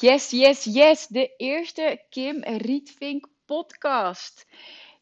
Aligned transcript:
Yes, 0.00 0.30
yes, 0.30 0.64
yes. 0.64 1.06
De 1.06 1.34
eerste 1.36 2.04
Kim 2.08 2.42
Rietvink 2.42 3.26
podcast. 3.44 4.46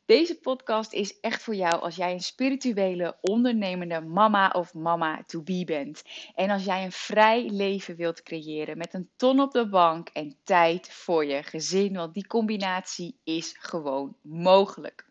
Deze 0.04 0.38
podcast 0.38 0.92
is 0.92 1.20
echt 1.20 1.42
voor 1.42 1.54
jou 1.54 1.80
als 1.80 1.96
jij 1.96 2.12
een 2.12 2.20
spirituele, 2.20 3.16
ondernemende 3.20 4.00
mama 4.00 4.48
of 4.48 4.74
mama 4.74 5.22
to 5.26 5.42
be 5.42 5.62
bent. 5.64 6.02
En 6.34 6.50
als 6.50 6.64
jij 6.64 6.84
een 6.84 6.92
vrij 6.92 7.50
leven 7.50 7.96
wilt 7.96 8.22
creëren 8.22 8.78
met 8.78 8.94
een 8.94 9.10
ton 9.16 9.40
op 9.40 9.52
de 9.52 9.68
bank 9.68 10.08
en 10.08 10.36
tijd 10.44 10.92
voor 10.92 11.24
je 11.24 11.42
gezin. 11.42 11.94
Want 11.94 12.14
die 12.14 12.26
combinatie 12.26 13.16
is 13.24 13.56
gewoon 13.58 14.16
mogelijk. 14.22 15.07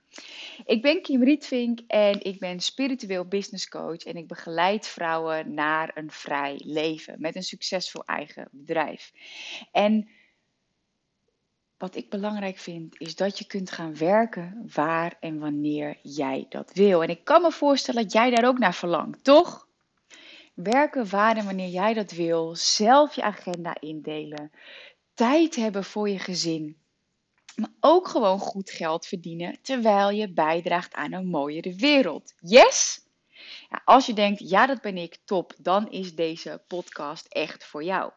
Ik 0.65 0.81
ben 0.81 1.01
Kim 1.01 1.23
Rietvink 1.23 1.79
en 1.87 2.23
ik 2.23 2.39
ben 2.39 2.59
spiritueel 2.59 3.25
business 3.25 3.67
coach 3.67 4.03
en 4.03 4.15
ik 4.15 4.27
begeleid 4.27 4.87
vrouwen 4.87 5.53
naar 5.53 5.91
een 5.93 6.11
vrij 6.11 6.61
leven 6.63 7.15
met 7.21 7.35
een 7.35 7.43
succesvol 7.43 8.03
eigen 8.05 8.49
bedrijf. 8.51 9.11
En 9.71 10.09
wat 11.77 11.95
ik 11.95 12.09
belangrijk 12.09 12.57
vind 12.57 12.99
is 12.99 13.15
dat 13.15 13.37
je 13.37 13.45
kunt 13.45 13.71
gaan 13.71 13.97
werken 13.97 14.69
waar 14.73 15.17
en 15.19 15.39
wanneer 15.39 15.97
jij 16.01 16.45
dat 16.49 16.73
wil. 16.73 17.03
En 17.03 17.09
ik 17.09 17.23
kan 17.23 17.41
me 17.41 17.51
voorstellen 17.51 18.03
dat 18.03 18.11
jij 18.11 18.29
daar 18.29 18.49
ook 18.49 18.57
naar 18.57 18.75
verlangt, 18.75 19.23
toch? 19.23 19.67
Werken 20.53 21.09
waar 21.09 21.37
en 21.37 21.45
wanneer 21.45 21.69
jij 21.69 21.93
dat 21.93 22.11
wil, 22.11 22.55
zelf 22.55 23.15
je 23.15 23.21
agenda 23.21 23.79
indelen, 23.79 24.51
tijd 25.13 25.55
hebben 25.55 25.83
voor 25.83 26.09
je 26.09 26.19
gezin 26.19 26.77
maar 27.57 27.73
ook 27.79 28.07
gewoon 28.07 28.39
goed 28.39 28.69
geld 28.69 29.05
verdienen 29.05 29.61
terwijl 29.61 30.09
je 30.09 30.33
bijdraagt 30.33 30.93
aan 30.93 31.13
een 31.13 31.27
mooiere 31.27 31.75
wereld. 31.75 32.33
Yes? 32.39 33.05
Ja, 33.69 33.81
als 33.85 34.05
je 34.05 34.13
denkt, 34.13 34.49
ja, 34.49 34.65
dat 34.65 34.81
ben 34.81 34.97
ik, 34.97 35.17
top, 35.25 35.53
dan 35.57 35.91
is 35.91 36.15
deze 36.15 36.63
podcast 36.67 37.25
echt 37.25 37.65
voor 37.65 37.83
jou. 37.83 38.11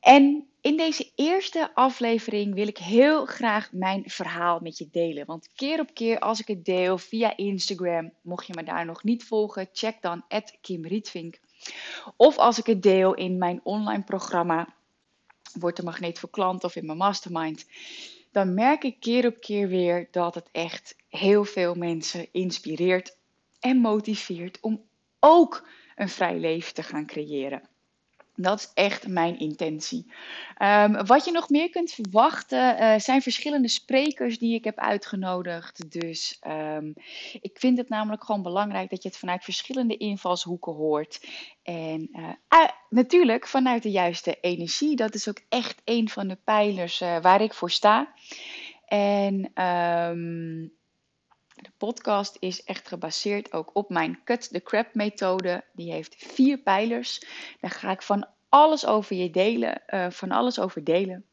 En 0.00 0.48
in 0.60 0.76
deze 0.76 1.10
eerste 1.14 1.74
aflevering 1.74 2.54
wil 2.54 2.68
ik 2.68 2.78
heel 2.78 3.26
graag 3.26 3.72
mijn 3.72 4.02
verhaal 4.06 4.60
met 4.60 4.78
je 4.78 4.88
delen. 4.90 5.26
Want 5.26 5.48
keer 5.54 5.80
op 5.80 5.94
keer 5.94 6.18
als 6.18 6.40
ik 6.40 6.46
het 6.46 6.64
deel 6.64 6.98
via 6.98 7.36
Instagram, 7.36 8.12
mocht 8.22 8.46
je 8.46 8.52
me 8.56 8.62
daar 8.62 8.84
nog 8.84 9.02
niet 9.02 9.24
volgen, 9.24 9.68
check 9.72 10.02
dan 10.02 10.24
Kim 10.60 10.86
Rietvink. 10.86 11.40
Of 12.16 12.38
als 12.38 12.58
ik 12.58 12.66
het 12.66 12.82
deel 12.82 13.14
in 13.14 13.38
mijn 13.38 13.60
online 13.62 14.02
programma, 14.02 14.74
Word 15.52 15.76
de 15.76 15.82
Magneet 15.82 16.18
voor 16.18 16.30
Klanten 16.30 16.68
of 16.68 16.76
in 16.76 16.86
mijn 16.86 16.98
Mastermind 16.98 17.66
dan 18.34 18.54
merk 18.54 18.84
ik 18.84 19.00
keer 19.00 19.26
op 19.26 19.40
keer 19.40 19.68
weer 19.68 20.08
dat 20.10 20.34
het 20.34 20.48
echt 20.52 20.96
heel 21.08 21.44
veel 21.44 21.74
mensen 21.74 22.28
inspireert 22.32 23.16
en 23.60 23.76
motiveert 23.76 24.60
om 24.60 24.88
ook 25.20 25.68
een 25.96 26.08
vrij 26.08 26.38
leven 26.38 26.74
te 26.74 26.82
gaan 26.82 27.06
creëren. 27.06 27.68
Dat 28.36 28.58
is 28.58 28.70
echt 28.74 29.06
mijn 29.06 29.38
intentie. 29.38 30.12
Ehm, 30.56 31.06
wat 31.06 31.24
je 31.24 31.30
nog 31.30 31.48
meer 31.48 31.70
kunt 31.70 31.90
verwachten 31.90 32.82
uh, 32.82 32.98
zijn 32.98 33.22
verschillende 33.22 33.68
sprekers 33.68 34.38
die 34.38 34.54
ik 34.54 34.64
heb 34.64 34.78
uitgenodigd. 34.78 35.90
Dus 35.90 36.40
um, 36.46 36.94
ik 37.40 37.56
vind 37.58 37.78
het 37.78 37.88
namelijk 37.88 38.24
gewoon 38.24 38.42
belangrijk 38.42 38.90
dat 38.90 39.02
je 39.02 39.08
het 39.08 39.18
vanuit 39.18 39.44
verschillende 39.44 39.96
invalshoeken 39.96 40.72
hoort. 40.72 41.26
En 41.62 42.08
uh, 42.12 42.68
natuurlijk 42.88 43.46
vanuit 43.46 43.82
de 43.82 43.90
juiste 43.90 44.38
energie. 44.40 44.96
Dat 44.96 45.14
is 45.14 45.28
ook 45.28 45.40
echt 45.48 45.82
een 45.84 46.08
van 46.08 46.28
de 46.28 46.38
pijlers 46.44 46.98
waar 46.98 47.40
ik 47.40 47.54
voor 47.54 47.70
sta. 47.70 48.14
En 48.86 49.62
um, 49.64 50.72
de 51.54 51.70
podcast 51.76 52.36
is 52.38 52.64
echt 52.64 52.88
gebaseerd 52.88 53.52
ook 53.52 53.70
op 53.72 53.88
mijn 53.88 54.20
Cut 54.24 54.48
the 54.52 54.62
Crap 54.62 54.94
methode. 54.94 55.64
Die 55.72 55.92
heeft 55.92 56.14
vier 56.18 56.58
pijlers. 56.58 57.22
Daar 57.60 57.70
ga 57.70 57.90
ik 57.90 58.02
van 58.02 58.26
alles 58.48 58.86
over 58.86 59.16
je 59.16 59.30
delen, 59.30 59.82
uh, 59.88 60.10
van 60.10 60.30
alles 60.30 60.60
over 60.60 60.84
delen. 60.84 61.24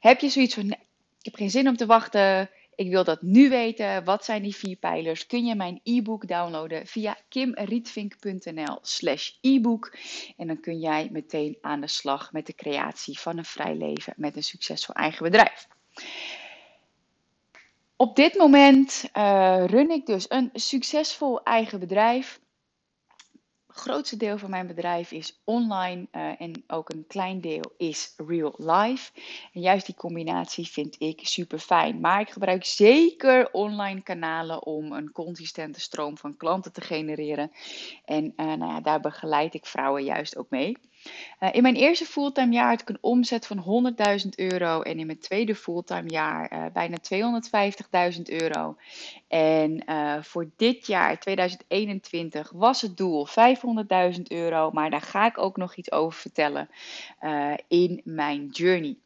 Heb 0.00 0.20
je 0.20 0.28
zoiets 0.28 0.54
van, 0.54 0.70
ik 0.70 0.78
heb 1.22 1.34
geen 1.34 1.50
zin 1.50 1.68
om 1.68 1.76
te 1.76 1.86
wachten, 1.86 2.50
ik 2.74 2.90
wil 2.90 3.04
dat 3.04 3.22
nu 3.22 3.48
weten. 3.48 4.04
Wat 4.04 4.24
zijn 4.24 4.42
die 4.42 4.56
vier 4.56 4.76
pijlers? 4.76 5.26
Kun 5.26 5.44
je 5.44 5.54
mijn 5.54 5.80
e-book 5.82 6.28
downloaden 6.28 6.86
via 6.86 7.16
kimrietvink.nl 7.28 8.78
slash 8.82 9.30
e-book. 9.40 9.96
En 10.36 10.46
dan 10.46 10.60
kun 10.60 10.78
jij 10.78 11.08
meteen 11.12 11.58
aan 11.60 11.80
de 11.80 11.86
slag 11.86 12.32
met 12.32 12.46
de 12.46 12.54
creatie 12.54 13.18
van 13.18 13.38
een 13.38 13.44
vrij 13.44 13.74
leven 13.74 14.14
met 14.16 14.36
een 14.36 14.42
succesvol 14.42 14.94
eigen 14.94 15.22
bedrijf. 15.22 15.66
Op 18.02 18.16
dit 18.16 18.34
moment 18.34 19.04
uh, 19.16 19.64
run 19.66 19.90
ik 19.90 20.06
dus 20.06 20.30
een 20.30 20.50
succesvol 20.52 21.42
eigen 21.42 21.80
bedrijf. 21.80 22.40
Het 23.66 23.76
grootste 23.76 24.16
deel 24.16 24.38
van 24.38 24.50
mijn 24.50 24.66
bedrijf 24.66 25.12
is 25.12 25.40
online 25.44 26.08
uh, 26.12 26.40
en 26.40 26.64
ook 26.66 26.92
een 26.92 27.04
klein 27.06 27.40
deel 27.40 27.74
is 27.76 28.14
real 28.16 28.54
life. 28.56 29.12
En 29.52 29.60
juist 29.60 29.86
die 29.86 29.94
combinatie 29.94 30.66
vind 30.66 30.96
ik 30.98 31.20
super 31.22 31.58
fijn. 31.58 32.00
Maar 32.00 32.20
ik 32.20 32.30
gebruik 32.30 32.64
zeker 32.64 33.50
online 33.52 34.02
kanalen 34.02 34.66
om 34.66 34.92
een 34.92 35.12
consistente 35.12 35.80
stroom 35.80 36.18
van 36.18 36.36
klanten 36.36 36.72
te 36.72 36.80
genereren. 36.80 37.50
En 38.04 38.24
uh, 38.24 38.46
nou 38.46 38.72
ja, 38.72 38.80
daar 38.80 39.00
begeleid 39.00 39.54
ik 39.54 39.66
vrouwen 39.66 40.04
juist 40.04 40.36
ook 40.36 40.50
mee. 40.50 40.76
Uh, 41.40 41.48
in 41.52 41.62
mijn 41.62 41.74
eerste 41.74 42.04
fulltime 42.04 42.52
jaar 42.52 42.68
had 42.68 42.80
ik 42.80 42.88
een 42.88 42.98
omzet 43.00 43.46
van 43.46 43.94
100.000 44.24 44.28
euro. 44.36 44.82
En 44.82 44.98
in 44.98 45.06
mijn 45.06 45.18
tweede 45.18 45.54
fulltime 45.54 46.08
jaar 46.08 46.52
uh, 46.52 46.64
bijna 46.72 46.96
250.000 48.14 48.22
euro. 48.22 48.76
En 49.28 49.82
uh, 49.86 50.22
voor 50.22 50.50
dit 50.56 50.86
jaar, 50.86 51.18
2021, 51.18 52.50
was 52.54 52.80
het 52.80 52.96
doel 52.96 53.26
500.000 54.14 54.22
euro. 54.22 54.70
Maar 54.70 54.90
daar 54.90 55.00
ga 55.00 55.26
ik 55.26 55.38
ook 55.38 55.56
nog 55.56 55.74
iets 55.74 55.92
over 55.92 56.20
vertellen 56.20 56.68
in 57.68 58.00
mijn 58.04 58.46
journey. 58.46 58.96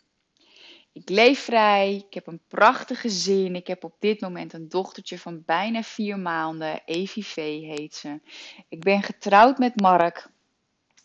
Ik 0.96 1.08
leef 1.08 1.40
vrij, 1.40 2.04
ik 2.08 2.14
heb 2.14 2.26
een 2.26 2.40
prachtig 2.48 3.00
gezin. 3.00 3.56
Ik 3.56 3.66
heb 3.66 3.84
op 3.84 3.94
dit 3.98 4.20
moment 4.20 4.52
een 4.52 4.68
dochtertje 4.68 5.18
van 5.18 5.42
bijna 5.46 5.82
vier 5.82 6.18
maanden. 6.18 6.82
EVV 6.84 7.34
heet 7.60 7.94
ze. 7.94 8.20
Ik 8.68 8.80
ben 8.80 9.02
getrouwd 9.02 9.58
met 9.58 9.80
Mark. 9.80 10.28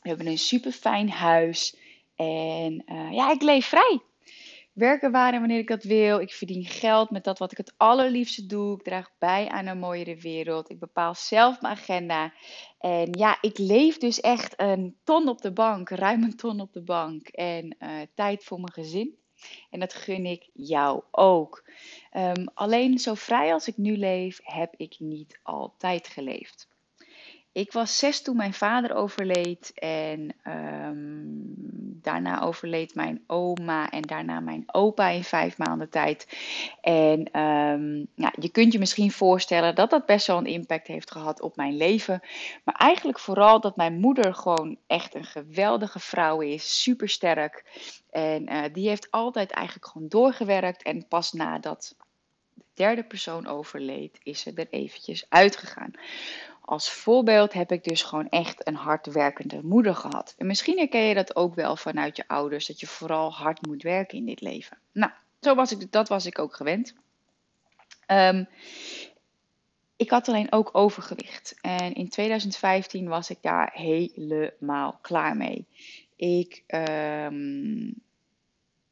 We 0.02 0.10
hebben 0.10 0.28
een 0.28 0.38
super 0.38 0.72
fijn 0.72 1.10
huis. 1.10 1.76
En 2.16 2.84
uh, 2.86 3.12
ja, 3.12 3.32
ik 3.32 3.42
leef 3.42 3.66
vrij. 3.66 4.00
Werken 4.74 5.12
waar 5.12 5.34
en 5.34 5.40
wanneer 5.40 5.60
ik 5.60 5.68
dat 5.68 5.84
wil. 5.84 6.20
Ik 6.20 6.34
verdien 6.34 6.66
geld 6.66 7.10
met 7.10 7.24
dat 7.24 7.40
wat 7.40 7.52
ik 7.52 7.58
het 7.58 7.74
allerliefste 7.78 8.46
doe. 8.46 8.76
Ik 8.76 8.84
draag 8.84 9.12
bij 9.20 9.48
aan 9.48 9.66
een 9.66 9.80
mooiere 9.80 10.16
wereld. 10.16 10.70
Ik 10.70 10.80
bepaal 10.80 11.16
zelf 11.16 11.62
mijn 11.62 11.74
agenda. 11.74 12.34
En 12.80 13.08
ja, 13.18 13.38
ik 13.42 13.58
leef 13.58 13.98
dus 13.98 14.20
echt 14.20 14.54
een 14.58 14.98
ton 15.04 15.28
op 15.28 15.42
de 15.42 15.52
bank. 15.52 15.90
Ruim 15.90 16.24
een 16.24 16.36
ton 16.36 16.60
op 16.60 16.74
de 16.74 16.84
bank. 16.84 17.28
En 17.28 17.76
uh, 17.80 17.90
tijd 18.16 18.44
voor 18.44 18.58
mijn 18.58 18.74
gezin. 18.74 19.20
En 19.70 19.80
dat 19.80 19.94
gun 19.94 20.26
ik 20.26 20.50
jou 20.54 21.04
ook. 21.12 21.70
Um, 22.18 22.50
alleen 22.54 23.00
zo 23.00 23.14
vrij 23.14 23.54
als 23.54 23.68
ik 23.68 23.78
nu 23.78 23.98
leef, 23.98 24.40
heb 24.44 24.74
ik 24.78 24.96
niet 25.00 25.40
altijd 25.44 26.08
geleefd. 26.08 26.71
Ik 27.54 27.72
was 27.72 27.98
zes 27.98 28.22
toen 28.22 28.36
mijn 28.36 28.54
vader 28.54 28.94
overleed 28.96 29.72
en 29.76 30.36
um, 30.48 31.54
daarna 32.02 32.42
overleed 32.42 32.96
mijn 32.96 33.24
oma 33.28 33.90
en 33.90 34.02
daarna 34.02 34.40
mijn 34.40 34.64
opa 34.68 35.10
in 35.10 35.24
vijf 35.24 35.58
maanden 35.58 35.90
tijd. 35.90 36.28
En 36.82 37.40
um, 37.40 38.08
ja, 38.16 38.34
je 38.40 38.50
kunt 38.50 38.74
je 38.74 38.80
misschien 38.80 39.12
voorstellen 39.12 39.76
dat 39.76 39.90
dat 39.90 40.06
best 40.06 40.28
wel 40.28 40.38
een 40.38 40.46
impact 40.46 40.88
heeft 40.88 41.12
gehad 41.12 41.42
op 41.42 41.56
mijn 41.56 41.78
leven. 41.78 42.22
Maar 42.64 42.76
eigenlijk 42.76 43.20
vooral 43.20 43.60
dat 43.60 43.76
mijn 43.76 44.00
moeder 44.00 44.36
gewoon 44.36 44.78
echt 44.88 45.16
een 45.16 45.26
geweldige 45.26 46.00
vrouw 46.00 46.42
is, 46.42 46.82
supersterk. 46.82 47.64
En 48.10 48.52
uh, 48.52 48.64
die 48.74 48.88
heeft 48.88 49.12
altijd 49.12 49.52
eigenlijk 49.52 49.88
gewoon 49.88 50.08
doorgewerkt 50.08 50.84
en 50.84 51.08
pas 51.08 51.32
nadat 51.32 51.96
de 52.54 52.64
derde 52.74 53.04
persoon 53.04 53.48
overleed 53.48 54.20
is 54.24 54.42
ze 54.42 54.54
er 54.56 54.68
eventjes 54.70 55.26
uitgegaan 55.30 55.92
als 56.62 56.92
voorbeeld 56.92 57.54
heb 57.54 57.72
ik 57.72 57.84
dus 57.84 58.04
gewoon 58.04 58.30
echt 58.30 58.68
een 58.68 58.76
hardwerkende 58.76 59.60
moeder 59.64 59.96
gehad. 59.96 60.34
En 60.38 60.48
misschien 60.48 60.78
herken 60.78 61.02
je 61.02 61.14
dat 61.14 61.36
ook 61.36 61.56
wel 61.56 61.76
vanuit 61.76 62.18
je 62.18 62.28
ouders, 62.28 62.68
dat 62.68 62.80
je 62.80 62.88
vooral 62.88 63.34
hard 63.34 63.66
moet 63.66 63.84
werken 63.84 64.18
in 64.18 64.26
dit 64.26 64.42
leven. 64.42 64.78
Nou, 64.92 65.12
zo 65.40 65.56
was 65.56 65.72
ik, 65.72 65.92
dat 65.92 66.10
was 66.10 66.26
ik 66.26 66.40
ook 66.40 66.56
gewend. 66.56 66.94
Um, 68.08 68.48
ik 69.96 70.10
had 70.10 70.28
alleen 70.28 70.52
ook 70.52 70.70
overgewicht. 70.72 71.56
En 71.62 71.94
in 71.94 72.10
2015 72.10 73.08
was 73.08 73.30
ik 73.30 73.38
daar 73.42 73.72
helemaal 73.74 75.00
klaar 75.02 75.38
mee. 75.38 75.68
Ik 76.16 76.64
ehm, 76.68 77.92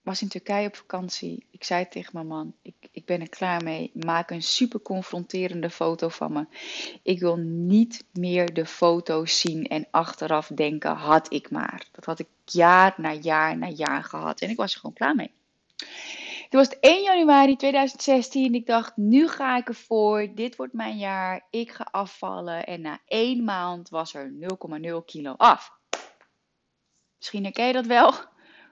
was 0.09 0.21
in 0.21 0.27
Turkije 0.27 0.67
op 0.67 0.75
vakantie. 0.75 1.45
Ik 1.51 1.63
zei 1.63 1.87
tegen 1.87 2.11
mijn 2.13 2.27
man: 2.27 2.53
ik, 2.61 2.75
ik 2.91 3.05
ben 3.05 3.21
er 3.21 3.29
klaar 3.29 3.63
mee. 3.63 3.91
Maak 3.93 4.29
een 4.29 4.43
super 4.43 4.81
confronterende 4.81 5.69
foto 5.69 6.09
van 6.09 6.31
me. 6.31 6.45
Ik 7.03 7.19
wil 7.19 7.35
niet 7.35 8.05
meer 8.13 8.53
de 8.53 8.65
foto's 8.65 9.39
zien 9.39 9.67
en 9.67 9.87
achteraf 9.91 10.47
denken: 10.47 10.95
had 10.95 11.33
ik 11.33 11.51
maar. 11.51 11.87
Dat 11.91 12.05
had 12.05 12.19
ik 12.19 12.27
jaar 12.45 12.93
na 12.97 13.13
jaar 13.13 13.57
na 13.57 13.67
jaar 13.67 14.03
gehad. 14.03 14.41
En 14.41 14.49
ik 14.49 14.57
was 14.57 14.73
er 14.73 14.79
gewoon 14.79 14.95
klaar 14.95 15.15
mee. 15.15 15.31
Toen 16.49 16.59
was 16.59 16.69
het 16.69 16.79
1 16.79 17.01
januari 17.01 17.55
2016. 17.55 18.53
Ik 18.53 18.65
dacht, 18.65 18.97
nu 18.97 19.27
ga 19.27 19.57
ik 19.57 19.67
ervoor. 19.67 20.31
Dit 20.35 20.55
wordt 20.55 20.73
mijn 20.73 20.97
jaar. 20.97 21.45
Ik 21.49 21.71
ga 21.71 21.87
afvallen. 21.91 22.65
En 22.65 22.81
na 22.81 22.99
één 23.05 23.43
maand 23.43 23.89
was 23.89 24.13
er 24.13 24.31
0,0 24.31 25.05
kilo 25.05 25.33
af. 25.37 25.71
Misschien 27.17 27.43
herken 27.43 27.67
je 27.67 27.73
dat 27.73 27.85
wel. 27.85 28.13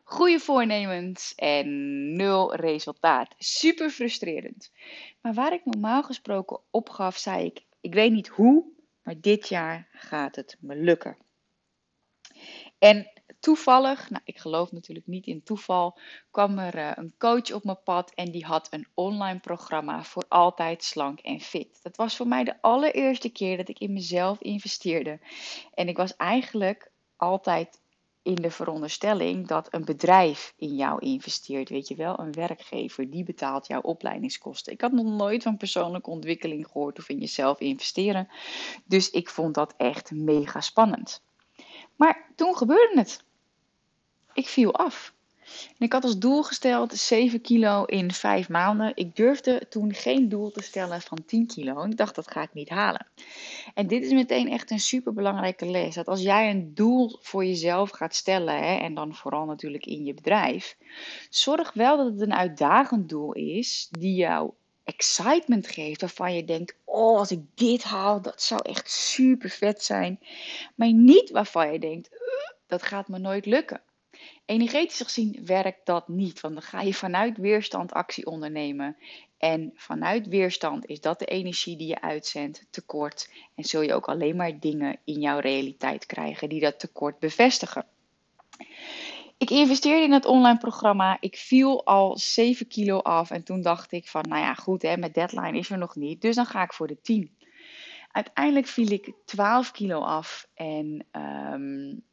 Goede 0.09 0.39
voornemens 0.39 1.35
en 1.35 1.67
nul 2.15 2.55
resultaat. 2.55 3.35
Super 3.37 3.89
frustrerend. 3.89 4.71
Maar 5.21 5.33
waar 5.33 5.53
ik 5.53 5.65
normaal 5.65 6.03
gesproken 6.03 6.59
opgaf, 6.71 7.17
zei 7.17 7.45
ik: 7.45 7.65
Ik 7.81 7.93
weet 7.93 8.11
niet 8.11 8.27
hoe, 8.27 8.65
maar 9.03 9.19
dit 9.21 9.49
jaar 9.49 9.87
gaat 9.91 10.35
het 10.35 10.57
me 10.59 10.75
lukken. 10.75 11.17
En 12.77 13.11
toevallig, 13.39 14.09
nou 14.09 14.21
ik 14.25 14.37
geloof 14.37 14.71
natuurlijk 14.71 15.07
niet 15.07 15.25
in 15.25 15.43
toeval, 15.43 15.99
kwam 16.31 16.59
er 16.59 16.75
uh, 16.75 16.91
een 16.95 17.13
coach 17.17 17.51
op 17.51 17.63
mijn 17.63 17.83
pad 17.83 18.11
en 18.13 18.31
die 18.31 18.45
had 18.45 18.67
een 18.73 18.87
online 18.93 19.39
programma 19.39 20.03
voor 20.03 20.25
altijd 20.27 20.83
slank 20.83 21.19
en 21.19 21.39
fit. 21.39 21.79
Dat 21.83 21.95
was 21.95 22.15
voor 22.15 22.27
mij 22.27 22.43
de 22.43 22.61
allereerste 22.61 23.29
keer 23.29 23.57
dat 23.57 23.69
ik 23.69 23.79
in 23.79 23.93
mezelf 23.93 24.41
investeerde. 24.41 25.19
En 25.73 25.87
ik 25.87 25.97
was 25.97 26.15
eigenlijk 26.15 26.91
altijd 27.15 27.81
in 28.27 28.35
de 28.35 28.51
veronderstelling 28.51 29.47
dat 29.47 29.73
een 29.73 29.85
bedrijf 29.85 30.53
in 30.57 30.75
jou 30.75 30.99
investeert. 30.99 31.69
Weet 31.69 31.87
je 31.87 31.95
wel, 31.95 32.19
een 32.19 32.31
werkgever 32.31 33.09
die 33.09 33.23
betaalt 33.23 33.67
jouw 33.67 33.81
opleidingskosten. 33.81 34.73
Ik 34.73 34.81
had 34.81 34.91
nog 34.91 35.05
nooit 35.05 35.43
van 35.43 35.57
persoonlijke 35.57 36.09
ontwikkeling 36.09 36.67
gehoord 36.67 36.99
of 36.99 37.09
in 37.09 37.17
jezelf 37.17 37.59
investeren. 37.59 38.27
Dus 38.85 39.09
ik 39.09 39.29
vond 39.29 39.53
dat 39.53 39.73
echt 39.77 40.11
mega 40.11 40.61
spannend. 40.61 41.21
Maar 41.95 42.31
toen 42.35 42.57
gebeurde 42.57 42.99
het. 42.99 43.23
Ik 44.33 44.47
viel 44.47 44.73
af. 44.73 45.13
Ik 45.77 45.93
had 45.93 46.03
als 46.03 46.17
doel 46.17 46.43
gesteld 46.43 46.93
7 46.93 47.41
kilo 47.41 47.83
in 47.83 48.11
5 48.11 48.49
maanden. 48.49 48.91
Ik 48.95 49.15
durfde 49.15 49.61
toen 49.69 49.93
geen 49.93 50.29
doel 50.29 50.51
te 50.51 50.63
stellen 50.63 51.01
van 51.01 51.25
10 51.25 51.47
kilo. 51.47 51.83
Ik 51.83 51.97
dacht 51.97 52.15
dat 52.15 52.31
ga 52.31 52.41
ik 52.41 52.53
niet 52.53 52.69
halen. 52.69 53.07
En 53.73 53.87
dit 53.87 54.03
is 54.03 54.11
meteen 54.11 54.49
echt 54.49 54.71
een 54.71 54.79
super 54.79 55.13
belangrijke 55.13 55.65
les. 55.65 55.95
Dat 55.95 56.07
als 56.07 56.21
jij 56.21 56.49
een 56.49 56.73
doel 56.73 57.17
voor 57.21 57.45
jezelf 57.45 57.89
gaat 57.89 58.15
stellen, 58.15 58.57
hè, 58.57 58.75
en 58.75 58.93
dan 58.93 59.15
vooral 59.15 59.45
natuurlijk 59.45 59.85
in 59.85 60.05
je 60.05 60.13
bedrijf, 60.13 60.77
zorg 61.29 61.73
wel 61.73 61.97
dat 61.97 62.05
het 62.05 62.21
een 62.21 62.33
uitdagend 62.33 63.09
doel 63.09 63.33
is 63.33 63.87
die 63.91 64.15
jou 64.15 64.51
excitement 64.83 65.67
geeft, 65.67 66.01
waarvan 66.01 66.35
je 66.35 66.43
denkt: 66.43 66.75
Oh, 66.83 67.17
als 67.17 67.31
ik 67.31 67.41
dit 67.53 67.83
haal, 67.83 68.21
dat 68.21 68.41
zou 68.41 68.61
echt 68.63 68.91
super 68.91 69.49
vet 69.49 69.83
zijn. 69.83 70.19
Maar 70.75 70.93
niet 70.93 71.29
waarvan 71.29 71.71
je 71.71 71.79
denkt: 71.79 72.09
Dat 72.67 72.83
gaat 72.83 73.07
me 73.07 73.17
nooit 73.17 73.45
lukken. 73.45 73.81
Energetisch 74.47 75.01
gezien 75.01 75.41
werkt 75.45 75.85
dat 75.85 76.07
niet, 76.07 76.39
want 76.39 76.53
dan 76.53 76.63
ga 76.63 76.81
je 76.81 76.93
vanuit 76.93 77.37
weerstand 77.37 77.93
actie 77.93 78.25
ondernemen. 78.25 78.97
En 79.37 79.71
vanuit 79.75 80.27
weerstand 80.27 80.85
is 80.85 81.01
dat 81.01 81.19
de 81.19 81.25
energie 81.25 81.77
die 81.77 81.87
je 81.87 82.01
uitzendt 82.01 82.67
tekort. 82.69 83.29
En 83.55 83.63
zul 83.63 83.81
je 83.81 83.93
ook 83.93 84.07
alleen 84.07 84.35
maar 84.35 84.59
dingen 84.59 84.99
in 85.03 85.19
jouw 85.19 85.39
realiteit 85.39 86.05
krijgen 86.05 86.49
die 86.49 86.59
dat 86.59 86.79
tekort 86.79 87.19
bevestigen. 87.19 87.85
Ik 89.37 89.49
investeerde 89.49 90.03
in 90.03 90.11
het 90.11 90.25
online 90.25 90.57
programma. 90.57 91.17
Ik 91.19 91.37
viel 91.37 91.85
al 91.85 92.17
7 92.17 92.67
kilo 92.67 92.97
af. 92.97 93.31
En 93.31 93.43
toen 93.43 93.61
dacht 93.61 93.91
ik 93.91 94.07
van, 94.07 94.25
nou 94.29 94.41
ja, 94.41 94.53
goed, 94.53 94.81
hè, 94.81 94.97
met 94.97 95.13
deadline 95.13 95.57
is 95.57 95.69
er 95.69 95.77
nog 95.77 95.95
niet. 95.95 96.21
Dus 96.21 96.35
dan 96.35 96.45
ga 96.45 96.63
ik 96.63 96.73
voor 96.73 96.87
de 96.87 97.01
10. 97.01 97.37
Uiteindelijk 98.11 98.67
viel 98.67 98.91
ik 98.91 99.13
12 99.25 99.71
kilo 99.71 99.99
af. 99.99 100.47
En 100.53 101.05
um, 101.11 102.05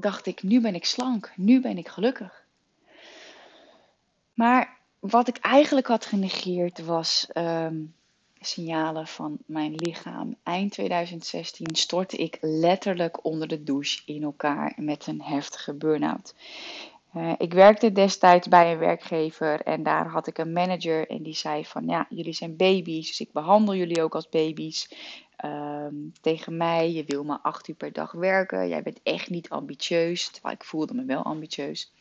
dacht 0.00 0.26
ik, 0.26 0.42
nu 0.42 0.60
ben 0.60 0.74
ik 0.74 0.84
slank, 0.84 1.32
nu 1.36 1.60
ben 1.60 1.78
ik 1.78 1.88
gelukkig. 1.88 2.44
Maar 4.34 4.76
wat 4.98 5.28
ik 5.28 5.36
eigenlijk 5.36 5.86
had 5.86 6.06
genegeerd 6.06 6.84
was 6.84 7.28
um, 7.34 7.94
signalen 8.40 9.06
van 9.06 9.38
mijn 9.46 9.74
lichaam. 9.74 10.36
Eind 10.42 10.72
2016 10.72 11.66
stortte 11.72 12.16
ik 12.16 12.38
letterlijk 12.40 13.24
onder 13.24 13.48
de 13.48 13.62
douche 13.62 14.02
in 14.04 14.22
elkaar 14.22 14.72
met 14.76 15.06
een 15.06 15.22
heftige 15.22 15.74
burn-out. 15.74 16.34
Uh, 17.16 17.32
ik 17.38 17.52
werkte 17.52 17.92
destijds 17.92 18.48
bij 18.48 18.72
een 18.72 18.78
werkgever 18.78 19.60
en 19.60 19.82
daar 19.82 20.06
had 20.06 20.26
ik 20.26 20.38
een 20.38 20.52
manager 20.52 21.08
en 21.08 21.22
die 21.22 21.36
zei 21.36 21.64
van 21.64 21.86
ja, 21.86 22.06
jullie 22.08 22.32
zijn 22.32 22.56
baby's, 22.56 23.06
dus 23.06 23.20
ik 23.20 23.32
behandel 23.32 23.74
jullie 23.74 24.02
ook 24.02 24.14
als 24.14 24.28
baby's. 24.28 24.90
Um, 25.44 26.12
tegen 26.20 26.56
mij, 26.56 26.92
je 26.92 27.04
wil 27.04 27.24
maar 27.24 27.38
acht 27.42 27.68
uur 27.68 27.74
per 27.74 27.92
dag 27.92 28.12
werken, 28.12 28.68
jij 28.68 28.82
bent 28.82 29.00
echt 29.02 29.30
niet 29.30 29.48
ambitieus, 29.48 30.30
terwijl 30.30 30.54
ik 30.54 30.64
voelde 30.64 30.94
me 30.94 31.04
wel 31.04 31.22
ambitieus. 31.22 31.92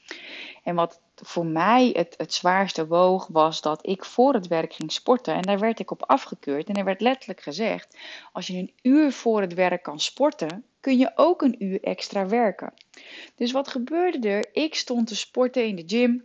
En 0.64 0.76
wat 0.76 1.02
voor 1.16 1.46
mij 1.46 1.90
het, 1.94 2.14
het 2.18 2.34
zwaarste 2.34 2.88
woog 2.88 3.28
was 3.28 3.62
dat 3.62 3.88
ik 3.88 4.06
voor 4.06 4.34
het 4.34 4.48
werk 4.48 4.74
ging 4.74 4.92
sporten 4.92 5.34
en 5.34 5.42
daar 5.42 5.60
werd 5.60 5.80
ik 5.80 5.92
op 5.92 6.06
afgekeurd 6.06 6.68
en 6.68 6.76
er 6.76 6.84
werd 6.84 7.02
letterlijk 7.02 7.42
gezegd, 7.42 7.98
als 8.32 8.48
je 8.48 8.58
een 8.58 8.74
uur 8.82 9.12
voor 9.12 9.42
het 9.42 9.54
werk 9.54 9.84
kan 9.84 10.00
sporten, 10.00 10.66
kun 10.80 10.98
je 10.98 11.12
ook 11.16 11.42
een 11.42 11.64
uur 11.64 11.84
extra 11.84 12.28
werken. 12.28 12.74
Dus 13.36 13.52
wat 13.52 13.68
gebeurde 13.68 14.30
er? 14.30 14.46
Ik 14.52 14.76
stond 14.76 15.08
te 15.08 15.16
sporten 15.16 15.66
in 15.66 15.76
de 15.76 15.84
gym 15.86 16.24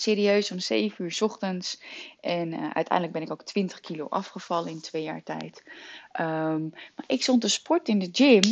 serieus 0.00 0.50
om 0.50 0.58
7 0.58 1.04
uur 1.04 1.18
ochtends. 1.20 1.80
En 2.20 2.52
uh, 2.52 2.70
uiteindelijk 2.70 3.12
ben 3.12 3.22
ik 3.22 3.30
ook 3.30 3.42
20 3.42 3.80
kilo 3.80 4.06
afgevallen 4.08 4.70
in 4.70 4.80
twee 4.80 5.02
jaar 5.02 5.22
tijd. 5.22 5.62
Um, 6.20 6.70
maar 6.70 7.04
ik 7.06 7.22
stond 7.22 7.40
te 7.40 7.48
sport 7.48 7.88
in 7.88 7.98
de 7.98 8.08
gym. 8.12 8.42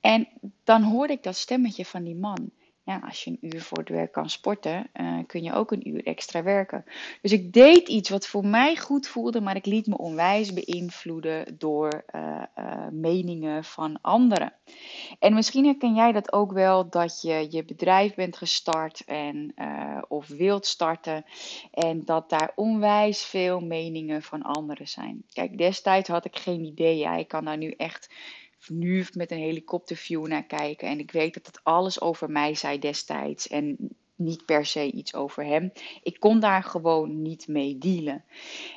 En 0.00 0.28
dan 0.64 0.82
hoorde 0.82 1.12
ik 1.12 1.22
dat 1.22 1.36
stemmetje 1.36 1.84
van 1.84 2.04
die 2.04 2.16
man 2.16 2.50
ja, 2.84 3.00
als 3.06 3.24
je 3.24 3.30
een 3.30 3.54
uur 3.54 3.62
voor 3.62 3.78
het 3.78 3.88
werk 3.88 4.12
kan 4.12 4.30
sporten, 4.30 4.90
uh, 4.94 5.18
kun 5.26 5.42
je 5.42 5.52
ook 5.52 5.72
een 5.72 5.88
uur 5.88 6.06
extra 6.06 6.42
werken. 6.42 6.84
Dus 7.22 7.32
ik 7.32 7.52
deed 7.52 7.88
iets 7.88 8.08
wat 8.08 8.26
voor 8.26 8.46
mij 8.46 8.76
goed 8.76 9.06
voelde, 9.06 9.40
maar 9.40 9.56
ik 9.56 9.66
liet 9.66 9.86
me 9.86 9.98
onwijs 9.98 10.52
beïnvloeden 10.52 11.58
door 11.58 12.04
uh, 12.14 12.42
uh, 12.58 12.86
meningen 12.90 13.64
van 13.64 13.98
anderen. 14.00 14.52
En 15.18 15.34
misschien 15.34 15.64
herken 15.64 15.94
jij 15.94 16.12
dat 16.12 16.32
ook 16.32 16.52
wel, 16.52 16.90
dat 16.90 17.22
je 17.22 17.46
je 17.50 17.64
bedrijf 17.64 18.14
bent 18.14 18.36
gestart 18.36 19.04
en, 19.04 19.54
of 20.08 20.28
wilt 20.28 20.66
starten 20.66 21.24
en 21.70 22.04
dat 22.04 22.30
daar 22.30 22.52
onwijs 22.54 23.24
veel 23.24 23.60
meningen 23.60 24.22
van 24.22 24.42
anderen 24.42 24.88
zijn. 24.88 25.24
Kijk, 25.32 25.58
destijds 25.58 26.08
had 26.08 26.24
ik 26.24 26.36
geen 26.36 26.64
idee. 26.64 26.96
Ja, 26.96 27.16
ik 27.16 27.28
kan 27.28 27.44
daar 27.44 27.56
nu 27.56 27.70
echt 27.70 28.14
nu 28.68 29.04
met 29.12 29.30
een 29.30 29.38
helikopterview 29.38 30.26
naar 30.26 30.46
kijken. 30.46 30.88
En 30.88 30.98
ik 30.98 31.10
weet 31.10 31.34
dat 31.34 31.46
het 31.46 31.60
alles 31.62 32.00
over 32.00 32.30
mij 32.30 32.54
zei 32.54 32.78
destijds. 32.78 33.48
En 33.48 33.96
niet 34.16 34.44
per 34.44 34.66
se 34.66 34.90
iets 34.90 35.14
over 35.14 35.44
hem. 35.44 35.72
Ik 36.02 36.20
kon 36.20 36.40
daar 36.40 36.62
gewoon 36.62 37.22
niet 37.22 37.48
mee 37.48 37.78
dealen. 37.78 38.24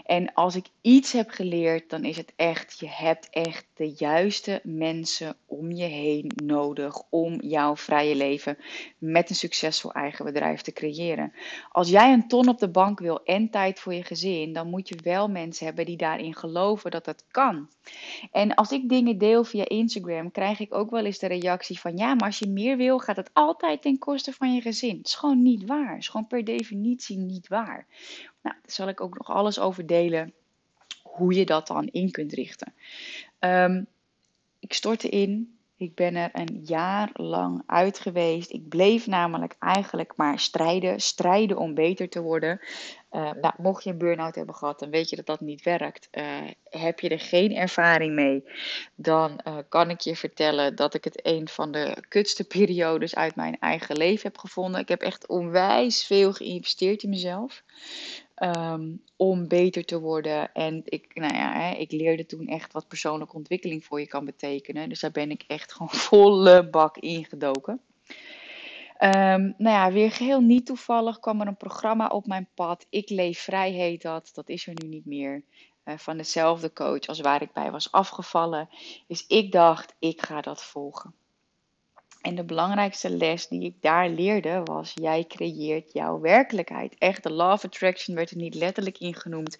En 0.06 0.34
als 0.34 0.56
ik 0.56 0.66
iets 0.82 1.12
heb 1.12 1.30
geleerd, 1.30 1.90
dan 1.90 2.04
is 2.04 2.18
het 2.18 2.34
echt: 2.36 2.80
je 2.80 2.90
hebt 2.90 3.30
echt 3.30 3.66
de 3.74 3.94
juiste 3.98 4.62
mensen 4.64 5.36
om 5.46 5.72
je 5.72 5.86
heen 5.86 6.32
nodig 6.44 7.02
om 7.10 7.42
jouw 7.42 7.76
vrije 7.76 8.16
leven 8.16 8.58
met 8.98 9.30
een 9.30 9.36
succesvol 9.36 9.92
eigen 9.92 10.26
bedrijf 10.26 10.62
te 10.62 10.74
creëren. 10.74 11.34
Als 11.72 11.90
jij 11.90 12.14
een 12.14 12.28
ton 12.28 12.48
op 12.48 12.60
de 12.60 12.70
bank 12.70 13.00
wil 13.00 13.24
en 13.24 13.50
tijd 13.50 13.80
voor 13.80 13.94
je 13.94 14.04
gezin, 14.04 14.54
dan 14.54 14.70
moet 14.70 14.88
je 14.90 15.00
wel 15.04 15.28
mensen 15.28 15.66
hebben 15.66 15.86
die 15.86 15.98
daarin 15.98 16.36
geloven 16.36 16.92
dat 16.92 17.06
dat 17.06 17.24
kan. 17.32 17.70
En 18.32 18.56
als 18.56 18.72
ik 18.72 18.90
dingen 18.90 19.18
deel 19.18 19.44
via 19.44 19.68
Instagram, 19.68 20.32
krijg 20.32 20.60
ik 20.60 20.74
ook 20.74 20.90
wel 20.90 21.06
eens 21.06 21.20
de 21.20 21.28
reactie 21.28 21.80
van: 21.80 21.98
ja, 21.98 22.14
maar 22.14 22.26
als 22.26 22.40
je 22.40 22.50
meer 22.50 22.78
wil, 22.78 23.00
gaat 23.00 23.16
het 23.16 23.30
altijd 23.34 23.82
ten 23.82 23.98
koste 23.98 24.34
van 24.34 24.54
je 24.54 24.62
gezin. 24.62 25.00
Niet 25.36 25.66
waar. 25.66 25.98
Is 25.98 26.08
gewoon 26.08 26.28
per 26.28 26.44
definitie 26.44 27.18
niet 27.18 27.48
waar. 27.48 27.86
Nou, 28.42 28.56
daar 28.62 28.72
zal 28.72 28.88
ik 28.88 29.02
ook 29.02 29.18
nog 29.18 29.30
alles 29.30 29.60
over 29.60 29.86
delen 29.86 30.34
hoe 31.04 31.34
je 31.34 31.46
dat 31.46 31.68
dan 31.68 31.88
in 31.88 32.12
kunt 32.12 32.34
richten. 32.34 32.74
Um, 33.40 33.88
ik 34.60 34.74
stortte 34.74 35.10
in. 35.10 35.58
Ik 35.78 35.96
ben 35.96 36.16
er 36.16 36.30
een 36.34 36.62
jaar 36.64 37.10
lang 37.14 37.64
uit 37.66 38.00
geweest. 38.00 38.52
Ik 38.52 38.70
bleef 38.70 39.08
namelijk 39.08 39.56
eigenlijk 39.60 40.14
maar 40.16 40.40
strijden. 40.40 41.00
Strijden 41.00 41.58
om 41.58 41.74
beter 41.74 42.10
te 42.10 42.22
worden. 42.22 42.60
Uh, 43.18 43.32
nou, 43.42 43.54
mocht 43.58 43.84
je 43.84 43.90
een 43.90 43.98
burn-out 43.98 44.36
hebben 44.36 44.56
gehad, 44.56 44.80
dan 44.80 44.90
weet 44.90 45.10
je 45.10 45.16
dat 45.16 45.26
dat 45.26 45.42
niet 45.42 45.64
werkt. 45.64 46.08
Uh, 46.12 46.24
heb 46.64 47.00
je 47.00 47.10
er 47.10 47.20
geen 47.20 47.56
ervaring 47.56 48.14
mee, 48.14 48.44
dan 48.96 49.40
uh, 49.48 49.58
kan 49.70 49.90
ik 49.90 50.00
je 50.00 50.16
vertellen 50.16 50.76
dat 50.76 50.94
ik 50.94 51.04
het 51.04 51.20
een 51.26 51.48
van 51.48 51.72
de 51.72 52.04
kutste 52.08 52.44
periodes 52.58 53.16
uit 53.16 53.36
mijn 53.36 53.60
eigen 53.60 53.98
leven 53.98 54.28
heb 54.28 54.38
gevonden. 54.38 54.82
Ik 54.82 54.88
heb 54.88 55.02
echt 55.02 55.28
onwijs 55.28 56.06
veel 56.06 56.34
geïnvesteerd 56.34 57.04
in 57.04 57.10
mezelf. 57.10 57.64
Um, 58.44 59.02
om 59.16 59.48
beter 59.48 59.86
te 59.86 60.00
worden. 60.00 60.54
En 60.54 60.82
ik, 60.86 61.12
nou 61.14 61.34
ja, 61.34 61.54
hè, 61.54 61.76
ik 61.76 61.92
leerde 61.92 62.26
toen 62.26 62.48
echt 62.48 62.74
wat 62.74 62.88
persoonlijke 62.88 63.36
ontwikkeling 63.36 63.86
voor 63.86 64.00
je 64.00 64.08
kan 64.08 64.26
betekenen. 64.26 64.90
Dus 64.90 65.00
daar 65.00 65.12
ben 65.12 65.32
ik 65.32 65.44
echt 65.48 65.74
gewoon 65.74 65.90
volle 66.10 66.70
bak 66.70 66.98
ingedoken. 66.98 67.82
Ehm, 68.98 69.42
nou 69.58 69.76
ja, 69.76 69.92
weer 69.92 70.12
geheel 70.12 70.42
niet 70.42 70.66
toevallig 70.66 71.20
kwam 71.20 71.42
er 71.42 71.48
een 71.48 71.58
programma 71.58 72.08
op 72.08 72.26
mijn 72.26 72.50
pad. 72.54 72.86
Ik 72.90 73.10
leef 73.10 73.40
vrij 73.40 73.72
heet 73.72 74.02
dat. 74.02 74.32
Dat 74.34 74.50
is 74.50 74.68
er 74.68 74.74
nu 74.82 74.88
niet 74.88 75.06
meer. 75.06 75.44
Eh, 75.84 75.98
van 75.98 76.18
dezelfde 76.18 76.74
coach 76.74 77.08
als 77.08 77.20
waar 77.20 77.42
ik 77.42 77.54
bij 77.54 77.72
was 77.72 77.92
afgevallen. 77.92 78.70
Dus 79.08 79.28
ik 79.28 79.52
dacht, 79.52 79.96
ik 80.00 80.22
ga 80.22 80.42
dat 80.42 80.64
volgen. 80.64 81.14
En 82.28 82.36
de 82.36 82.44
belangrijkste 82.44 83.10
les 83.10 83.48
die 83.48 83.62
ik 83.62 83.76
daar 83.80 84.10
leerde 84.10 84.62
was: 84.64 84.92
jij 84.96 85.24
creëert 85.28 85.94
jouw 85.94 86.20
werkelijkheid. 86.20 86.96
Echt, 86.98 87.24
de 87.24 87.32
Law 87.32 87.52
of 87.52 87.66
Attraction 87.66 88.16
werd 88.16 88.30
er 88.30 88.38
niet 88.38 88.56
letterlijk 88.56 88.98
in 88.98 89.16
genoemd, 89.16 89.58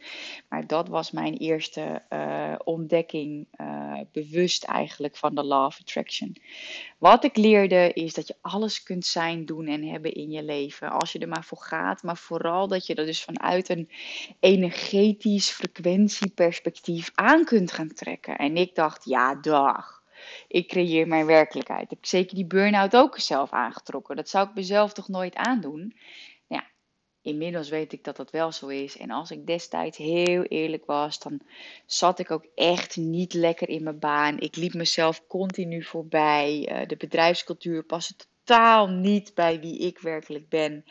maar 0.50 0.68
dat 0.68 0.88
was 0.88 1.12
mijn 1.12 1.38
eerste 1.38 2.02
uh, 2.10 2.56
ontdekking, 2.64 3.48
uh, 3.62 4.00
bewust 4.12 4.64
eigenlijk, 4.64 5.16
van 5.16 5.36
de 5.36 5.44
Law 5.44 5.66
of 5.66 5.78
Attraction. 5.80 6.36
Wat 6.98 7.24
ik 7.24 7.38
leerde 7.38 7.92
is 7.94 8.14
dat 8.14 8.28
je 8.28 8.36
alles 8.42 8.84
kunt 8.84 9.06
zijn, 9.06 9.46
doen 9.46 9.68
en 9.68 9.84
hebben 9.84 10.14
in 10.14 10.32
je 10.32 10.44
leven, 10.44 10.92
als 10.92 11.12
je 11.12 11.20
er 11.20 11.28
maar 11.28 11.46
voor 11.46 11.62
gaat, 11.62 12.04
maar 12.04 12.18
vooral 12.18 12.68
dat 12.68 12.86
je 12.86 12.96
dat 12.96 13.06
dus 13.06 13.24
vanuit 13.24 13.70
een 13.70 13.90
energetisch 14.40 15.50
frequentieperspectief 15.50 17.12
aan 17.16 17.46
kunt 17.46 17.72
gaan 17.72 17.94
trekken. 17.94 18.38
En 18.38 18.58
ik 18.58 18.76
dacht, 18.76 19.06
ja, 19.06 19.36
dag 19.36 19.97
ik 20.48 20.68
creëer 20.68 21.08
mijn 21.08 21.26
werkelijkheid. 21.26 21.84
Ik 21.84 21.90
heb 21.90 22.06
zeker 22.06 22.36
die 22.36 22.46
burn-out 22.46 22.96
ook 22.96 23.20
zelf 23.20 23.52
aangetrokken. 23.52 24.16
Dat 24.16 24.30
zou 24.30 24.48
ik 24.48 24.56
mezelf 24.56 24.94
toch 24.94 25.08
nooit 25.08 25.36
aandoen? 25.36 25.80
Nou 26.48 26.62
ja, 26.62 26.64
inmiddels 27.22 27.70
weet 27.70 27.94
ik 27.94 28.04
dat 28.04 28.18
dat 28.18 28.32
wel 28.32 28.52
zo 28.52 28.68
is. 28.68 28.98
En 28.98 29.12
als 29.12 29.32
ik 29.32 29.48
destijds 29.48 29.98
heel 29.98 30.44
eerlijk 30.44 30.86
was, 30.86 31.20
dan 31.20 31.40
zat 31.86 32.20
ik 32.20 32.32
ook 32.32 32.46
echt 32.56 32.98
niet 32.98 33.34
lekker 33.34 33.70
in 33.70 33.84
mijn 33.84 34.00
baan. 34.00 34.40
Ik 34.40 34.56
liep 34.56 34.74
mezelf 34.74 35.28
continu 35.28 35.84
voorbij. 35.84 36.70
Uh, 36.72 36.88
de 36.88 36.98
bedrijfscultuur 36.98 37.84
paste 37.84 38.16
totaal 38.16 38.88
niet 38.88 39.34
bij 39.34 39.60
wie 39.60 39.80
ik 39.80 40.00
werkelijk 40.00 40.50
ben. 40.50 40.86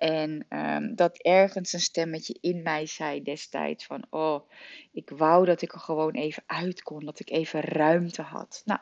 En 0.00 0.46
um, 0.48 0.94
dat 0.94 1.18
ergens 1.18 1.72
een 1.72 1.80
stemmetje 1.80 2.36
in 2.40 2.62
mij 2.62 2.86
zei 2.86 3.22
destijds 3.22 3.84
van, 3.84 4.06
oh, 4.10 4.50
ik 4.92 5.10
wou 5.10 5.44
dat 5.44 5.62
ik 5.62 5.72
er 5.72 5.80
gewoon 5.80 6.12
even 6.12 6.42
uit 6.46 6.82
kon, 6.82 7.04
dat 7.04 7.20
ik 7.20 7.30
even 7.30 7.60
ruimte 7.60 8.22
had. 8.22 8.62
Nou, 8.64 8.80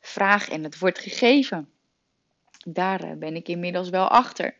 vraag 0.00 0.48
en 0.48 0.64
het 0.64 0.78
wordt 0.78 0.98
gegeven. 0.98 1.68
Daar 2.66 3.02
eh, 3.02 3.16
ben 3.16 3.36
ik 3.36 3.48
inmiddels 3.48 3.88
wel 3.88 4.08
achter. 4.08 4.56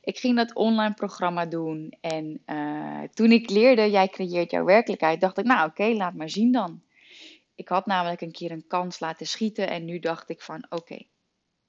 Ik 0.00 0.18
ging 0.18 0.36
dat 0.36 0.54
online 0.54 0.94
programma 0.94 1.46
doen 1.46 1.96
en 2.00 2.42
uh, 2.46 3.02
toen 3.12 3.32
ik 3.32 3.50
leerde, 3.50 3.90
jij 3.90 4.08
creëert 4.08 4.50
jouw 4.50 4.64
werkelijkheid, 4.64 5.20
dacht 5.20 5.38
ik, 5.38 5.44
nou 5.44 5.68
oké, 5.68 5.84
laat 5.84 6.14
maar 6.14 6.30
zien 6.30 6.52
dan. 6.52 6.82
Ik 7.54 7.68
had 7.68 7.86
namelijk 7.86 8.20
een 8.20 8.32
keer 8.32 8.50
een 8.50 8.66
kans 8.66 9.00
laten 9.00 9.26
schieten 9.26 9.68
en 9.68 9.84
nu 9.84 9.98
dacht 9.98 10.30
ik 10.30 10.40
van, 10.40 10.66
oké, 10.68 11.02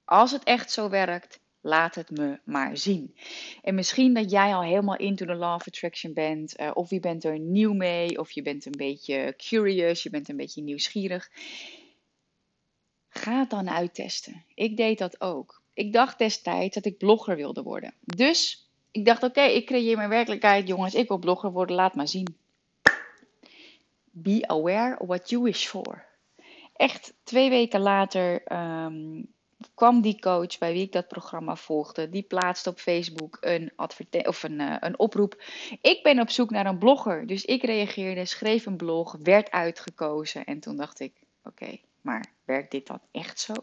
als 0.04 0.30
het 0.30 0.44
echt 0.44 0.70
zo 0.70 0.88
werkt, 0.88 1.42
Laat 1.66 1.94
het 1.94 2.10
me 2.10 2.38
maar 2.44 2.76
zien. 2.76 3.14
En 3.62 3.74
misschien 3.74 4.14
dat 4.14 4.30
jij 4.30 4.54
al 4.54 4.62
helemaal 4.62 4.96
into 4.96 5.26
the 5.26 5.34
law 5.34 5.54
of 5.54 5.66
attraction 5.66 6.12
bent, 6.12 6.60
uh, 6.60 6.70
of 6.74 6.90
je 6.90 7.00
bent 7.00 7.24
er 7.24 7.38
nieuw 7.38 7.72
mee, 7.72 8.18
of 8.18 8.30
je 8.30 8.42
bent 8.42 8.66
een 8.66 8.76
beetje 8.76 9.34
curious, 9.36 10.02
je 10.02 10.10
bent 10.10 10.28
een 10.28 10.36
beetje 10.36 10.62
nieuwsgierig. 10.62 11.30
Ga 13.08 13.44
dan 13.44 13.70
uittesten. 13.70 14.44
Ik 14.54 14.76
deed 14.76 14.98
dat 14.98 15.20
ook. 15.20 15.62
Ik 15.74 15.92
dacht 15.92 16.18
destijds 16.18 16.74
dat 16.74 16.84
ik 16.84 16.98
blogger 16.98 17.36
wilde 17.36 17.62
worden. 17.62 17.94
Dus 18.00 18.68
ik 18.90 19.04
dacht: 19.04 19.22
oké, 19.22 19.42
ik 19.42 19.66
creëer 19.66 19.96
mijn 19.96 20.08
werkelijkheid, 20.08 20.68
jongens. 20.68 20.94
Ik 20.94 21.08
wil 21.08 21.18
blogger 21.18 21.52
worden, 21.52 21.76
laat 21.76 21.94
maar 21.94 22.08
zien. 22.08 22.36
Be 24.10 24.46
aware 24.46 25.06
what 25.06 25.30
you 25.30 25.42
wish 25.42 25.66
for. 25.66 26.04
Echt 26.76 27.14
twee 27.22 27.50
weken 27.50 27.80
later 27.80 28.52
um, 28.52 29.33
kwam 29.74 30.00
die 30.00 30.20
coach 30.20 30.58
bij 30.58 30.72
wie 30.72 30.82
ik 30.82 30.92
dat 30.92 31.08
programma 31.08 31.56
volgde, 31.56 32.08
die 32.08 32.22
plaatste 32.22 32.70
op 32.70 32.78
Facebook 32.78 33.36
een, 33.40 33.72
of 34.26 34.42
een, 34.42 34.60
uh, 34.60 34.76
een 34.80 34.98
oproep. 34.98 35.42
Ik 35.80 36.02
ben 36.02 36.20
op 36.20 36.30
zoek 36.30 36.50
naar 36.50 36.66
een 36.66 36.78
blogger. 36.78 37.26
Dus 37.26 37.44
ik 37.44 37.62
reageerde, 37.62 38.24
schreef 38.24 38.66
een 38.66 38.76
blog, 38.76 39.16
werd 39.22 39.50
uitgekozen. 39.50 40.44
En 40.44 40.60
toen 40.60 40.76
dacht 40.76 41.00
ik: 41.00 41.12
oké, 41.44 41.78
maar 42.00 42.24
werkt 42.44 42.70
dit 42.70 42.86
dan 42.86 43.00
echt 43.10 43.40
zo? 43.40 43.54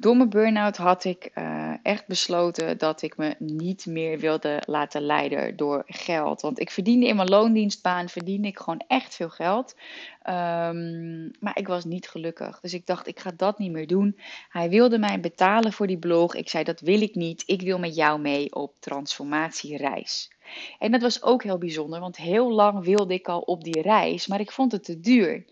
Door 0.00 0.16
mijn 0.16 0.28
burn-out 0.28 0.76
had 0.76 1.04
ik 1.04 1.30
uh, 1.34 1.72
echt 1.82 2.06
besloten 2.06 2.78
dat 2.78 3.02
ik 3.02 3.16
me 3.16 3.34
niet 3.38 3.86
meer 3.86 4.18
wilde 4.18 4.62
laten 4.66 5.02
leiden 5.02 5.56
door 5.56 5.82
geld. 5.86 6.40
Want 6.40 6.60
ik 6.60 6.70
verdiende 6.70 7.06
in 7.06 7.16
mijn 7.16 7.28
loondienstbaan 7.28 8.08
verdiende 8.08 8.48
ik 8.48 8.58
gewoon 8.58 8.84
echt 8.86 9.14
veel 9.14 9.28
geld. 9.28 9.74
Um, 10.28 11.30
maar 11.40 11.58
ik 11.58 11.66
was 11.66 11.84
niet 11.84 12.08
gelukkig. 12.08 12.60
Dus 12.60 12.74
ik 12.74 12.86
dacht, 12.86 13.06
ik 13.06 13.20
ga 13.20 13.32
dat 13.36 13.58
niet 13.58 13.72
meer 13.72 13.86
doen. 13.86 14.18
Hij 14.48 14.68
wilde 14.68 14.98
mij 14.98 15.20
betalen 15.20 15.72
voor 15.72 15.86
die 15.86 15.98
blog. 15.98 16.34
Ik 16.34 16.48
zei, 16.48 16.64
dat 16.64 16.80
wil 16.80 17.00
ik 17.00 17.14
niet. 17.14 17.42
Ik 17.46 17.60
wil 17.60 17.78
met 17.78 17.94
jou 17.94 18.20
mee 18.20 18.54
op 18.54 18.74
transformatiereis. 18.80 20.30
En 20.78 20.92
dat 20.92 21.02
was 21.02 21.22
ook 21.22 21.42
heel 21.42 21.58
bijzonder, 21.58 22.00
want 22.00 22.16
heel 22.16 22.52
lang 22.52 22.84
wilde 22.84 23.14
ik 23.14 23.28
al 23.28 23.40
op 23.40 23.64
die 23.64 23.82
reis, 23.82 24.26
maar 24.26 24.40
ik 24.40 24.52
vond 24.52 24.72
het 24.72 24.84
te 24.84 25.00
duur. 25.00 25.44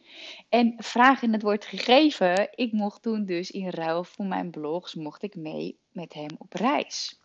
En 0.48 0.74
vraag 0.76 1.22
in 1.22 1.32
het 1.32 1.42
woord 1.42 1.64
gegeven, 1.64 2.48
ik 2.54 2.72
mocht 2.72 3.02
toen 3.02 3.24
dus 3.24 3.50
in 3.50 3.68
ruil 3.68 4.04
voor 4.04 4.26
mijn 4.26 4.50
blogs, 4.50 4.94
mocht 4.94 5.22
ik 5.22 5.34
mee 5.34 5.78
met 5.92 6.12
hem 6.14 6.30
op 6.38 6.52
reis. 6.52 7.20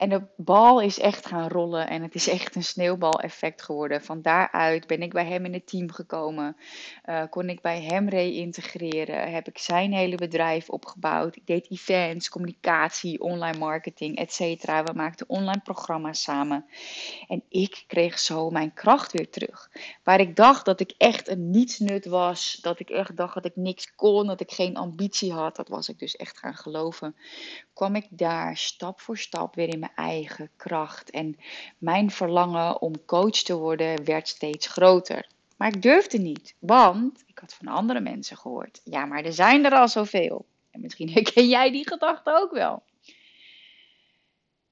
En 0.00 0.08
de 0.08 0.22
bal 0.36 0.80
is 0.80 0.98
echt 0.98 1.26
gaan 1.26 1.48
rollen 1.48 1.88
en 1.88 2.02
het 2.02 2.14
is 2.14 2.28
echt 2.28 2.54
een 2.54 2.62
sneeuwbaleffect 2.62 3.62
geworden. 3.62 4.02
Van 4.02 4.22
daaruit 4.22 4.86
ben 4.86 5.02
ik 5.02 5.12
bij 5.12 5.26
hem 5.26 5.44
in 5.44 5.52
het 5.52 5.66
team 5.66 5.92
gekomen. 5.92 6.56
Uh, 7.04 7.22
kon 7.30 7.48
ik 7.48 7.60
bij 7.60 7.82
hem 7.82 8.08
reïntegreren. 8.08 9.32
Heb 9.32 9.48
ik 9.48 9.58
zijn 9.58 9.92
hele 9.92 10.16
bedrijf 10.16 10.68
opgebouwd. 10.70 11.36
Ik 11.36 11.46
deed 11.46 11.70
events, 11.70 12.28
communicatie, 12.28 13.20
online 13.20 13.58
marketing, 13.58 14.16
etc. 14.16 14.64
We 14.64 14.92
maakten 14.94 15.28
online 15.28 15.60
programma's 15.62 16.22
samen. 16.22 16.64
En 17.28 17.42
ik 17.48 17.84
kreeg 17.86 18.18
zo 18.18 18.50
mijn 18.50 18.74
kracht 18.74 19.12
weer 19.12 19.30
terug. 19.30 19.70
Waar 20.04 20.20
ik 20.20 20.36
dacht 20.36 20.64
dat 20.64 20.80
ik 20.80 20.94
echt 20.98 21.28
een 21.28 21.50
nietsnut 21.50 22.06
was. 22.06 22.58
Dat 22.62 22.80
ik 22.80 22.90
echt 22.90 23.16
dacht 23.16 23.34
dat 23.34 23.44
ik 23.44 23.56
niks 23.56 23.94
kon. 23.94 24.26
Dat 24.26 24.40
ik 24.40 24.50
geen 24.50 24.76
ambitie 24.76 25.32
had. 25.32 25.56
Dat 25.56 25.68
was 25.68 25.88
ik 25.88 25.98
dus 25.98 26.16
echt 26.16 26.38
gaan 26.38 26.56
geloven. 26.56 27.16
Kwam 27.80 27.94
ik 27.94 28.06
daar 28.10 28.56
stap 28.56 29.00
voor 29.00 29.18
stap 29.18 29.54
weer 29.54 29.68
in 29.68 29.78
mijn 29.78 29.92
eigen 29.94 30.50
kracht. 30.56 31.10
En 31.10 31.36
mijn 31.78 32.10
verlangen 32.10 32.80
om 32.80 33.04
coach 33.04 33.36
te 33.36 33.56
worden 33.56 34.04
werd 34.04 34.28
steeds 34.28 34.66
groter. 34.66 35.26
Maar 35.56 35.68
ik 35.68 35.82
durfde 35.82 36.18
niet, 36.18 36.54
want 36.58 37.24
ik 37.26 37.38
had 37.38 37.54
van 37.54 37.68
andere 37.68 38.00
mensen 38.00 38.36
gehoord. 38.36 38.80
Ja, 38.84 39.04
maar 39.04 39.24
er 39.24 39.32
zijn 39.32 39.64
er 39.64 39.72
al 39.72 39.88
zoveel. 39.88 40.46
En 40.70 40.80
misschien 40.80 41.10
herken 41.16 41.48
jij 41.48 41.70
die 41.70 41.88
gedachte 41.88 42.38
ook 42.40 42.52
wel. 42.52 42.82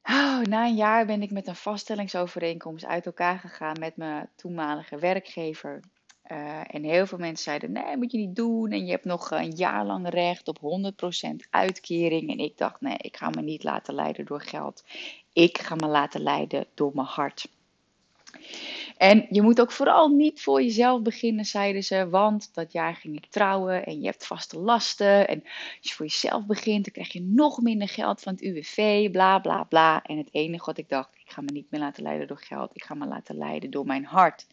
Oh, 0.02 0.40
na 0.40 0.66
een 0.66 0.76
jaar 0.76 1.06
ben 1.06 1.22
ik 1.22 1.30
met 1.30 1.46
een 1.46 1.56
vaststellingsovereenkomst 1.56 2.84
uit 2.84 3.06
elkaar 3.06 3.38
gegaan 3.38 3.76
met 3.78 3.96
mijn 3.96 4.28
toenmalige 4.36 4.98
werkgever. 4.98 5.80
Uh, 6.32 6.74
en 6.74 6.84
heel 6.84 7.06
veel 7.06 7.18
mensen 7.18 7.44
zeiden: 7.44 7.72
nee, 7.72 7.96
moet 7.96 8.12
je 8.12 8.18
niet 8.18 8.36
doen. 8.36 8.70
En 8.70 8.84
je 8.84 8.90
hebt 8.90 9.04
nog 9.04 9.30
een 9.30 9.50
jaar 9.50 9.84
lang 9.84 10.08
recht 10.08 10.48
op 10.48 10.58
100% 10.58 11.48
uitkering. 11.50 12.30
En 12.30 12.38
ik 12.38 12.58
dacht: 12.58 12.80
nee, 12.80 12.96
ik 12.98 13.16
ga 13.16 13.30
me 13.30 13.42
niet 13.42 13.64
laten 13.64 13.94
leiden 13.94 14.24
door 14.24 14.40
geld. 14.40 14.84
Ik 15.32 15.58
ga 15.58 15.74
me 15.74 15.86
laten 15.86 16.22
leiden 16.22 16.66
door 16.74 16.90
mijn 16.94 17.06
hart. 17.06 17.48
En 18.96 19.26
je 19.30 19.42
moet 19.42 19.60
ook 19.60 19.72
vooral 19.72 20.08
niet 20.08 20.40
voor 20.40 20.62
jezelf 20.62 21.02
beginnen, 21.02 21.44
zeiden 21.44 21.84
ze. 21.84 22.08
Want 22.08 22.54
dat 22.54 22.72
jaar 22.72 22.94
ging 22.94 23.16
ik 23.16 23.26
trouwen 23.26 23.86
en 23.86 24.00
je 24.00 24.06
hebt 24.06 24.26
vaste 24.26 24.58
lasten. 24.58 25.28
En 25.28 25.42
als 25.42 25.88
je 25.88 25.94
voor 25.94 26.06
jezelf 26.06 26.46
begint, 26.46 26.84
dan 26.84 26.92
krijg 26.92 27.12
je 27.12 27.22
nog 27.22 27.60
minder 27.60 27.88
geld 27.88 28.20
van 28.20 28.32
het 28.32 28.42
UWV. 28.42 29.10
Bla 29.10 29.38
bla 29.38 29.64
bla. 29.64 30.02
En 30.02 30.16
het 30.16 30.28
enige 30.32 30.64
wat 30.64 30.78
ik 30.78 30.88
dacht: 30.88 31.14
ik 31.24 31.30
ga 31.32 31.40
me 31.40 31.50
niet 31.52 31.70
meer 31.70 31.80
laten 31.80 32.02
leiden 32.02 32.26
door 32.26 32.40
geld. 32.40 32.70
Ik 32.72 32.84
ga 32.84 32.94
me 32.94 33.06
laten 33.06 33.36
leiden 33.36 33.70
door 33.70 33.86
mijn 33.86 34.04
hart. 34.04 34.46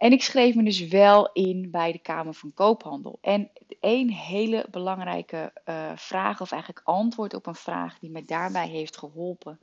En 0.00 0.12
ik 0.12 0.22
schreef 0.22 0.54
me 0.54 0.62
dus 0.62 0.88
wel 0.88 1.32
in 1.32 1.70
bij 1.70 1.92
de 1.92 1.98
Kamer 1.98 2.34
van 2.34 2.54
Koophandel. 2.54 3.18
En 3.20 3.50
één 3.80 4.10
hele 4.10 4.66
belangrijke 4.70 5.52
uh, 5.68 5.92
vraag, 5.96 6.40
of 6.40 6.52
eigenlijk 6.52 6.86
antwoord 6.86 7.34
op 7.34 7.46
een 7.46 7.54
vraag 7.54 7.98
die 7.98 8.10
me 8.10 8.24
daarbij 8.24 8.68
heeft 8.68 8.96
geholpen, 8.96 9.60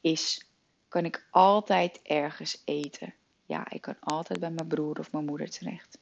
is: 0.00 0.46
kan 0.88 1.04
ik 1.04 1.26
altijd 1.30 2.00
ergens 2.02 2.62
eten? 2.64 3.14
Ja, 3.46 3.70
ik 3.70 3.80
kan 3.80 3.96
altijd 4.00 4.40
bij 4.40 4.50
mijn 4.50 4.66
broer 4.66 4.98
of 4.98 5.12
mijn 5.12 5.24
moeder 5.24 5.50
terecht. 5.50 5.98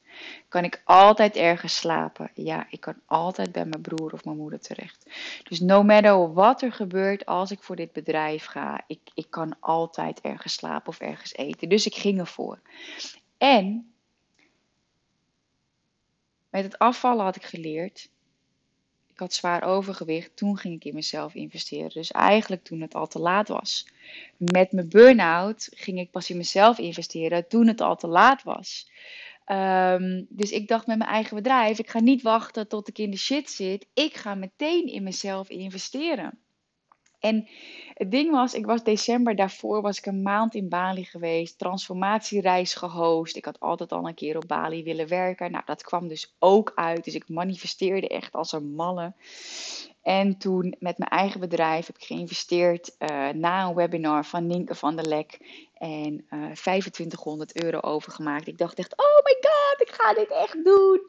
Kan 0.47 0.63
ik 0.63 0.81
altijd 0.85 1.35
ergens 1.35 1.75
slapen? 1.75 2.31
Ja, 2.33 2.67
ik 2.69 2.79
kan 2.79 2.95
altijd 3.05 3.51
bij 3.51 3.65
mijn 3.65 3.81
broer 3.81 4.13
of 4.13 4.25
mijn 4.25 4.37
moeder 4.37 4.59
terecht. 4.59 5.05
Dus 5.43 5.59
no 5.59 5.83
matter 5.83 6.33
wat 6.33 6.61
er 6.61 6.71
gebeurt 6.71 7.25
als 7.25 7.51
ik 7.51 7.63
voor 7.63 7.75
dit 7.75 7.91
bedrijf 7.93 8.45
ga, 8.45 8.83
ik, 8.87 8.99
ik 9.13 9.27
kan 9.29 9.55
altijd 9.59 10.21
ergens 10.21 10.53
slapen 10.53 10.89
of 10.89 10.99
ergens 10.99 11.35
eten. 11.35 11.69
Dus 11.69 11.85
ik 11.85 11.95
ging 11.95 12.19
ervoor. 12.19 12.59
En 13.39 13.93
met 16.49 16.63
het 16.63 16.79
afvallen 16.79 17.23
had 17.23 17.35
ik 17.35 17.43
geleerd. 17.43 18.09
Ik 19.07 19.19
had 19.19 19.33
zwaar 19.33 19.63
overgewicht. 19.63 20.35
Toen 20.35 20.57
ging 20.57 20.75
ik 20.75 20.85
in 20.85 20.93
mezelf 20.93 21.33
investeren. 21.33 21.89
Dus 21.89 22.11
eigenlijk 22.11 22.63
toen 22.63 22.81
het 22.81 22.95
al 22.95 23.07
te 23.07 23.19
laat 23.19 23.47
was. 23.47 23.87
Met 24.37 24.71
mijn 24.71 24.89
burn-out 24.89 25.69
ging 25.71 25.99
ik 25.99 26.11
pas 26.11 26.29
in 26.29 26.37
mezelf 26.37 26.77
investeren 26.77 27.47
toen 27.47 27.67
het 27.67 27.81
al 27.81 27.95
te 27.95 28.07
laat 28.07 28.43
was. 28.43 28.91
Ehm, 29.45 30.23
dus 30.29 30.51
ik 30.51 30.67
dacht 30.67 30.87
met 30.87 30.97
mijn 30.97 31.09
eigen 31.09 31.35
bedrijf, 31.35 31.79
ik 31.79 31.89
ga 31.89 31.99
niet 31.99 32.21
wachten 32.21 32.67
tot 32.67 32.87
ik 32.87 32.97
in 32.97 33.11
de 33.11 33.17
shit 33.17 33.49
zit. 33.49 33.85
Ik 33.93 34.15
ga 34.15 34.35
meteen 34.35 34.85
in 34.87 35.03
mezelf 35.03 35.49
investeren. 35.49 36.39
En 37.19 37.47
het 37.93 38.11
ding 38.11 38.31
was, 38.31 38.53
ik 38.53 38.65
was 38.65 38.83
december 38.83 39.35
daarvoor, 39.35 39.81
was 39.81 39.97
ik 39.97 40.05
een 40.05 40.21
maand 40.21 40.55
in 40.55 40.69
Bali 40.69 41.05
geweest, 41.05 41.57
transformatiereis 41.57 42.73
gehost. 42.73 43.35
Ik 43.35 43.45
had 43.45 43.59
altijd 43.59 43.91
al 43.91 44.07
een 44.07 44.13
keer 44.13 44.35
op 44.35 44.47
Bali 44.47 44.83
willen 44.83 45.07
werken. 45.07 45.51
Nou, 45.51 45.63
dat 45.65 45.83
kwam 45.83 46.07
dus 46.07 46.35
ook 46.39 46.71
uit. 46.75 47.03
Dus 47.03 47.15
ik 47.15 47.29
manifesteerde 47.29 48.07
echt 48.07 48.33
als 48.33 48.51
een 48.51 48.75
malle. 48.75 49.13
En 50.01 50.37
toen 50.37 50.75
met 50.79 50.97
mijn 50.97 51.11
eigen 51.11 51.39
bedrijf 51.39 51.85
heb 51.85 51.95
ik 51.95 52.05
geïnvesteerd 52.05 52.95
uh, 52.99 53.29
na 53.29 53.67
een 53.67 53.75
webinar 53.75 54.25
van 54.25 54.47
Ninke 54.47 54.75
van 54.75 54.95
der 54.95 55.07
Lek. 55.07 55.37
En 55.73 56.25
uh, 56.29 56.49
eh, 56.49 56.51
2500 56.51 57.63
euro 57.63 57.79
overgemaakt. 57.79 58.47
Ik 58.47 58.57
dacht 58.57 58.77
echt, 58.77 58.97
oh 58.97 59.23
my 59.23 59.37
god, 59.41 59.87
ik 59.87 59.93
ga 59.93 60.13
dit 60.13 60.31
echt 60.31 60.65
doen. 60.65 61.01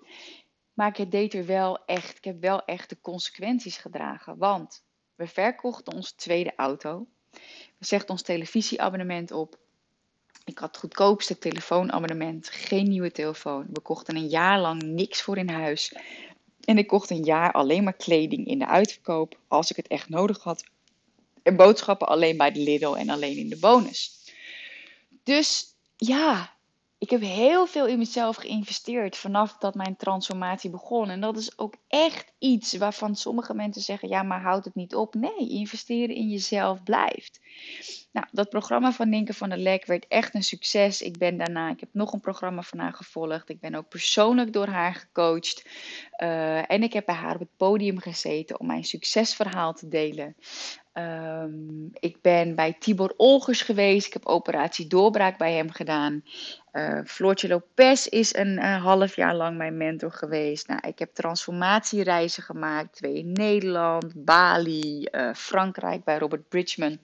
Maar 0.72 0.98
ik 0.98 1.10
deed 1.10 1.34
er 1.34 1.46
wel 1.46 1.84
echt, 1.84 2.16
ik 2.16 2.24
heb 2.24 2.40
wel 2.40 2.64
echt 2.64 2.88
de 2.88 3.00
consequenties 3.00 3.76
gedragen. 3.76 4.38
Want 4.38 4.84
we 5.20 5.26
verkochten 5.26 5.94
onze 5.94 6.14
tweede 6.14 6.52
auto. 6.56 7.06
We 7.78 7.86
zegden 7.86 8.10
ons 8.10 8.22
televisieabonnement 8.22 9.32
op. 9.32 9.58
Ik 10.44 10.58
had 10.58 10.68
het 10.68 10.78
goedkoopste 10.78 11.38
telefoonabonnement, 11.38 12.48
geen 12.48 12.88
nieuwe 12.88 13.10
telefoon. 13.10 13.66
We 13.72 13.80
kochten 13.80 14.16
een 14.16 14.28
jaar 14.28 14.60
lang 14.60 14.82
niks 14.82 15.22
voor 15.22 15.38
in 15.38 15.48
huis. 15.48 15.96
En 16.64 16.78
ik 16.78 16.86
kocht 16.86 17.10
een 17.10 17.24
jaar 17.24 17.52
alleen 17.52 17.84
maar 17.84 17.96
kleding 17.96 18.46
in 18.46 18.58
de 18.58 18.66
uitverkoop 18.66 19.38
als 19.48 19.70
ik 19.70 19.76
het 19.76 19.88
echt 19.88 20.08
nodig 20.08 20.42
had. 20.42 20.64
En 21.42 21.56
boodschappen 21.56 22.08
alleen 22.08 22.36
bij 22.36 22.52
de 22.52 22.60
Lidl 22.60 22.94
en 22.94 23.08
alleen 23.08 23.36
in 23.36 23.48
de 23.48 23.58
bonus. 23.58 24.32
Dus 25.22 25.74
ja, 25.96 26.56
ik 27.00 27.10
heb 27.10 27.20
heel 27.20 27.66
veel 27.66 27.86
in 27.86 27.98
mezelf 27.98 28.36
geïnvesteerd 28.36 29.16
vanaf 29.16 29.56
dat 29.56 29.74
mijn 29.74 29.96
transformatie 29.96 30.70
begon. 30.70 31.10
En 31.10 31.20
dat 31.20 31.36
is 31.36 31.58
ook 31.58 31.74
echt 31.88 32.32
iets 32.38 32.76
waarvan 32.76 33.16
sommige 33.16 33.54
mensen 33.54 33.82
zeggen: 33.82 34.08
ja, 34.08 34.22
maar 34.22 34.40
houd 34.40 34.64
het 34.64 34.74
niet 34.74 34.94
op. 34.94 35.14
Nee, 35.14 35.48
investeren 35.48 36.14
in 36.14 36.28
jezelf 36.28 36.82
blijft. 36.82 37.40
Nou, 38.12 38.26
dat 38.32 38.48
programma 38.48 38.92
van 38.92 39.08
Ninke 39.08 39.34
van 39.34 39.48
der 39.48 39.58
Lek 39.58 39.86
werd 39.86 40.06
echt 40.08 40.34
een 40.34 40.42
succes. 40.42 41.02
Ik 41.02 41.18
ben 41.18 41.36
daarna, 41.36 41.70
ik 41.70 41.80
heb 41.80 41.88
nog 41.92 42.12
een 42.12 42.20
programma 42.20 42.62
van 42.62 42.78
haar 42.78 42.94
gevolgd. 42.94 43.48
Ik 43.48 43.60
ben 43.60 43.74
ook 43.74 43.88
persoonlijk 43.88 44.52
door 44.52 44.66
haar 44.66 44.94
gecoacht. 44.94 45.68
Uh, 46.22 46.70
en 46.70 46.82
ik 46.82 46.92
heb 46.92 47.06
bij 47.06 47.14
haar 47.14 47.34
op 47.34 47.40
het 47.40 47.56
podium 47.56 47.98
gezeten 47.98 48.60
om 48.60 48.66
mijn 48.66 48.84
succesverhaal 48.84 49.72
te 49.72 49.88
delen. 49.88 50.36
Um, 50.94 51.88
ik 51.92 52.20
ben 52.20 52.54
bij 52.54 52.76
Tibor 52.78 53.14
Olgers 53.16 53.62
geweest. 53.62 54.06
Ik 54.06 54.12
heb 54.12 54.26
operatie 54.26 54.86
doorbraak 54.86 55.38
bij 55.38 55.52
hem 55.52 55.70
gedaan. 55.70 56.22
Uh, 56.72 57.00
Floortje 57.04 57.48
Lopez 57.48 58.06
is 58.06 58.34
een 58.34 58.58
uh, 58.58 58.82
half 58.82 59.16
jaar 59.16 59.34
lang 59.34 59.56
mijn 59.56 59.76
mentor 59.76 60.12
geweest. 60.12 60.68
Nou, 60.68 60.80
ik 60.88 60.98
heb 60.98 61.14
transformatiereizen 61.14 62.42
gemaakt. 62.42 62.92
Twee 62.92 63.14
in 63.14 63.32
Nederland, 63.32 64.24
Bali, 64.24 65.08
uh, 65.10 65.34
Frankrijk 65.34 66.04
bij 66.04 66.18
Robert 66.18 66.48
Bridgman. 66.48 66.98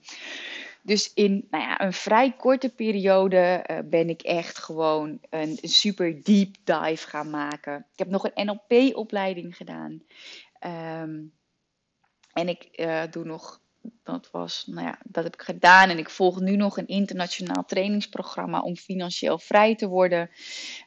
Dus 0.81 1.13
in 1.13 1.47
nou 1.49 1.63
ja, 1.63 1.81
een 1.81 1.93
vrij 1.93 2.31
korte 2.31 2.69
periode 2.69 3.65
ben 3.85 4.09
ik 4.09 4.21
echt 4.21 4.57
gewoon 4.57 5.19
een, 5.29 5.57
super 5.61 6.23
deep 6.23 6.55
dive 6.63 7.07
gaan 7.07 7.29
maken. 7.29 7.85
Ik 7.91 7.99
heb 7.99 8.09
nog 8.09 8.29
een 8.31 8.45
NLP-opleiding 8.45 9.57
gedaan. 9.57 10.01
Um, 11.01 11.33
en 12.33 12.47
ik 12.47 12.87
doe 13.11 13.23
nog 13.23 13.61
dat 14.03 14.29
was, 14.31 14.63
nou 14.67 14.87
ja, 14.87 14.99
dat 15.03 15.23
heb 15.23 15.33
ik 15.33 15.41
gedaan. 15.41 15.89
En 15.89 15.97
ik 15.97 16.09
volg 16.09 16.39
nu 16.39 16.55
nog 16.55 16.77
een 16.77 16.87
internationaal 16.87 17.65
trainingsprogramma 17.65 18.61
om 18.61 18.75
financieel 18.75 19.39
vrij 19.39 19.75
te 19.75 19.87
worden. 19.87 20.29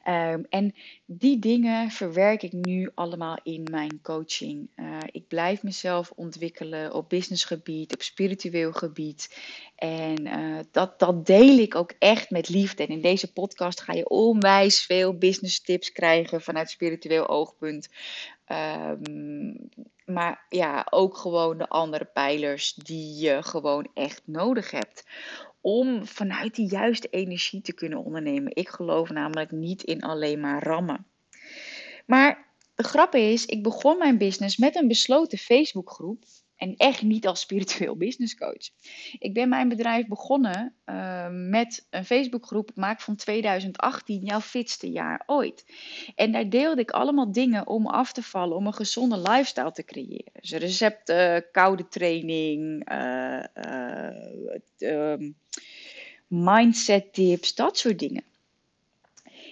Um, 0.09 0.47
en 0.49 0.75
die 1.05 1.39
dingen 1.39 1.91
verwerk 1.91 2.43
ik 2.43 2.53
nu 2.53 2.91
allemaal 2.95 3.39
in 3.43 3.67
mijn 3.71 4.01
coaching. 4.03 4.71
Uh, 4.77 4.99
ik 5.11 5.29
blijf 5.29 5.63
mezelf 5.63 6.13
ontwikkelen 6.17 6.93
op 6.95 7.09
businessgebied, 7.09 7.93
op 7.93 8.03
spiritueel 8.03 8.73
gebied. 8.73 9.37
En 9.81 10.27
uh, 10.27 10.59
dat, 10.71 10.99
dat 10.99 11.27
deel 11.27 11.59
ik 11.59 11.75
ook 11.75 11.93
echt 11.99 12.31
met 12.31 12.49
liefde. 12.49 12.83
En 12.83 12.89
in 12.89 13.01
deze 13.01 13.33
podcast 13.33 13.81
ga 13.81 13.93
je 13.93 14.09
onwijs 14.09 14.83
veel 14.83 15.19
business 15.19 15.61
tips 15.61 15.93
krijgen 15.93 16.41
vanuit 16.41 16.71
spiritueel 16.71 17.29
oogpunt. 17.29 17.89
Um, 18.47 19.71
maar 20.05 20.47
ja, 20.49 20.87
ook 20.91 21.17
gewoon 21.17 21.59
de 21.59 21.69
andere 21.69 22.05
pijlers 22.05 22.75
die 22.75 23.17
je 23.17 23.43
gewoon 23.43 23.89
echt 23.95 24.23
nodig 24.25 24.71
hebt. 24.71 25.05
Om 25.61 26.07
vanuit 26.07 26.55
die 26.55 26.71
juiste 26.71 27.09
energie 27.09 27.61
te 27.61 27.73
kunnen 27.73 28.05
ondernemen. 28.05 28.57
Ik 28.57 28.69
geloof 28.69 29.11
namelijk 29.11 29.51
niet 29.51 29.83
in 29.83 30.03
alleen 30.03 30.41
maar 30.41 30.63
rammen. 30.63 31.07
Maar 32.07 32.47
de 32.75 32.85
grap 32.85 33.15
is, 33.15 33.47
ik 33.47 33.63
begon 33.63 33.99
mijn 33.99 34.19
business 34.19 34.57
met 34.57 34.77
een 34.77 34.89
besloten 34.89 35.39
Facebookgroep. 35.39 36.25
En 36.61 36.77
echt 36.77 37.03
niet 37.03 37.27
als 37.27 37.41
spiritueel 37.41 37.97
business 37.97 38.37
coach. 38.37 38.71
Ik 39.19 39.35
ben 39.35 39.49
mijn 39.49 39.69
bedrijf 39.69 40.07
begonnen 40.07 40.75
uh, 40.87 41.27
met 41.31 41.87
een 41.91 42.05
Facebookgroep. 42.05 42.71
Maak 42.75 43.01
van 43.01 43.17
2018 43.17 44.25
jouw 44.25 44.41
fitste 44.41 44.91
jaar 44.91 45.23
ooit. 45.27 45.65
En 46.15 46.33
daar 46.33 46.49
deelde 46.49 46.81
ik 46.81 46.91
allemaal 46.91 47.33
dingen 47.33 47.67
om 47.67 47.87
af 47.87 48.13
te 48.13 48.23
vallen, 48.23 48.57
om 48.57 48.67
een 48.67 48.75
gezonde 48.75 49.19
lifestyle 49.19 49.73
te 49.73 49.85
creëren. 49.85 50.33
Dus 50.41 50.51
recepten, 50.51 51.45
koude 51.53 51.89
training, 51.89 52.91
uh, 52.93 53.45
uh, 54.79 55.29
mindset 56.27 57.13
tips, 57.13 57.55
dat 57.55 57.79
soort 57.79 57.99
dingen. 57.99 58.25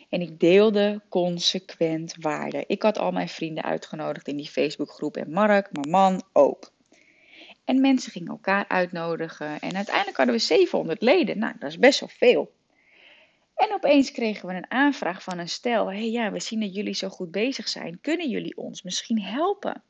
En 0.09 0.21
ik 0.21 0.41
deelde 0.41 1.01
consequent 1.09 2.15
waarde. 2.21 2.65
Ik 2.67 2.83
had 2.83 2.99
al 2.99 3.11
mijn 3.11 3.29
vrienden 3.29 3.65
uitgenodigd 3.65 4.29
in 4.29 4.37
die 4.37 4.49
Facebookgroep 4.49 5.17
en 5.17 5.31
Mark, 5.31 5.69
mijn 5.73 5.91
man 5.91 6.23
ook. 6.33 6.77
En 7.69 7.81
mensen 7.81 8.13
gingen 8.13 8.29
elkaar 8.29 8.65
uitnodigen. 8.69 9.61
En 9.61 9.77
uiteindelijk 9.77 10.17
hadden 10.17 10.35
we 10.35 10.41
700 10.41 11.03
leden. 11.03 11.39
Nou, 11.39 11.55
dat 11.59 11.71
is 11.71 11.79
best 11.79 12.01
wel 12.01 12.09
veel. 12.09 12.53
En 13.55 13.73
opeens 13.75 14.11
kregen 14.13 14.49
we 14.49 14.55
een 14.55 14.71
aanvraag 14.71 15.23
van 15.23 15.39
een 15.39 15.49
stel. 15.49 15.87
Hey, 15.87 16.11
ja, 16.11 16.33
we 16.33 16.41
zien 16.41 16.61
dat 16.61 16.75
jullie 16.75 16.95
zo 16.95 17.09
goed 17.09 17.31
bezig 17.31 17.69
zijn. 17.69 18.01
Kunnen 18.01 18.29
jullie 18.29 18.57
ons 18.57 18.83
misschien 18.83 19.21
helpen? 19.21 19.83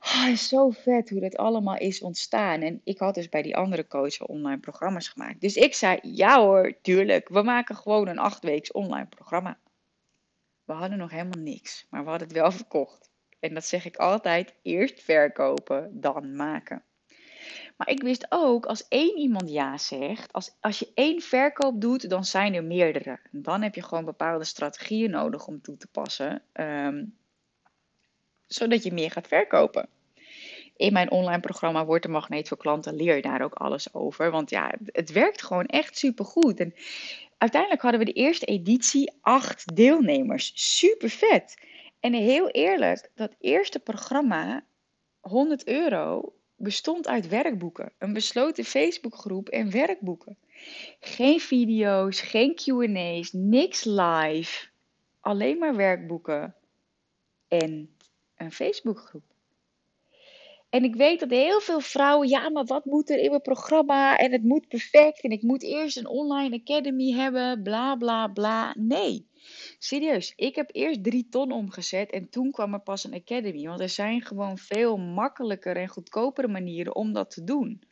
Oh, 0.00 0.34
zo 0.34 0.70
vet 0.70 1.10
hoe 1.10 1.20
dat 1.20 1.36
allemaal 1.36 1.76
is 1.76 2.00
ontstaan. 2.00 2.60
En 2.60 2.80
ik 2.84 2.98
had 2.98 3.14
dus 3.14 3.28
bij 3.28 3.42
die 3.42 3.56
andere 3.56 3.86
coach 3.86 4.26
online 4.26 4.60
programma's 4.60 5.08
gemaakt. 5.08 5.40
Dus 5.40 5.56
ik 5.56 5.74
zei, 5.74 5.98
ja 6.02 6.40
hoor, 6.40 6.74
tuurlijk. 6.82 7.28
We 7.28 7.42
maken 7.42 7.76
gewoon 7.76 8.08
een 8.08 8.18
acht 8.18 8.72
online 8.72 9.06
programma. 9.06 9.58
We 10.64 10.72
hadden 10.72 10.98
nog 10.98 11.10
helemaal 11.10 11.42
niks. 11.42 11.86
Maar 11.90 12.04
we 12.04 12.10
hadden 12.10 12.28
het 12.28 12.36
wel 12.36 12.52
verkocht. 12.52 13.09
En 13.40 13.54
dat 13.54 13.64
zeg 13.64 13.84
ik 13.84 13.96
altijd: 13.96 14.54
eerst 14.62 15.00
verkopen, 15.00 16.00
dan 16.00 16.36
maken. 16.36 16.82
Maar 17.76 17.88
ik 17.88 18.02
wist 18.02 18.26
ook, 18.28 18.66
als 18.66 18.88
één 18.88 19.16
iemand 19.16 19.50
ja 19.50 19.78
zegt, 19.78 20.32
als, 20.32 20.56
als 20.60 20.78
je 20.78 20.90
één 20.94 21.20
verkoop 21.20 21.80
doet, 21.80 22.10
dan 22.10 22.24
zijn 22.24 22.54
er 22.54 22.64
meerdere. 22.64 23.18
Dan 23.30 23.62
heb 23.62 23.74
je 23.74 23.82
gewoon 23.82 24.04
bepaalde 24.04 24.44
strategieën 24.44 25.10
nodig 25.10 25.46
om 25.46 25.60
toe 25.60 25.76
te 25.76 25.86
passen, 25.86 26.42
um, 26.52 27.16
zodat 28.46 28.82
je 28.82 28.92
meer 28.92 29.10
gaat 29.10 29.28
verkopen. 29.28 29.88
In 30.76 30.92
mijn 30.92 31.10
online 31.10 31.40
programma 31.40 31.84
Wordt 31.84 32.02
de 32.02 32.10
Magneet 32.10 32.48
voor 32.48 32.56
Klanten 32.56 32.94
leer 32.94 33.16
je 33.16 33.22
daar 33.22 33.42
ook 33.42 33.54
alles 33.54 33.94
over. 33.94 34.30
Want 34.30 34.50
ja, 34.50 34.72
het 34.84 35.12
werkt 35.12 35.42
gewoon 35.42 35.66
echt 35.66 35.98
supergoed. 35.98 36.60
En 36.60 36.74
uiteindelijk 37.38 37.82
hadden 37.82 38.00
we 38.00 38.06
de 38.06 38.12
eerste 38.12 38.46
editie 38.46 39.12
acht 39.20 39.76
deelnemers. 39.76 40.52
Super 40.54 41.10
vet. 41.10 41.54
En 42.00 42.12
heel 42.12 42.48
eerlijk, 42.48 43.10
dat 43.14 43.34
eerste 43.38 43.78
programma, 43.78 44.64
100 45.20 45.66
euro, 45.66 46.34
bestond 46.56 47.08
uit 47.08 47.28
werkboeken. 47.28 47.92
Een 47.98 48.12
besloten 48.12 48.64
Facebookgroep 48.64 49.48
en 49.48 49.70
werkboeken. 49.70 50.36
Geen 51.00 51.40
video's, 51.40 52.20
geen 52.20 52.54
QA's, 52.54 53.32
niks 53.32 53.84
live. 53.84 54.68
Alleen 55.20 55.58
maar 55.58 55.76
werkboeken 55.76 56.54
en 57.48 57.96
een 58.36 58.52
Facebookgroep. 58.52 59.22
En 60.70 60.84
ik 60.84 60.94
weet 60.94 61.20
dat 61.20 61.30
heel 61.30 61.60
veel 61.60 61.80
vrouwen, 61.80 62.28
ja, 62.28 62.50
maar 62.50 62.64
wat 62.64 62.84
moet 62.84 63.10
er 63.10 63.18
in 63.18 63.30
mijn 63.30 63.42
programma? 63.42 64.18
En 64.18 64.32
het 64.32 64.42
moet 64.42 64.68
perfect. 64.68 65.20
En 65.20 65.30
ik 65.30 65.42
moet 65.42 65.62
eerst 65.62 65.96
een 65.96 66.06
online 66.06 66.60
academy 66.60 67.12
hebben, 67.12 67.62
bla 67.62 67.96
bla 67.96 68.26
bla. 68.26 68.74
Nee. 68.78 69.29
Serieus, 69.78 70.32
ik 70.36 70.54
heb 70.54 70.70
eerst 70.72 71.04
drie 71.04 71.28
ton 71.30 71.52
omgezet 71.52 72.10
en 72.10 72.28
toen 72.28 72.50
kwam 72.50 72.74
er 72.74 72.80
pas 72.80 73.04
een 73.04 73.14
academy. 73.14 73.66
Want 73.66 73.80
er 73.80 73.88
zijn 73.88 74.22
gewoon 74.22 74.58
veel 74.58 74.96
makkelijker 74.96 75.76
en 75.76 75.88
goedkopere 75.88 76.48
manieren 76.48 76.94
om 76.94 77.12
dat 77.12 77.30
te 77.30 77.44
doen. 77.44 77.82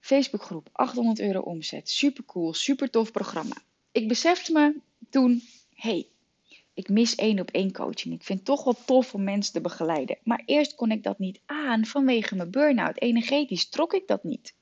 Facebookgroep, 0.00 0.68
800 0.72 1.20
euro 1.20 1.40
omzet. 1.40 1.90
Super 1.90 2.24
cool, 2.24 2.54
super 2.54 2.90
tof 2.90 3.10
programma. 3.10 3.56
Ik 3.92 4.08
besefte 4.08 4.52
me 4.52 4.80
toen, 5.10 5.42
hey, 5.74 6.08
ik 6.74 6.88
mis 6.88 7.14
één 7.14 7.40
op 7.40 7.50
één 7.50 7.72
coaching. 7.72 8.14
Ik 8.14 8.22
vind 8.22 8.38
het 8.38 8.48
toch 8.48 8.64
wel 8.64 8.76
tof 8.84 9.14
om 9.14 9.24
mensen 9.24 9.52
te 9.52 9.60
begeleiden. 9.60 10.18
Maar 10.22 10.42
eerst 10.46 10.74
kon 10.74 10.90
ik 10.90 11.02
dat 11.02 11.18
niet 11.18 11.40
aan 11.46 11.84
vanwege 11.84 12.36
mijn 12.36 12.50
burn-out. 12.50 13.00
Energetisch 13.00 13.68
trok 13.68 13.92
ik 13.92 14.06
dat 14.06 14.24
niet. 14.24 14.54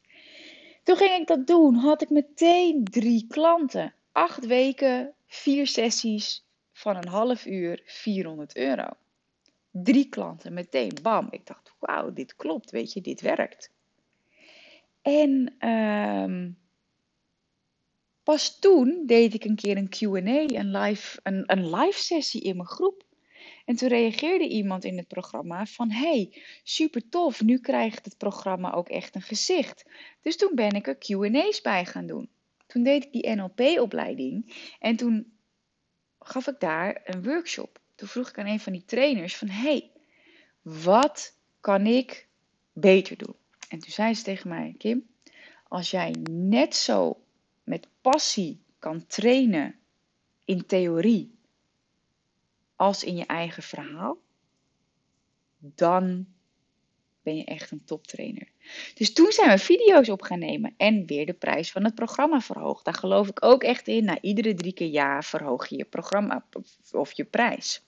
Toen 0.83 0.97
ging 0.97 1.21
ik 1.21 1.27
dat 1.27 1.47
doen, 1.47 1.75
had 1.75 2.03
ik 2.03 2.11
meteen 2.11 2.85
drie 2.85 3.27
klanten 3.29 3.95
acht 4.13 4.47
weken 4.47 5.15
Vier 5.27 5.67
sessies 5.67 6.45
van 6.73 6.97
een 6.97 7.09
half 7.09 7.47
uur, 7.47 7.83
400 7.85 8.57
euro. 8.57 8.89
Drie 9.71 10.09
klanten 10.09 10.53
meteen, 10.53 10.99
bam. 11.03 11.29
Ik 11.31 11.47
dacht, 11.47 11.75
wauw, 11.79 12.13
dit 12.13 12.37
klopt, 12.37 12.71
weet 12.71 12.93
je, 12.93 13.01
dit 13.01 13.21
werkt. 13.21 13.71
En 15.03 15.55
ehm, 15.59 16.51
pas 18.23 18.59
toen 18.59 19.03
deed 19.07 19.35
ik 19.35 19.45
een 19.45 19.57
keer 19.57 19.77
een 19.77 19.89
Q&A, 19.89 20.59
een 20.59 20.71
live, 20.71 21.21
een, 21.23 21.43
een 21.47 21.71
live 21.71 22.03
sessie 22.03 22.43
in 22.43 22.57
mijn 22.57 22.69
groep. 22.69 23.05
En 23.65 23.77
toen 23.77 23.89
reageerde 23.89 24.49
iemand 24.49 24.85
in 24.85 24.97
het 24.97 25.09
programma 25.09 25.67
van, 25.67 25.91
hey, 25.91 26.43
super 26.63 27.09
tof, 27.09 27.43
nu 27.43 27.59
krijgt 27.59 28.05
het 28.05 28.17
programma 28.17 28.73
ook 28.73 28.89
echt 28.89 29.15
een 29.15 29.23
gezicht. 29.23 29.85
Dus 30.23 30.37
toen 30.37 30.55
ben 30.55 30.71
ik 30.71 30.87
er 30.87 30.99
Q&A's 30.99 31.61
bij 31.61 31.85
gaan 31.85 32.07
doen. 32.07 32.29
Toen 32.67 32.83
deed 32.83 33.05
ik 33.05 33.13
die 33.13 33.35
NLP-opleiding 33.35 34.55
en 34.79 34.97
toen 34.97 35.33
gaf 36.19 36.47
ik 36.47 36.61
daar 36.61 37.01
een 37.05 37.23
workshop. 37.23 37.81
Toen 37.95 38.09
vroeg 38.09 38.29
ik 38.29 38.39
aan 38.39 38.47
een 38.47 38.61
van 38.61 38.73
die 38.73 38.85
trainers 38.85 39.37
van, 39.37 39.49
hey, 39.49 39.91
wat 40.63 41.37
kan 41.61 41.87
ik 41.87 42.29
beter 42.73 43.17
doen? 43.17 43.37
En 43.69 43.79
toen 43.79 43.91
zei 43.91 44.15
ze 44.15 44.23
tegen 44.23 44.49
mij, 44.49 44.75
Kim, 44.79 45.07
als 45.69 45.91
jij 45.91 46.15
net 46.31 46.77
zo 46.77 47.21
met 47.65 47.89
passie 48.01 48.61
kan 48.79 49.07
trainen 49.07 49.79
in 50.45 50.67
theorie 50.67 51.35
als 52.77 53.05
in 53.05 53.17
je 53.17 53.27
eigen 53.27 53.63
verhaal, 53.63 54.19
dan 55.59 56.27
ben 57.27 57.37
je 57.37 57.45
echt 57.45 57.71
een 57.71 57.85
toptrainer. 57.85 58.49
Dus 58.95 59.13
toen 59.13 59.33
zijn 59.33 59.51
we 59.51 59.59
video's 59.59 60.09
op 60.09 60.23
gaan 60.23 60.39
nemen 60.39 60.75
en 60.77 61.07
weer 61.07 61.27
de 61.27 61.33
prijs 61.33 61.73
van 61.73 61.85
het 61.85 61.95
programma 61.95 62.41
verhoogd. 62.41 62.85
Daar 62.85 62.95
geloof 62.95 63.29
ik 63.29 63.45
ook 63.45 63.63
echt 63.63 63.89
in. 63.89 64.05
Na 64.05 64.19
iedere 64.21 64.55
drie 64.55 64.73
keer 64.73 64.91
ja 64.91 65.23
verhoog 65.23 65.67
je 65.69 65.77
je 65.77 65.85
programma 65.85 66.45
of 66.93 67.13
je 67.13 67.25
prijs. 67.25 67.85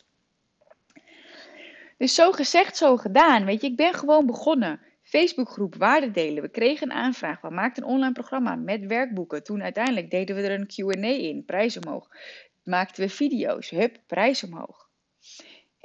Dus 1.99 2.15
zo 2.15 2.33
gezegd, 2.33 2.77
zo 2.77 2.97
gedaan. 2.97 3.45
Weet 3.45 3.61
je, 3.61 3.67
ik 3.67 3.77
ben 3.77 3.95
gewoon 3.95 4.27
begonnen. 4.27 4.81
Facebookgroep, 5.03 5.75
waarde 5.75 6.11
delen. 6.11 6.43
We 6.43 6.49
kregen 6.49 6.91
een 6.91 6.97
aanvraag. 6.97 7.41
We 7.41 7.51
maakten 7.51 7.83
een 7.83 7.89
online 7.89 8.13
programma 8.13 8.55
met 8.55 8.87
werkboeken. 8.87 9.45
Toen 9.45 9.63
uiteindelijk 9.63 10.11
deden 10.11 10.37
we 10.37 10.43
er 10.43 10.61
een 10.61 10.67
Q&A 10.67 11.09
in, 11.09 11.45
prijs 11.45 11.79
omhoog. 11.79 12.09
Maakten 12.65 13.03
we 13.03 13.11
video's, 13.11 13.71
hup, 13.71 14.01
prijs 14.07 14.45
omhoog. 14.45 14.88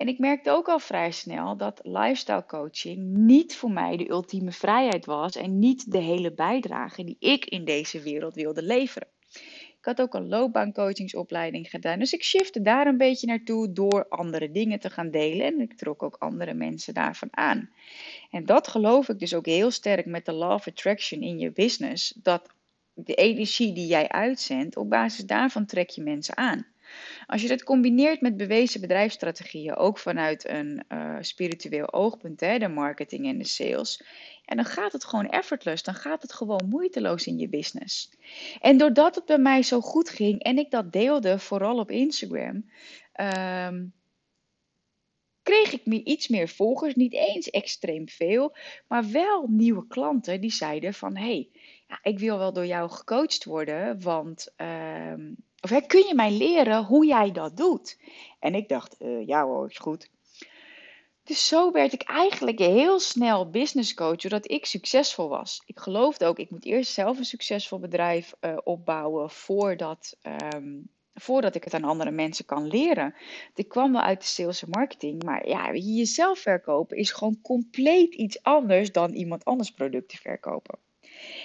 En 0.03 0.09
ik 0.09 0.19
merkte 0.19 0.51
ook 0.51 0.67
al 0.67 0.79
vrij 0.79 1.11
snel 1.11 1.57
dat 1.57 1.79
lifestyle 1.83 2.45
coaching 2.45 3.17
niet 3.17 3.55
voor 3.55 3.71
mij 3.71 3.97
de 3.97 4.09
ultieme 4.09 4.51
vrijheid 4.51 5.05
was 5.05 5.35
en 5.35 5.59
niet 5.59 5.91
de 5.91 5.97
hele 5.97 6.33
bijdrage 6.33 7.03
die 7.03 7.15
ik 7.19 7.45
in 7.45 7.65
deze 7.65 8.01
wereld 8.01 8.35
wilde 8.35 8.63
leveren. 8.63 9.07
Ik 9.77 9.85
had 9.85 10.01
ook 10.01 10.13
een 10.13 10.27
loopbaancoachingsopleiding 10.27 11.69
gedaan, 11.69 11.99
dus 11.99 12.13
ik 12.13 12.23
shifte 12.23 12.61
daar 12.61 12.87
een 12.87 12.97
beetje 12.97 13.27
naartoe 13.27 13.71
door 13.71 14.07
andere 14.09 14.51
dingen 14.51 14.79
te 14.79 14.89
gaan 14.89 15.11
delen 15.11 15.45
en 15.45 15.61
ik 15.61 15.77
trok 15.77 16.03
ook 16.03 16.15
andere 16.19 16.53
mensen 16.53 16.93
daarvan 16.93 17.29
aan. 17.31 17.69
En 18.31 18.45
dat 18.45 18.67
geloof 18.67 19.09
ik 19.09 19.19
dus 19.19 19.33
ook 19.33 19.45
heel 19.45 19.71
sterk 19.71 20.05
met 20.05 20.25
de 20.25 20.33
law 20.33 20.51
of 20.51 20.67
attraction 20.67 21.21
in 21.21 21.39
je 21.39 21.51
business, 21.51 22.19
dat 22.23 22.49
de 22.93 23.13
energie 23.13 23.73
die 23.73 23.87
jij 23.87 24.09
uitzendt, 24.09 24.77
op 24.77 24.89
basis 24.89 25.25
daarvan 25.25 25.65
trek 25.65 25.89
je 25.89 26.01
mensen 26.01 26.37
aan. 26.37 26.72
Als 27.25 27.41
je 27.41 27.47
dat 27.47 27.63
combineert 27.63 28.21
met 28.21 28.37
bewezen 28.37 28.81
bedrijfsstrategieën, 28.81 29.75
ook 29.75 29.97
vanuit 29.97 30.47
een 30.47 30.83
uh, 30.89 31.17
spiritueel 31.19 31.93
oogpunt, 31.93 32.39
hè, 32.39 32.57
de 32.57 32.67
marketing 32.67 33.25
en 33.25 33.37
de 33.37 33.45
sales, 33.45 34.03
en 34.45 34.55
dan 34.55 34.65
gaat 34.65 34.91
het 34.91 35.05
gewoon 35.05 35.29
effortless, 35.29 35.83
dan 35.83 35.95
gaat 35.95 36.21
het 36.21 36.33
gewoon 36.33 36.67
moeiteloos 36.69 37.27
in 37.27 37.37
je 37.37 37.49
business. 37.49 38.11
En 38.61 38.77
doordat 38.77 39.15
het 39.15 39.25
bij 39.25 39.37
mij 39.37 39.63
zo 39.63 39.81
goed 39.81 40.09
ging 40.09 40.41
en 40.43 40.57
ik 40.57 40.71
dat 40.71 40.91
deelde, 40.91 41.39
vooral 41.39 41.77
op 41.77 41.91
Instagram, 41.91 42.69
um, 43.67 43.93
kreeg 45.43 45.71
ik 45.71 45.85
meer, 45.85 46.03
iets 46.03 46.27
meer 46.27 46.47
volgers, 46.47 46.95
niet 46.95 47.13
eens 47.13 47.49
extreem 47.49 48.09
veel, 48.09 48.55
maar 48.87 49.11
wel 49.11 49.47
nieuwe 49.49 49.87
klanten 49.87 50.41
die 50.41 50.51
zeiden 50.51 50.93
van, 50.93 51.17
hey, 51.17 51.49
ja, 51.87 51.99
ik 52.01 52.19
wil 52.19 52.37
wel 52.37 52.53
door 52.53 52.65
jou 52.65 52.89
gecoacht 52.89 53.43
worden, 53.43 54.01
want 54.01 54.53
um, 54.57 55.35
of 55.63 55.69
hè, 55.69 55.81
kun 55.81 56.07
je 56.07 56.15
mij 56.15 56.31
leren 56.31 56.83
hoe 56.83 57.05
jij 57.05 57.31
dat 57.31 57.57
doet? 57.57 57.99
En 58.39 58.55
ik 58.55 58.69
dacht, 58.69 58.95
uh, 58.99 59.27
ja 59.27 59.43
hoor, 59.43 59.69
is 59.69 59.77
goed. 59.77 60.09
Dus 61.23 61.47
zo 61.47 61.71
werd 61.71 61.93
ik 61.93 62.01
eigenlijk 62.01 62.59
heel 62.59 62.99
snel 62.99 63.49
business 63.49 63.93
coach, 63.93 64.21
zodat 64.21 64.51
ik 64.51 64.65
succesvol 64.65 65.29
was. 65.29 65.63
Ik 65.65 65.79
geloofde 65.79 66.25
ook, 66.25 66.39
ik 66.39 66.49
moet 66.49 66.65
eerst 66.65 66.93
zelf 66.93 67.17
een 67.17 67.25
succesvol 67.25 67.79
bedrijf 67.79 68.33
uh, 68.41 68.57
opbouwen 68.63 69.29
voordat, 69.29 70.17
um, 70.53 70.89
voordat 71.13 71.55
ik 71.55 71.63
het 71.63 71.73
aan 71.73 71.83
andere 71.83 72.11
mensen 72.11 72.45
kan 72.45 72.67
leren. 72.67 73.15
Ik 73.55 73.67
kwam 73.67 73.91
wel 73.91 74.01
uit 74.01 74.21
de 74.21 74.27
sales 74.27 74.63
en 74.63 74.69
marketing, 74.69 75.23
maar 75.23 75.47
ja, 75.47 75.73
jezelf 75.73 76.39
verkopen 76.39 76.97
is 76.97 77.11
gewoon 77.11 77.41
compleet 77.41 78.13
iets 78.13 78.43
anders 78.43 78.91
dan 78.91 79.13
iemand 79.13 79.45
anders 79.45 79.71
producten 79.71 80.17
verkopen. 80.17 80.79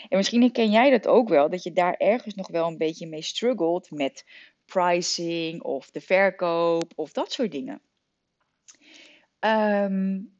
En 0.09 0.17
misschien 0.17 0.41
herken 0.41 0.71
jij 0.71 0.91
dat 0.91 1.07
ook 1.07 1.29
wel, 1.29 1.51
dat 1.51 1.63
je 1.63 1.73
daar 1.73 1.95
ergens 1.95 2.35
nog 2.35 2.49
wel 2.49 2.67
een 2.67 2.79
beetje 2.79 3.07
mee 3.07 3.23
struggelt 3.23 3.91
met 3.91 4.25
pricing 4.65 5.63
of 5.63 5.91
de 5.91 6.01
verkoop 6.01 6.93
of 6.95 7.13
dat 7.13 7.33
soort 7.33 7.51
dingen. 7.51 7.81
Um, 9.41 10.37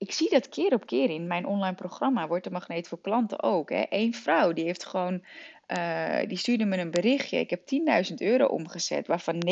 ik 0.00 0.12
zie 0.12 0.30
dat 0.30 0.48
keer 0.48 0.72
op 0.72 0.86
keer 0.86 1.10
in 1.10 1.26
mijn 1.26 1.46
online 1.46 1.74
programma, 1.74 2.26
wordt 2.26 2.44
de 2.44 2.50
magneet 2.50 2.88
voor 2.88 3.00
klanten 3.00 3.42
ook. 3.42 3.70
Eén 3.70 4.14
vrouw, 4.14 4.52
die 4.52 4.64
heeft 4.64 4.84
gewoon, 4.84 5.24
uh, 5.78 6.18
die 6.26 6.36
stuurde 6.36 6.64
me 6.64 6.76
een 6.76 6.90
berichtje. 6.90 7.38
Ik 7.38 7.50
heb 7.50 7.60
10.000 8.10 8.14
euro 8.16 8.46
omgezet, 8.46 9.06
waarvan 9.06 9.46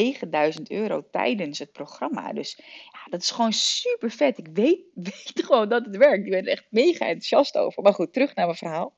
9.000 0.56 0.62
euro 0.68 1.08
tijdens 1.10 1.58
het 1.58 1.72
programma. 1.72 2.32
Dus 2.32 2.56
ja, 2.92 3.10
dat 3.10 3.22
is 3.22 3.30
gewoon 3.30 3.52
super 3.52 4.10
vet. 4.10 4.38
Ik 4.38 4.48
weet, 4.52 4.80
weet 5.10 5.32
gewoon 5.44 5.68
dat 5.68 5.84
het 5.84 5.96
werkt. 5.96 6.24
Ik 6.24 6.30
ben 6.30 6.44
er 6.44 6.52
echt 6.52 6.66
mega 6.70 7.06
enthousiast 7.06 7.56
over. 7.56 7.82
Maar 7.82 7.94
goed, 7.94 8.12
terug 8.12 8.34
naar 8.34 8.46
mijn 8.46 8.58
verhaal. 8.58 8.97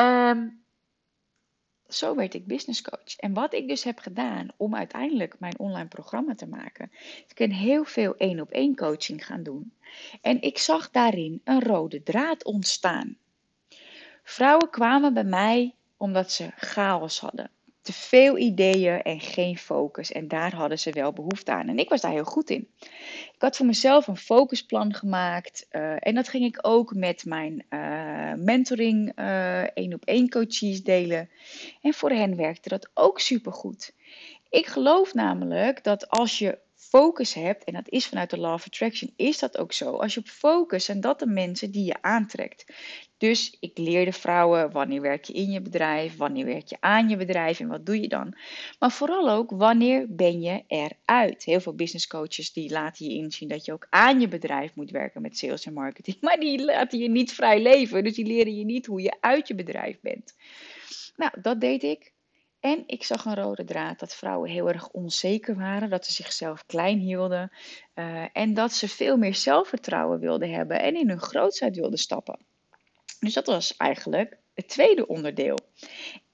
Um, 0.00 0.64
zo 1.88 2.14
werd 2.14 2.34
ik 2.34 2.46
business 2.46 2.82
coach. 2.82 3.16
En 3.16 3.32
wat 3.32 3.54
ik 3.54 3.68
dus 3.68 3.84
heb 3.84 3.98
gedaan 3.98 4.48
om 4.56 4.74
uiteindelijk 4.74 5.36
mijn 5.38 5.58
online 5.58 5.88
programma 5.88 6.34
te 6.34 6.46
maken, 6.46 6.90
ik 7.28 7.34
ben 7.34 7.50
heel 7.50 7.84
veel 7.84 8.16
één 8.16 8.40
op 8.40 8.50
één 8.50 8.76
coaching 8.76 9.26
gaan 9.26 9.42
doen. 9.42 9.72
En 10.20 10.42
ik 10.42 10.58
zag 10.58 10.90
daarin 10.90 11.40
een 11.44 11.62
rode 11.62 12.02
draad 12.02 12.44
ontstaan. 12.44 13.16
Vrouwen 14.22 14.70
kwamen 14.70 15.14
bij 15.14 15.24
mij 15.24 15.74
omdat 15.96 16.32
ze 16.32 16.50
chaos 16.56 17.20
hadden 17.20 17.50
te 17.82 17.92
veel 17.92 18.38
ideeën 18.38 19.02
en 19.02 19.20
geen 19.20 19.58
focus. 19.58 20.12
En 20.12 20.28
daar 20.28 20.54
hadden 20.54 20.78
ze 20.78 20.92
wel 20.92 21.12
behoefte 21.12 21.52
aan. 21.52 21.68
En 21.68 21.78
ik 21.78 21.88
was 21.88 22.00
daar 22.00 22.10
heel 22.10 22.24
goed 22.24 22.50
in. 22.50 22.68
Ik 23.34 23.36
had 23.38 23.56
voor 23.56 23.66
mezelf 23.66 24.06
een 24.06 24.16
focusplan 24.16 24.94
gemaakt. 24.94 25.66
Uh, 25.70 25.94
en 25.98 26.14
dat 26.14 26.28
ging 26.28 26.44
ik 26.44 26.58
ook 26.62 26.94
met 26.94 27.24
mijn 27.24 27.64
uh, 27.70 28.32
mentoring 28.34 29.18
uh, 29.18 29.76
één 29.76 29.94
op 29.94 30.04
één 30.04 30.28
coaches 30.28 30.82
delen. 30.82 31.30
En 31.82 31.94
voor 31.94 32.10
hen 32.10 32.36
werkte 32.36 32.68
dat 32.68 32.90
ook 32.94 33.20
supergoed. 33.20 33.94
Ik 34.48 34.66
geloof 34.66 35.14
namelijk 35.14 35.84
dat 35.84 36.08
als 36.08 36.38
je 36.38 36.58
focus 36.90 37.34
hebt, 37.34 37.64
en 37.64 37.74
dat 37.74 37.88
is 37.88 38.06
vanuit 38.06 38.30
de 38.30 38.38
Law 38.38 38.52
of 38.52 38.66
Attraction, 38.66 39.12
is 39.16 39.38
dat 39.38 39.58
ook 39.58 39.72
zo. 39.72 39.96
Als 39.96 40.14
je 40.14 40.20
op 40.20 40.28
focus, 40.28 40.84
zijn 40.84 41.00
dat 41.00 41.18
de 41.18 41.26
mensen 41.26 41.70
die 41.70 41.84
je 41.84 42.02
aantrekt. 42.02 42.64
Dus 43.16 43.56
ik 43.60 43.78
leerde 43.78 44.12
vrouwen 44.12 44.70
wanneer 44.70 45.00
werk 45.00 45.24
je 45.24 45.32
in 45.32 45.50
je 45.50 45.60
bedrijf, 45.60 46.16
wanneer 46.16 46.44
werk 46.44 46.68
je 46.68 46.76
aan 46.80 47.08
je 47.08 47.16
bedrijf 47.16 47.60
en 47.60 47.68
wat 47.68 47.86
doe 47.86 48.00
je 48.00 48.08
dan. 48.08 48.36
Maar 48.78 48.90
vooral 48.90 49.30
ook 49.30 49.50
wanneer 49.50 50.06
ben 50.08 50.40
je 50.40 50.62
eruit. 50.66 51.44
Heel 51.44 51.60
veel 51.60 51.74
business 51.74 52.06
coaches 52.06 52.52
die 52.52 52.70
laten 52.70 53.06
je 53.06 53.14
inzien 53.14 53.48
dat 53.48 53.64
je 53.64 53.72
ook 53.72 53.86
aan 53.90 54.20
je 54.20 54.28
bedrijf 54.28 54.74
moet 54.74 54.90
werken 54.90 55.22
met 55.22 55.38
sales 55.38 55.66
en 55.66 55.72
marketing. 55.72 56.20
Maar 56.30 56.40
die 56.40 56.64
laten 56.64 56.98
je 56.98 57.08
niet 57.08 57.32
vrij 57.32 57.62
leven, 57.62 58.04
dus 58.04 58.14
die 58.14 58.26
leren 58.26 58.56
je 58.56 58.64
niet 58.64 58.86
hoe 58.86 59.02
je 59.02 59.16
uit 59.20 59.48
je 59.48 59.54
bedrijf 59.54 60.00
bent. 60.00 60.34
Nou, 61.16 61.32
dat 61.42 61.60
deed 61.60 61.82
ik. 61.82 62.12
En 62.60 62.82
ik 62.86 63.04
zag 63.04 63.24
een 63.24 63.34
rode 63.34 63.64
draad 63.64 63.98
dat 63.98 64.14
vrouwen 64.14 64.50
heel 64.50 64.68
erg 64.68 64.88
onzeker 64.88 65.56
waren, 65.56 65.90
dat 65.90 66.06
ze 66.06 66.12
zichzelf 66.12 66.66
klein 66.66 66.98
hielden 66.98 67.52
uh, 67.94 68.24
en 68.32 68.54
dat 68.54 68.72
ze 68.72 68.88
veel 68.88 69.16
meer 69.16 69.34
zelfvertrouwen 69.34 70.20
wilden 70.20 70.50
hebben 70.50 70.80
en 70.80 70.96
in 70.96 71.08
hun 71.08 71.20
grootheid 71.20 71.76
wilden 71.76 71.98
stappen. 71.98 72.38
Dus 73.20 73.34
dat 73.34 73.46
was 73.46 73.76
eigenlijk 73.76 74.36
het 74.54 74.68
tweede 74.68 75.06
onderdeel. 75.06 75.58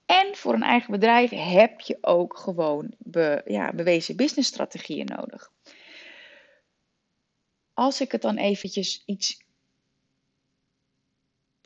En 0.06 0.36
voor 0.36 0.54
een 0.54 0.62
eigen 0.62 0.90
bedrijf 0.90 1.30
heb 1.30 1.80
je 1.80 1.98
ook 2.00 2.36
gewoon 2.36 2.94
ja, 3.44 3.72
bewezen 3.72 4.16
businessstrategieën 4.16 5.06
nodig. 5.06 5.50
Als 7.74 8.00
ik 8.00 8.12
het 8.12 8.22
dan 8.22 8.36
eventjes 8.36 9.02
iets 9.06 9.45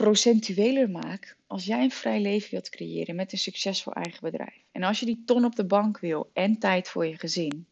procentueler 0.00 0.90
maak, 0.90 1.36
als 1.46 1.64
jij 1.64 1.82
een 1.82 1.90
vrij 1.90 2.20
leven 2.20 2.50
wilt 2.50 2.68
creëren 2.68 3.14
met 3.14 3.32
een 3.32 3.38
succesvol 3.38 3.92
eigen 3.92 4.20
bedrijf, 4.20 4.62
en 4.72 4.82
als 4.82 5.00
je 5.00 5.06
die 5.06 5.22
ton 5.26 5.44
op 5.44 5.56
de 5.56 5.64
bank 5.64 5.98
wil 5.98 6.30
en 6.32 6.58
tijd 6.58 6.88
voor 6.88 7.06
je 7.06 7.18
gezin, 7.18 7.66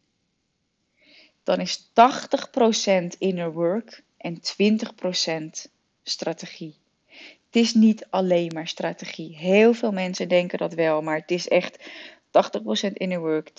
dan 1.43 1.59
is 1.59 1.89
80% 3.13 3.17
inner 3.17 3.53
work 3.53 4.03
en 4.17 4.41
20% 4.41 5.71
strategie. 6.03 6.75
Het 7.45 7.55
is 7.61 7.73
niet 7.73 8.07
alleen 8.09 8.51
maar 8.53 8.67
strategie. 8.67 9.37
Heel 9.37 9.73
veel 9.73 9.91
mensen 9.91 10.27
denken 10.27 10.57
dat 10.57 10.73
wel, 10.73 11.01
maar 11.01 11.17
het 11.19 11.31
is 11.31 11.47
echt 11.47 11.89
80% 12.89 12.93
inner 12.93 13.19
work, 13.19 13.49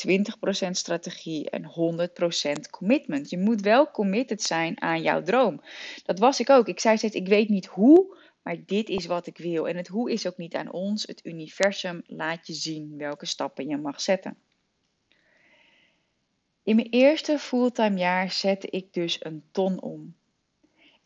20% 0.66 0.70
strategie 0.70 1.50
en 1.50 1.64
100% 2.66 2.70
commitment. 2.70 3.30
Je 3.30 3.38
moet 3.38 3.61
wel 3.61 3.90
committed 3.90 4.42
zijn 4.42 4.83
aan 4.83 5.02
jouw 5.02 5.22
droom. 5.22 5.61
Dat 6.04 6.18
was 6.18 6.40
ik 6.40 6.50
ook. 6.50 6.68
Ik 6.68 6.80
zei 6.80 6.96
steeds, 6.96 7.14
ik 7.14 7.28
weet 7.28 7.48
niet 7.48 7.66
hoe, 7.66 8.18
maar 8.42 8.57
dit 8.66 8.88
is 8.88 9.07
wat 9.07 9.26
ik 9.26 9.38
wil. 9.38 9.68
En 9.68 9.76
het 9.76 9.88
hoe 9.88 10.12
is 10.12 10.26
ook 10.26 10.37
niet 10.37 10.55
aan 10.55 10.72
ons. 10.72 11.07
Het 11.07 11.24
universum 11.24 12.03
laat 12.07 12.46
je 12.46 12.53
zien 12.53 12.98
welke 12.98 13.26
stappen 13.26 13.68
je 13.68 13.76
mag 13.76 14.00
zetten. 14.00 14.37
In 16.62 16.76
mijn 16.76 16.88
eerste 16.90 17.38
fulltime 17.38 17.98
jaar 17.98 18.31
zette 18.31 18.66
ik 18.70 18.92
dus 18.92 19.24
een 19.24 19.44
ton 19.50 19.81
om. 19.81 20.14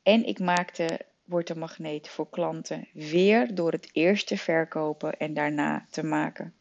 En 0.02 0.26
ik 0.26 0.38
maakte 0.38 1.00
Word 1.24 1.50
een 1.50 1.58
magneet 1.58 2.08
voor 2.08 2.30
klanten 2.30 2.88
weer 2.92 3.54
door 3.54 3.72
het 3.72 3.88
eerst 3.92 4.26
te 4.26 4.36
verkopen 4.36 5.18
en 5.18 5.34
daarna 5.34 5.86
te 5.90 6.02
maken. 6.02 6.54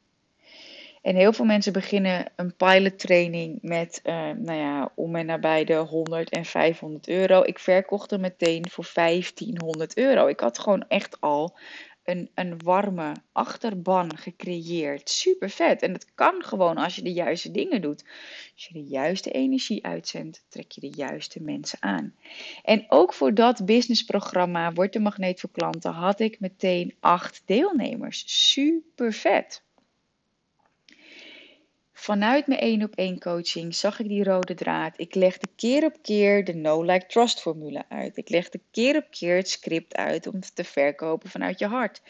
En 1.03 1.15
heel 1.15 1.33
veel 1.33 1.45
mensen 1.45 1.73
beginnen 1.73 2.31
een 2.35 2.55
pilot 2.55 2.99
training 2.99 3.57
met, 3.61 3.99
uh, 4.03 4.13
nou 4.13 4.57
ja, 4.57 4.91
om 4.95 5.15
en 5.15 5.25
nabij 5.25 5.63
de 5.63 5.75
100 5.75 6.29
en 6.29 6.45
500 6.45 7.07
euro. 7.07 7.41
Ik 7.41 7.59
verkocht 7.59 8.11
er 8.11 8.19
meteen 8.19 8.69
voor 8.69 8.89
1500 8.93 9.97
euro. 9.97 10.27
Ik 10.27 10.39
had 10.39 10.59
gewoon 10.59 10.85
echt 10.87 11.21
al 11.21 11.57
een, 12.03 12.29
een 12.35 12.63
warme 12.63 13.15
achterban 13.31 14.17
gecreëerd. 14.17 15.09
Super 15.09 15.49
vet. 15.49 15.81
En 15.81 15.91
dat 15.91 16.05
kan 16.15 16.43
gewoon 16.43 16.77
als 16.77 16.95
je 16.95 17.01
de 17.01 17.13
juiste 17.13 17.51
dingen 17.51 17.81
doet. 17.81 18.03
Als 18.53 18.65
je 18.65 18.73
de 18.73 18.83
juiste 18.83 19.31
energie 19.31 19.85
uitzendt, 19.85 20.45
trek 20.49 20.71
je 20.71 20.81
de 20.81 20.93
juiste 20.95 21.41
mensen 21.41 21.81
aan. 21.81 22.15
En 22.63 22.85
ook 22.87 23.13
voor 23.13 23.33
dat 23.33 23.65
businessprogramma, 23.65 24.73
Word 24.73 24.93
de 24.93 24.99
Magneet 24.99 25.39
voor 25.39 25.51
Klanten, 25.51 25.91
had 25.91 26.19
ik 26.19 26.39
meteen 26.39 26.95
acht 26.99 27.41
deelnemers. 27.45 28.23
Super 28.51 29.13
vet. 29.13 29.63
Vanuit 32.03 32.47
mijn 32.47 32.59
één 32.59 32.83
op 32.83 32.95
één 32.95 33.19
coaching 33.19 33.75
zag 33.75 33.99
ik 33.99 34.07
die 34.07 34.23
rode 34.23 34.53
draad. 34.53 34.93
Ik 34.97 35.15
legde 35.15 35.47
keer 35.55 35.85
op 35.85 35.97
keer 36.01 36.45
de 36.45 36.53
No 36.53 36.83
Like 36.83 37.05
Trust 37.05 37.41
formule 37.41 37.85
uit. 37.89 38.17
Ik 38.17 38.29
legde 38.29 38.59
keer 38.71 38.97
op 38.97 39.07
keer 39.09 39.35
het 39.35 39.49
script 39.49 39.95
uit 39.95 40.27
om 40.27 40.39
te 40.53 40.63
verkopen 40.63 41.29
vanuit 41.29 41.59
je 41.59 41.67
hart. 41.67 42.01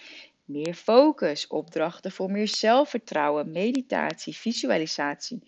Meer 0.46 0.74
focus, 0.74 1.48
opdrachten 1.48 2.12
voor 2.12 2.32
meer 2.32 2.48
zelfvertrouwen, 2.48 3.52
meditatie, 3.52 4.36
visualisatie. 4.36 5.44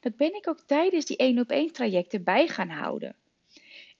Dat 0.00 0.16
ben 0.16 0.34
ik 0.34 0.48
ook 0.48 0.60
tijdens 0.66 1.04
die 1.04 1.16
één 1.16 1.38
op 1.38 1.50
één 1.50 1.72
trajecten 1.72 2.24
bij 2.24 2.48
gaan 2.48 2.70
houden. 2.70 3.16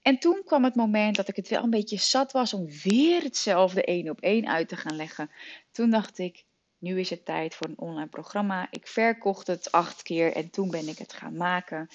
En 0.01 0.19
toen 0.19 0.41
kwam 0.45 0.63
het 0.63 0.75
moment 0.75 1.15
dat 1.15 1.27
ik 1.27 1.35
het 1.35 1.49
wel 1.49 1.63
een 1.63 1.69
beetje 1.69 1.97
zat 1.97 2.31
was 2.31 2.53
om 2.53 2.67
weer 2.83 3.21
hetzelfde 3.21 3.83
één 3.83 4.09
op 4.09 4.21
één 4.21 4.47
uit 4.47 4.67
te 4.67 4.75
gaan 4.75 4.95
leggen. 4.95 5.31
Toen 5.71 5.89
dacht 5.89 6.17
ik, 6.17 6.43
nu 6.79 6.99
is 6.99 7.09
het 7.09 7.25
tijd 7.25 7.55
voor 7.55 7.67
een 7.67 7.79
online 7.79 8.09
programma. 8.09 8.67
Ik 8.71 8.87
verkocht 8.87 9.47
het 9.47 9.71
acht 9.71 10.01
keer 10.01 10.33
en 10.33 10.49
toen 10.49 10.69
ben 10.69 10.87
ik 10.87 10.97
het 10.97 11.13
gaan 11.13 11.37
maken. 11.37 11.89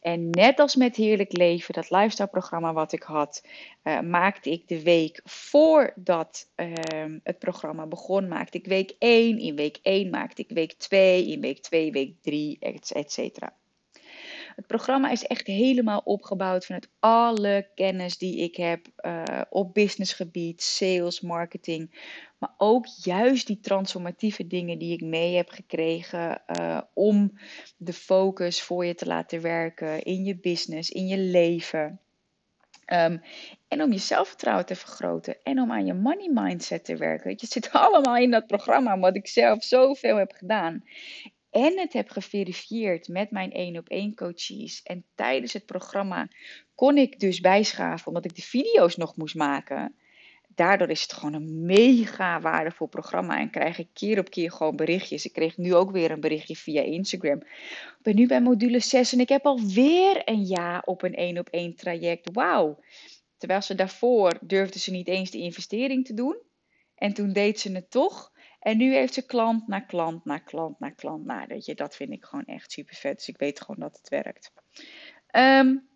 En 0.00 0.30
net 0.30 0.58
als 0.58 0.76
met 0.76 0.96
Heerlijk 0.96 1.36
Leven, 1.36 1.74
dat 1.74 1.90
lifestyle 1.90 2.28
programma 2.28 2.72
wat 2.72 2.92
ik 2.92 3.02
had, 3.02 3.42
uh, 3.84 4.00
maakte 4.00 4.50
ik 4.50 4.68
de 4.68 4.82
week 4.82 5.20
voordat 5.24 6.48
uh, 6.56 6.72
het 7.22 7.38
programma 7.38 7.86
begon, 7.86 8.28
maakte 8.28 8.58
ik 8.58 8.66
week 8.66 8.94
1. 8.98 9.38
In 9.38 9.56
week 9.56 9.78
1 9.82 10.10
maakte 10.10 10.42
ik 10.42 10.50
week 10.50 10.72
2. 10.72 11.26
In 11.26 11.40
week 11.40 11.62
2, 11.62 11.92
week 11.92 12.14
3, 12.22 12.56
et 12.60 13.12
cetera. 13.12 13.57
Het 14.58 14.66
programma 14.66 15.10
is 15.10 15.24
echt 15.24 15.46
helemaal 15.46 16.00
opgebouwd 16.04 16.66
vanuit 16.66 16.88
alle 16.98 17.70
kennis 17.74 18.18
die 18.18 18.36
ik 18.36 18.56
heb 18.56 18.86
uh, 19.00 19.22
op 19.50 19.74
businessgebied, 19.74 20.62
sales, 20.62 21.20
marketing. 21.20 22.12
Maar 22.38 22.54
ook 22.56 22.86
juist 23.02 23.46
die 23.46 23.60
transformatieve 23.60 24.46
dingen 24.46 24.78
die 24.78 24.92
ik 24.92 25.00
mee 25.00 25.36
heb 25.36 25.48
gekregen 25.48 26.42
uh, 26.58 26.80
om 26.94 27.38
de 27.76 27.92
focus 27.92 28.62
voor 28.62 28.86
je 28.86 28.94
te 28.94 29.06
laten 29.06 29.42
werken 29.42 30.02
in 30.02 30.24
je 30.24 30.36
business, 30.36 30.90
in 30.90 31.06
je 31.06 31.18
leven. 31.18 32.00
Um, 32.92 33.22
en 33.68 33.82
om 33.82 33.92
je 33.92 33.98
zelfvertrouwen 33.98 34.66
te 34.66 34.74
vergroten 34.74 35.42
en 35.42 35.60
om 35.60 35.72
aan 35.72 35.86
je 35.86 35.94
money 35.94 36.30
mindset 36.32 36.84
te 36.84 36.96
werken. 36.96 37.30
Het 37.30 37.40
zit 37.40 37.72
allemaal 37.86 38.16
in 38.16 38.30
dat 38.30 38.46
programma, 38.46 38.98
wat 38.98 39.16
ik 39.16 39.28
zelf 39.28 39.64
zoveel 39.64 40.16
heb 40.16 40.32
gedaan 40.32 40.84
en 41.50 41.78
het 41.78 41.92
heb 41.92 42.10
geverifieerd 42.10 43.08
met 43.08 43.30
mijn 43.30 43.52
één 43.52 43.76
op 43.76 43.88
één 43.88 44.14
coaches. 44.14 44.82
En 44.82 45.04
tijdens 45.14 45.52
het 45.52 45.66
programma 45.66 46.28
kon 46.74 46.96
ik 46.96 47.20
dus 47.20 47.40
bijschaven, 47.40 48.06
omdat 48.06 48.24
ik 48.24 48.34
de 48.34 48.42
video's 48.42 48.96
nog 48.96 49.16
moest 49.16 49.34
maken. 49.34 49.94
Daardoor 50.58 50.88
is 50.88 51.02
het 51.02 51.12
gewoon 51.12 51.34
een 51.34 51.64
mega 51.64 52.40
waardevol 52.40 52.86
programma 52.86 53.38
en 53.38 53.50
krijg 53.50 53.78
ik 53.78 53.88
keer 53.92 54.18
op 54.18 54.30
keer 54.30 54.52
gewoon 54.52 54.76
berichtjes. 54.76 55.24
Ik 55.24 55.32
kreeg 55.32 55.56
nu 55.56 55.74
ook 55.74 55.90
weer 55.90 56.10
een 56.10 56.20
berichtje 56.20 56.56
via 56.56 56.82
Instagram. 56.82 57.38
Ik 57.38 57.98
ben 58.02 58.14
nu 58.14 58.26
bij 58.26 58.40
module 58.40 58.80
6 58.80 59.12
en 59.12 59.20
ik 59.20 59.28
heb 59.28 59.46
alweer 59.46 60.22
een 60.24 60.46
ja 60.46 60.82
op 60.84 61.02
een 61.02 61.14
één 61.14 61.38
op 61.38 61.48
één 61.48 61.76
traject. 61.76 62.28
Wauw. 62.32 62.78
Terwijl 63.36 63.62
ze 63.62 63.74
daarvoor 63.74 64.38
durfde 64.40 64.78
ze 64.78 64.90
niet 64.90 65.08
eens 65.08 65.30
de 65.30 65.38
investering 65.38 66.06
te 66.06 66.14
doen. 66.14 66.36
En 66.94 67.12
toen 67.12 67.32
deed 67.32 67.60
ze 67.60 67.72
het 67.72 67.90
toch. 67.90 68.32
En 68.58 68.76
nu 68.76 68.94
heeft 68.94 69.14
ze 69.14 69.26
klant 69.26 69.66
na 69.66 69.80
klant 69.80 70.24
na 70.24 70.38
klant 70.38 70.78
na 70.78 70.90
klant. 70.90 71.24
Nou, 71.24 71.46
weet 71.46 71.64
je, 71.64 71.74
dat 71.74 71.96
vind 71.96 72.12
ik 72.12 72.24
gewoon 72.24 72.44
echt 72.44 72.72
super 72.72 72.94
vet. 72.94 73.16
Dus 73.16 73.28
ik 73.28 73.38
weet 73.38 73.60
gewoon 73.60 73.80
dat 73.80 73.96
het 73.96 74.08
werkt. 74.08 74.52
Um, 75.32 75.88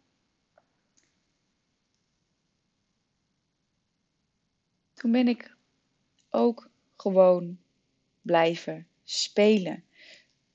toen 4.94 5.12
ben 5.12 5.28
ik 5.28 5.56
ook 6.30 6.70
gewoon 6.96 7.58
blijven 8.20 8.86
spelen. 9.04 9.84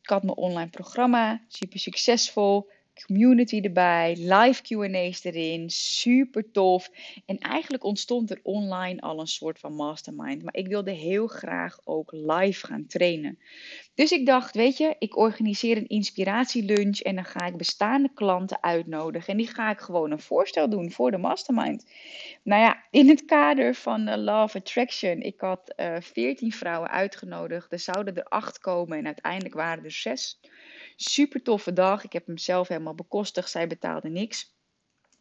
Ik 0.01 0.09
had 0.09 0.23
mijn 0.23 0.37
online 0.37 0.69
programma, 0.69 1.45
super 1.47 1.79
succesvol 1.79 2.69
community 3.05 3.59
erbij, 3.59 4.15
live 4.17 4.61
QA's 4.61 5.23
erin, 5.23 5.69
super 5.69 6.51
tof. 6.51 6.89
En 7.25 7.37
eigenlijk 7.37 7.83
ontstond 7.83 8.31
er 8.31 8.39
online 8.43 9.01
al 9.01 9.19
een 9.19 9.27
soort 9.27 9.59
van 9.59 9.73
mastermind. 9.73 10.43
Maar 10.43 10.55
ik 10.55 10.67
wilde 10.67 10.91
heel 10.91 11.27
graag 11.27 11.79
ook 11.83 12.11
live 12.11 12.65
gaan 12.67 12.87
trainen. 12.87 13.39
Dus 13.97 14.11
ik 14.11 14.25
dacht, 14.25 14.55
weet 14.55 14.77
je, 14.77 14.95
ik 14.99 15.17
organiseer 15.17 15.77
een 15.77 15.87
inspiratielunch 15.87 16.99
en 16.99 17.15
dan 17.15 17.25
ga 17.25 17.45
ik 17.45 17.57
bestaande 17.57 18.09
klanten 18.13 18.63
uitnodigen. 18.63 19.31
En 19.31 19.37
die 19.37 19.47
ga 19.47 19.71
ik 19.71 19.79
gewoon 19.79 20.11
een 20.11 20.19
voorstel 20.19 20.69
doen 20.69 20.91
voor 20.91 21.11
de 21.11 21.17
mastermind. 21.17 21.85
Nou 22.43 22.61
ja, 22.61 22.83
in 22.91 23.09
het 23.09 23.25
kader 23.25 23.75
van 23.75 24.05
de 24.05 24.17
Love 24.17 24.57
Attraction, 24.57 25.21
ik 25.21 25.41
had 25.41 25.73
uh, 25.75 25.95
eh, 25.95 26.01
14 26.01 26.51
vrouwen 26.51 26.89
uitgenodigd. 26.89 27.71
Er 27.71 27.79
zouden 27.79 28.15
er 28.15 28.23
acht 28.23 28.59
komen 28.59 28.97
en 28.97 29.05
uiteindelijk 29.05 29.55
waren 29.55 29.83
er 29.83 29.91
zes. 29.91 30.39
Super 30.95 31.41
toffe 31.41 31.73
dag. 31.73 32.03
Ik 32.03 32.13
heb 32.13 32.25
hem 32.25 32.37
zelf 32.37 32.67
helemaal 32.67 32.95
bekostigd. 32.95 33.49
Zij 33.49 33.67
betaalde 33.67 34.09
niks. 34.09 34.55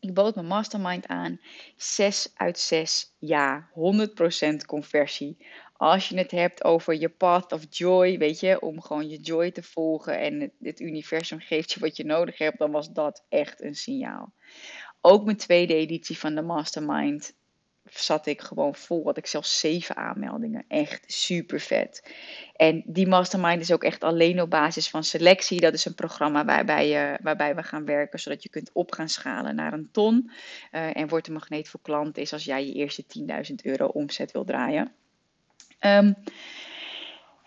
Ik 0.00 0.14
bood 0.14 0.34
mijn 0.34 0.46
mastermind 0.46 1.06
aan. 1.06 1.40
6 1.76 2.30
uit 2.34 2.58
6 2.58 3.14
ja. 3.18 3.70
100% 3.70 4.56
conversie. 4.66 5.46
Als 5.76 6.08
je 6.08 6.18
het 6.18 6.30
hebt 6.30 6.64
over 6.64 6.94
je 6.94 7.08
path 7.08 7.52
of 7.52 7.62
joy, 7.70 8.18
weet 8.18 8.40
je, 8.40 8.60
om 8.60 8.80
gewoon 8.80 9.08
je 9.08 9.20
joy 9.20 9.50
te 9.50 9.62
volgen 9.62 10.18
en 10.18 10.52
het, 10.62 10.80
universum 10.80 11.40
geeft 11.40 11.72
je 11.72 11.80
wat 11.80 11.96
je 11.96 12.04
nodig 12.04 12.38
hebt, 12.38 12.58
dan 12.58 12.70
was 12.70 12.92
dat 12.92 13.24
echt 13.28 13.62
een 13.62 13.74
signaal. 13.74 14.32
Ook 15.00 15.24
mijn 15.24 15.36
tweede 15.36 15.74
editie 15.74 16.18
van 16.18 16.34
de 16.34 16.42
mastermind 16.42 17.34
zat 17.90 18.26
ik 18.26 18.40
gewoon 18.40 18.74
vol. 18.74 19.04
Had 19.04 19.16
ik 19.16 19.26
zelfs 19.26 19.60
zeven 19.60 19.96
aanmeldingen. 19.96 20.64
Echt 20.68 21.12
super 21.12 21.60
vet. 21.60 22.14
En 22.56 22.82
die 22.86 23.06
mastermind 23.06 23.60
is 23.60 23.72
ook 23.72 23.84
echt 23.84 24.04
alleen 24.04 24.40
op 24.40 24.50
basis 24.50 24.90
van 24.90 25.04
selectie. 25.04 25.60
Dat 25.60 25.74
is 25.74 25.84
een 25.84 25.94
programma 25.94 26.44
waarbij, 26.44 26.88
je, 26.88 27.18
waarbij 27.22 27.54
we 27.54 27.62
gaan 27.62 27.84
werken, 27.84 28.18
zodat 28.18 28.42
je 28.42 28.48
kunt 28.48 28.70
op 28.72 28.92
gaan 28.92 29.08
schalen 29.08 29.54
naar 29.54 29.72
een 29.72 29.88
ton. 29.92 30.30
Uh, 30.72 30.96
en 30.96 31.08
wordt 31.08 31.26
de 31.26 31.32
magneet 31.32 31.68
voor 31.68 31.80
klant 31.82 32.18
is 32.18 32.32
als 32.32 32.44
jij 32.44 32.66
je 32.66 32.72
eerste 32.72 33.04
10.000 33.48 33.54
euro 33.62 33.86
omzet 33.86 34.32
wil 34.32 34.44
draaien. 34.44 34.92
Um, 35.80 36.16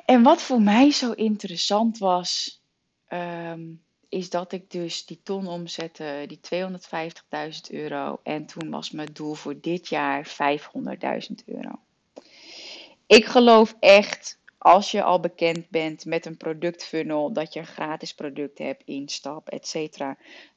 en 0.06 0.24
wat 0.24 0.42
voor 0.42 0.62
mij 0.62 0.92
zo 0.92 1.12
interessant 1.12 1.98
was. 1.98 2.62
Um, 3.10 3.82
is 4.10 4.30
dat 4.30 4.52
ik 4.52 4.72
dus 4.72 5.06
die 5.06 5.20
ton 5.24 5.48
omzette, 5.48 6.26
die 6.28 6.40
250.000 7.70 7.70
euro. 7.70 8.20
En 8.24 8.46
toen 8.46 8.70
was 8.70 8.92
mijn 8.92 9.10
doel 9.14 9.34
voor 9.34 9.60
dit 9.62 9.88
jaar 9.88 10.28
500.000 10.28 11.36
euro. 11.46 11.80
Ik 13.08 13.26
geloof 13.26 13.76
echt, 13.80 14.40
als 14.58 14.92
je 14.92 15.04
al 15.04 15.20
bekend 15.20 15.70
bent 15.70 16.06
met 16.06 16.26
een 16.26 16.38
productfunnel, 16.38 17.34
dat 17.34 17.54
je 17.54 17.60
een 17.60 17.66
gratis 17.66 18.14
product 18.14 18.58
hebt, 18.58 18.84
instap, 18.86 19.48
etc. 19.50 20.02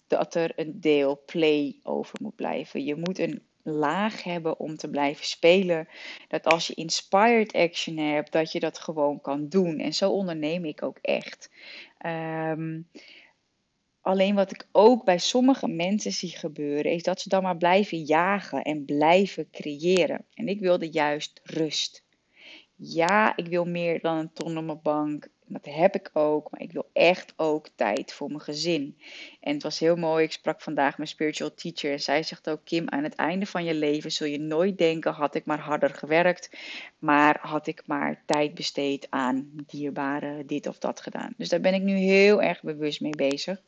Dat 0.06 0.34
er 0.34 0.52
een 0.56 0.80
deel 0.80 1.22
play 1.26 1.76
over 1.82 2.18
moet 2.22 2.36
blijven. 2.36 2.84
Je 2.84 2.96
moet 2.96 3.18
een 3.18 3.42
laag 3.62 4.22
hebben 4.22 4.58
om 4.58 4.76
te 4.76 4.90
blijven 4.90 5.26
spelen. 5.26 5.88
Dat 6.28 6.44
als 6.44 6.66
je 6.66 6.74
inspired 6.74 7.52
action 7.52 7.96
hebt, 7.96 8.32
dat 8.32 8.52
je 8.52 8.60
dat 8.60 8.78
gewoon 8.78 9.20
kan 9.20 9.48
doen. 9.48 9.78
En 9.78 9.92
zo 9.92 10.10
onderneem 10.10 10.64
ik 10.64 10.82
ook 10.82 10.98
echt. 11.00 11.50
Um, 12.06 12.88
Alleen 14.02 14.34
wat 14.34 14.50
ik 14.52 14.68
ook 14.72 15.04
bij 15.04 15.18
sommige 15.18 15.68
mensen 15.68 16.12
zie 16.12 16.36
gebeuren, 16.36 16.92
is 16.92 17.02
dat 17.02 17.20
ze 17.20 17.28
dan 17.28 17.42
maar 17.42 17.56
blijven 17.56 17.98
jagen 17.98 18.62
en 18.62 18.84
blijven 18.84 19.50
creëren. 19.50 20.24
En 20.34 20.48
ik 20.48 20.60
wilde 20.60 20.90
juist 20.90 21.40
rust. 21.44 22.04
Ja, 22.76 23.36
ik 23.36 23.46
wil 23.46 23.64
meer 23.64 24.00
dan 24.00 24.16
een 24.16 24.32
ton 24.32 24.58
op 24.58 24.64
mijn 24.64 24.80
bank. 24.82 25.28
Dat 25.52 25.74
heb 25.74 25.94
ik 25.94 26.10
ook, 26.12 26.50
maar 26.50 26.60
ik 26.60 26.72
wil 26.72 26.90
echt 26.92 27.32
ook 27.36 27.68
tijd 27.74 28.12
voor 28.12 28.28
mijn 28.28 28.40
gezin. 28.40 28.98
En 29.40 29.52
het 29.52 29.62
was 29.62 29.78
heel 29.78 29.96
mooi. 29.96 30.24
Ik 30.24 30.32
sprak 30.32 30.60
vandaag 30.60 30.96
mijn 30.96 31.08
spiritual 31.08 31.54
teacher. 31.54 31.92
En 31.92 32.00
zij 32.00 32.22
zegt 32.22 32.50
ook: 32.50 32.60
Kim, 32.64 32.88
aan 32.88 33.02
het 33.02 33.14
einde 33.14 33.46
van 33.46 33.64
je 33.64 33.74
leven 33.74 34.12
zul 34.12 34.26
je 34.26 34.40
nooit 34.40 34.78
denken: 34.78 35.12
had 35.12 35.34
ik 35.34 35.44
maar 35.44 35.60
harder 35.60 35.90
gewerkt, 35.90 36.50
maar 36.98 37.38
had 37.40 37.66
ik 37.66 37.82
maar 37.86 38.22
tijd 38.26 38.54
besteed 38.54 39.06
aan 39.10 39.50
dierbare 39.66 40.44
dit 40.46 40.66
of 40.66 40.78
dat 40.78 41.00
gedaan. 41.00 41.34
Dus 41.36 41.48
daar 41.48 41.60
ben 41.60 41.74
ik 41.74 41.82
nu 41.82 41.96
heel 41.96 42.42
erg 42.42 42.62
bewust 42.62 43.00
mee 43.00 43.16
bezig. 43.16 43.62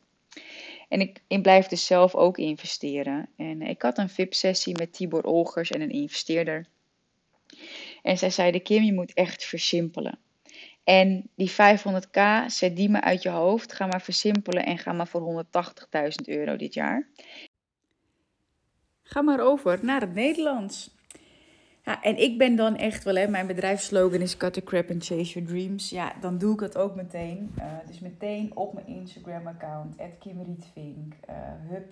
En 0.89 1.01
ik, 1.01 1.21
ik 1.27 1.41
blijf 1.41 1.67
dus 1.67 1.85
zelf 1.85 2.15
ook 2.15 2.37
investeren. 2.37 3.29
En 3.37 3.61
ik 3.61 3.81
had 3.81 3.97
een 3.97 4.09
VIP-sessie 4.09 4.77
met 4.77 4.93
Tibor 4.93 5.23
Olgers 5.23 5.71
en 5.71 5.81
een 5.81 5.91
investeerder. 5.91 6.67
En 8.01 8.17
zij 8.17 8.29
zeiden: 8.29 8.61
Kim, 8.61 8.83
je 8.83 8.93
moet 8.93 9.13
echt 9.13 9.43
versimpelen. 9.43 10.19
En 10.85 11.29
die 11.35 11.51
500k, 11.51 12.45
zet 12.47 12.75
die 12.75 12.89
maar 12.89 13.01
uit 13.01 13.21
je 13.21 13.29
hoofd. 13.29 13.73
Ga 13.73 13.85
maar 13.85 14.01
versimpelen 14.01 14.65
en 14.65 14.77
ga 14.77 14.93
maar 14.93 15.07
voor 15.07 15.45
180.000 15.45 16.09
euro 16.25 16.55
dit 16.55 16.73
jaar. 16.73 17.07
Ga 19.03 19.21
maar 19.21 19.39
over 19.39 19.79
naar 19.81 20.01
het 20.01 20.13
Nederlands. 20.13 20.95
Ja, 21.83 22.03
en 22.03 22.17
ik 22.17 22.37
ben 22.37 22.55
dan 22.55 22.75
echt 22.75 23.03
wel, 23.03 23.15
hè, 23.15 23.27
mijn 23.27 23.47
bedrijfslogan 23.47 24.21
is 24.21 24.37
Cut 24.37 24.53
the 24.53 24.63
crap 24.63 24.89
and 24.89 25.05
chase 25.05 25.39
your 25.39 25.47
dreams. 25.47 25.89
Ja, 25.89 26.13
dan 26.21 26.37
doe 26.37 26.53
ik 26.53 26.59
dat 26.59 26.77
ook 26.77 26.95
meteen. 26.95 27.53
Uh, 27.57 27.65
dus 27.87 27.99
meteen 27.99 28.55
op 28.55 28.73
mijn 28.73 28.87
Instagram-account, 28.87 29.95
@kimrietvink, 30.19 31.13
uh, 31.29 31.35
hup 31.69 31.91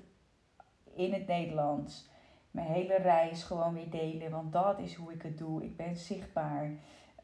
in 0.95 1.13
het 1.13 1.27
Nederlands. 1.27 2.09
Mijn 2.51 2.67
hele 2.67 2.95
reis 2.95 3.43
gewoon 3.43 3.73
weer 3.73 3.89
delen, 3.89 4.31
want 4.31 4.51
dat 4.51 4.79
is 4.79 4.93
hoe 4.93 5.13
ik 5.13 5.21
het 5.21 5.37
doe. 5.37 5.63
Ik 5.63 5.77
ben 5.77 5.95
zichtbaar. 5.95 6.71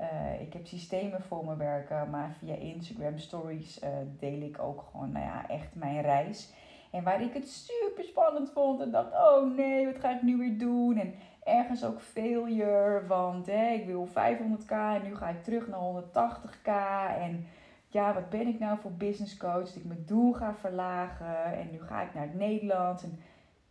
Uh, 0.01 0.41
ik 0.41 0.53
heb 0.53 0.65
systemen 0.65 1.21
voor 1.21 1.45
me 1.45 1.55
werken, 1.55 2.09
maar 2.09 2.35
via 2.39 2.55
Instagram 2.55 3.17
stories 3.17 3.83
uh, 3.83 3.89
deel 4.19 4.41
ik 4.41 4.59
ook 4.59 4.85
gewoon, 4.91 5.12
nou 5.12 5.25
ja, 5.25 5.47
echt 5.47 5.75
mijn 5.75 6.01
reis. 6.01 6.53
En 6.91 7.03
waar 7.03 7.21
ik 7.21 7.33
het 7.33 7.49
super 7.49 8.03
spannend 8.03 8.51
vond 8.51 8.81
en 8.81 8.91
dacht, 8.91 9.12
oh 9.13 9.55
nee, 9.55 9.85
wat 9.85 9.99
ga 9.99 10.15
ik 10.15 10.21
nu 10.21 10.38
weer 10.38 10.57
doen? 10.57 10.97
En 10.97 11.13
ergens 11.43 11.85
ook 11.85 12.01
failure, 12.01 13.07
want 13.07 13.47
ik 13.47 13.85
wil 13.85 14.07
500k 14.07 14.71
en 14.71 15.03
nu 15.03 15.15
ga 15.15 15.29
ik 15.29 15.43
terug 15.43 15.67
naar 15.67 16.03
180k. 16.03 16.71
En 17.21 17.47
ja, 17.88 18.13
wat 18.13 18.29
ben 18.29 18.47
ik 18.47 18.59
nou 18.59 18.79
voor 18.79 18.91
business 18.91 19.38
coach? 19.38 19.65
Dat 19.65 19.75
ik 19.75 19.85
mijn 19.85 20.05
doel 20.05 20.33
ga 20.33 20.53
verlagen 20.53 21.45
en 21.45 21.67
nu 21.71 21.81
ga 21.81 22.01
ik 22.01 22.13
naar 22.13 22.23
het 22.23 22.35
Nederlands. 22.35 23.03
En 23.03 23.19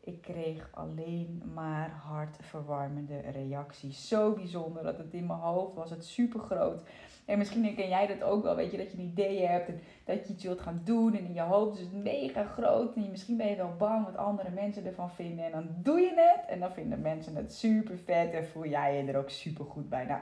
ik 0.08 0.22
kreeg 0.22 0.68
alleen 0.70 1.42
maar 1.54 1.90
hartverwarmende 1.90 3.18
reacties. 3.18 4.08
Zo 4.08 4.32
bijzonder 4.32 4.82
dat 4.82 4.98
het 4.98 5.12
in 5.12 5.26
mijn 5.26 5.38
hoofd 5.38 5.74
was. 5.74 5.90
Het 5.90 6.04
super 6.04 6.40
groot. 6.40 6.82
En 7.24 7.38
misschien 7.38 7.74
ken 7.74 7.88
jij 7.88 8.06
dat 8.06 8.22
ook 8.22 8.42
wel, 8.42 8.56
weet 8.56 8.70
je, 8.70 8.76
dat 8.76 8.90
je 8.90 8.98
een 8.98 9.04
idee 9.04 9.46
hebt 9.46 9.68
en 9.68 9.80
dat 10.04 10.26
je 10.26 10.32
iets 10.32 10.44
wilt 10.44 10.60
gaan 10.60 10.80
doen. 10.84 11.16
En 11.16 11.24
in 11.24 11.34
je 11.34 11.40
hoofd 11.40 11.78
is 11.78 11.84
het 11.84 12.02
mega 12.02 12.44
groot. 12.44 12.96
En 12.96 13.10
misschien 13.10 13.36
ben 13.36 13.48
je 13.48 13.56
wel 13.56 13.74
bang 13.78 14.04
wat 14.04 14.16
andere 14.16 14.50
mensen 14.50 14.86
ervan 14.86 15.10
vinden. 15.10 15.44
En 15.44 15.50
dan 15.50 15.68
doe 15.76 16.00
je 16.00 16.12
het 16.16 16.48
en 16.48 16.60
dan 16.60 16.72
vinden 16.72 17.00
mensen 17.00 17.36
het 17.36 17.52
super 17.52 17.98
vet 17.98 18.32
en 18.32 18.46
voel 18.46 18.66
jij 18.66 18.96
je 18.96 19.12
er 19.12 19.18
ook 19.18 19.30
super 19.30 19.64
goed 19.64 19.88
bij. 19.88 20.04
Nou, 20.04 20.20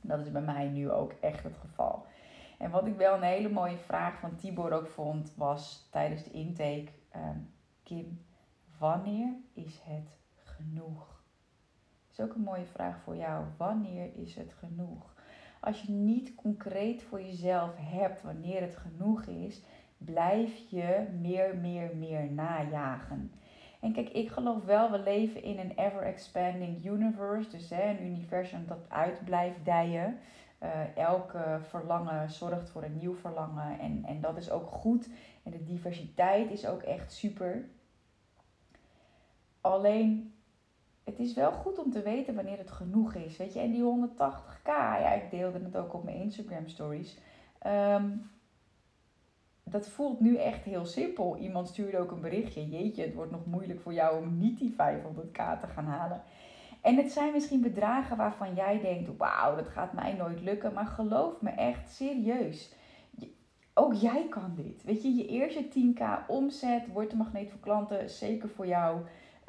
dat 0.00 0.20
is 0.20 0.32
bij 0.32 0.42
mij 0.42 0.68
nu 0.68 0.90
ook 0.90 1.12
echt 1.20 1.42
het 1.42 1.56
geval. 1.56 2.06
En 2.58 2.70
wat 2.70 2.86
ik 2.86 2.96
wel 2.96 3.14
een 3.14 3.22
hele 3.22 3.48
mooie 3.48 3.78
vraag 3.78 4.18
van 4.18 4.36
Tibor 4.36 4.72
ook 4.72 4.88
vond, 4.88 5.32
was 5.36 5.88
tijdens 5.90 6.24
de 6.24 6.30
intake: 6.30 6.88
um, 7.16 7.52
Kim, 7.82 8.24
wanneer 8.84 9.32
is 9.52 9.80
het 9.84 10.16
genoeg? 10.34 11.22
Dat 12.06 12.18
is 12.18 12.20
ook 12.20 12.34
een 12.34 12.42
mooie 12.42 12.66
vraag 12.66 13.00
voor 13.00 13.16
jou. 13.16 13.44
Wanneer 13.56 14.10
is 14.16 14.34
het 14.34 14.52
genoeg? 14.52 15.14
Als 15.60 15.82
je 15.82 15.92
niet 15.92 16.34
concreet 16.34 17.02
voor 17.02 17.22
jezelf 17.22 17.70
hebt 17.76 18.22
wanneer 18.22 18.60
het 18.60 18.76
genoeg 18.76 19.24
is, 19.24 19.62
blijf 19.96 20.70
je 20.70 21.06
meer, 21.20 21.56
meer, 21.56 21.96
meer 21.96 22.32
najagen. 22.32 23.32
En 23.80 23.92
kijk, 23.92 24.08
ik 24.08 24.30
geloof 24.30 24.64
wel, 24.64 24.90
we 24.90 24.98
leven 24.98 25.42
in 25.42 25.58
een 25.58 25.72
ever-expanding 25.76 26.84
universe. 26.84 27.50
Dus 27.50 27.70
hè, 27.70 27.90
een 27.90 28.06
universum 28.06 28.66
dat 28.66 28.88
uit 28.88 29.24
blijft 29.24 29.64
dijen. 29.64 30.18
Uh, 30.62 30.96
elke 30.96 31.58
verlangen 31.68 32.30
zorgt 32.30 32.70
voor 32.70 32.82
een 32.82 32.96
nieuw 32.96 33.14
verlangen. 33.14 33.78
En, 33.78 34.04
en 34.04 34.20
dat 34.20 34.36
is 34.36 34.50
ook 34.50 34.66
goed. 34.70 35.08
En 35.42 35.50
de 35.50 35.64
diversiteit 35.64 36.50
is 36.50 36.66
ook 36.66 36.82
echt 36.82 37.12
super. 37.12 37.68
Alleen 39.64 40.34
het 41.04 41.18
is 41.18 41.34
wel 41.34 41.52
goed 41.52 41.78
om 41.78 41.90
te 41.90 42.02
weten 42.02 42.34
wanneer 42.34 42.58
het 42.58 42.70
genoeg 42.70 43.14
is. 43.14 43.36
Weet 43.36 43.52
je, 43.52 43.60
en 43.60 43.70
die 43.70 44.08
180k, 44.08 44.66
ja, 44.66 45.12
ik 45.12 45.30
deelde 45.30 45.60
het 45.64 45.76
ook 45.76 45.94
op 45.94 46.04
mijn 46.04 46.16
Instagram 46.16 46.68
stories. 46.68 47.18
Ehm, 47.58 48.10
dat 49.62 49.88
voelt 49.88 50.20
nu 50.20 50.36
echt 50.36 50.64
heel 50.64 50.84
simpel. 50.84 51.36
Iemand 51.36 51.68
stuurde 51.68 51.98
ook 51.98 52.10
een 52.10 52.20
berichtje. 52.20 52.68
Jeetje, 52.68 53.02
het 53.02 53.14
wordt 53.14 53.30
nog 53.30 53.46
moeilijk 53.46 53.80
voor 53.80 53.92
jou 53.92 54.24
om 54.24 54.38
niet 54.38 54.58
die 54.58 54.72
500k 54.72 55.60
te 55.60 55.66
gaan 55.66 55.86
halen. 55.86 56.22
En 56.80 56.96
het 56.96 57.12
zijn 57.12 57.32
misschien 57.32 57.60
bedragen 57.60 58.16
waarvan 58.16 58.54
jij 58.54 58.80
denkt: 58.80 59.16
wauw, 59.16 59.56
dat 59.56 59.68
gaat 59.68 59.92
mij 59.92 60.12
nooit 60.12 60.40
lukken. 60.40 60.72
Maar 60.72 60.86
geloof 60.86 61.40
me 61.40 61.50
echt, 61.50 61.90
serieus. 61.90 62.74
Ook 63.74 63.94
jij 63.94 64.26
kan 64.28 64.54
dit. 64.54 64.82
Weet 64.82 65.02
je, 65.02 65.14
je 65.14 65.26
eerste 65.26 65.64
10k 65.64 66.26
omzet 66.26 66.86
wordt 66.86 67.10
de 67.10 67.16
magneet 67.16 67.50
voor 67.50 67.60
klanten 67.60 68.10
zeker 68.10 68.48
voor 68.48 68.66
jou. 68.66 69.00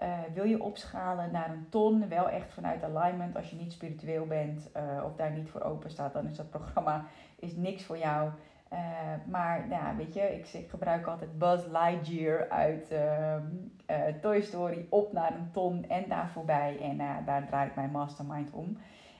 Uh, 0.03 0.19
wil 0.33 0.43
je 0.43 0.63
opschalen 0.63 1.31
naar 1.31 1.49
een 1.49 1.67
ton, 1.69 2.07
wel 2.09 2.29
echt 2.29 2.53
vanuit 2.53 2.83
alignment. 2.83 3.35
Als 3.35 3.49
je 3.49 3.55
niet 3.55 3.71
spiritueel 3.71 4.25
bent 4.25 4.69
uh, 4.77 5.03
of 5.05 5.15
daar 5.15 5.31
niet 5.31 5.49
voor 5.49 5.61
open 5.61 5.89
staat, 5.89 6.13
dan 6.13 6.27
is 6.27 6.35
dat 6.35 6.49
programma 6.49 7.05
is 7.39 7.55
niks 7.55 7.83
voor 7.83 7.97
jou. 7.97 8.29
Uh, 8.73 8.79
maar 9.25 9.67
nou, 9.67 9.97
weet 9.97 10.13
je, 10.13 10.21
ik, 10.21 10.69
gebruik 10.69 11.07
altijd 11.07 11.37
Buzz 11.37 11.65
Lightyear 11.67 12.49
uit 12.49 12.91
ehm, 12.91 13.43
Toy 14.21 14.41
Story 14.41 14.85
op 14.89 15.13
naar 15.13 15.33
een 15.33 15.51
ton 15.51 15.89
en 15.89 16.03
daar 16.09 16.29
voorbij. 16.29 16.79
En 16.81 16.97
daar 17.25 17.45
draait 17.47 17.75
mijn 17.75 17.91
mastermind 17.91 18.51
om. 18.51 18.77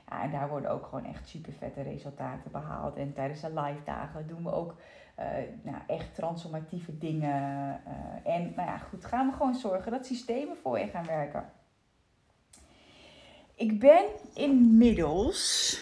Ja, 0.09 0.23
en 0.23 0.31
daar 0.31 0.49
worden 0.49 0.71
ook 0.71 0.85
gewoon 0.85 1.05
echt 1.05 1.27
super 1.27 1.53
vette 1.53 1.81
resultaten 1.81 2.51
behaald. 2.51 2.95
En 2.95 3.13
tijdens 3.13 3.41
de 3.41 3.53
live 3.53 3.83
dagen 3.83 4.27
doen 4.27 4.43
we 4.43 4.51
ook 4.51 4.75
uh, 5.19 5.25
nou, 5.63 5.78
echt 5.88 6.15
transformatieve 6.15 6.97
dingen. 6.97 7.82
Uh, 7.88 8.34
en 8.34 8.54
nou 8.56 8.67
ja, 8.69 8.78
goed, 8.78 9.06
gaan 9.06 9.28
we 9.28 9.36
gewoon 9.36 9.56
zorgen 9.56 9.91
dat 9.91 10.06
systemen 10.06 10.58
voor 10.62 10.80
je 10.80 10.88
gaan 10.88 11.06
werken. 11.06 11.51
Ik 13.56 13.80
ben 13.80 14.06
inmiddels, 14.34 15.80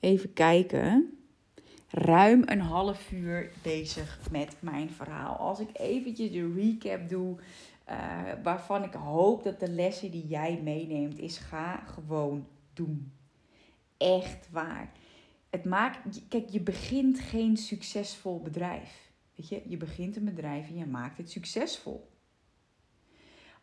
even 0.00 0.32
kijken, 0.32 1.18
ruim 1.88 2.42
een 2.46 2.60
half 2.60 3.10
uur 3.12 3.50
bezig 3.62 4.18
met 4.30 4.56
mijn 4.60 4.90
verhaal. 4.90 5.36
Als 5.36 5.60
ik 5.60 5.68
eventjes 5.72 6.30
de 6.30 6.52
recap 6.56 7.08
doe, 7.08 7.36
uh, 7.90 8.22
waarvan 8.42 8.84
ik 8.84 8.92
hoop 8.92 9.42
dat 9.42 9.60
de 9.60 9.70
lessen 9.70 10.10
die 10.10 10.26
jij 10.26 10.60
meeneemt, 10.62 11.18
is 11.18 11.38
ga 11.38 11.76
gewoon 11.76 12.46
doen. 12.72 13.12
Echt 13.96 14.48
waar 14.50 14.92
het 15.50 15.64
maakt, 15.64 16.28
kijk, 16.28 16.48
je 16.48 16.60
begint 16.60 17.18
geen 17.18 17.56
succesvol 17.56 18.40
bedrijf. 18.40 19.12
Weet 19.34 19.48
je, 19.48 19.62
je 19.66 19.76
begint 19.76 20.16
een 20.16 20.24
bedrijf 20.24 20.68
en 20.68 20.76
je 20.76 20.86
maakt 20.86 21.18
het 21.18 21.30
succesvol. 21.30 22.16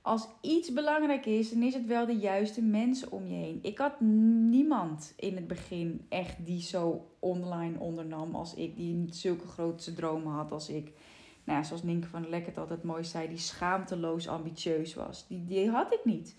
Als 0.01 0.27
iets 0.41 0.73
belangrijk 0.73 1.25
is, 1.25 1.49
dan 1.49 1.61
is 1.61 1.73
het 1.73 1.85
wel 1.85 2.05
de 2.05 2.17
juiste 2.17 2.61
mensen 2.61 3.11
om 3.11 3.27
je 3.27 3.33
heen. 3.33 3.59
Ik 3.61 3.77
had 3.77 4.01
niemand 4.49 5.13
in 5.17 5.35
het 5.35 5.47
begin 5.47 6.05
echt 6.09 6.45
die 6.45 6.61
zo 6.61 7.11
online 7.19 7.79
ondernam 7.79 8.35
als 8.35 8.53
ik, 8.53 8.75
die 8.75 8.93
niet 8.93 9.15
zulke 9.15 9.47
grote 9.47 9.93
dromen 9.93 10.33
had 10.33 10.51
als 10.51 10.69
ik. 10.69 10.91
Nou 11.43 11.59
ja, 11.59 11.63
zoals 11.63 11.83
Nienke 11.83 12.07
van 12.07 12.21
der 12.21 12.29
Lek 12.29 12.45
het 12.45 12.57
altijd 12.57 12.83
mooi 12.83 13.03
zei, 13.03 13.27
die 13.27 13.37
schaamteloos 13.37 14.27
ambitieus 14.27 14.93
was. 14.93 15.27
Die, 15.27 15.45
die 15.45 15.69
had 15.69 15.93
ik 15.93 16.05
niet. 16.05 16.35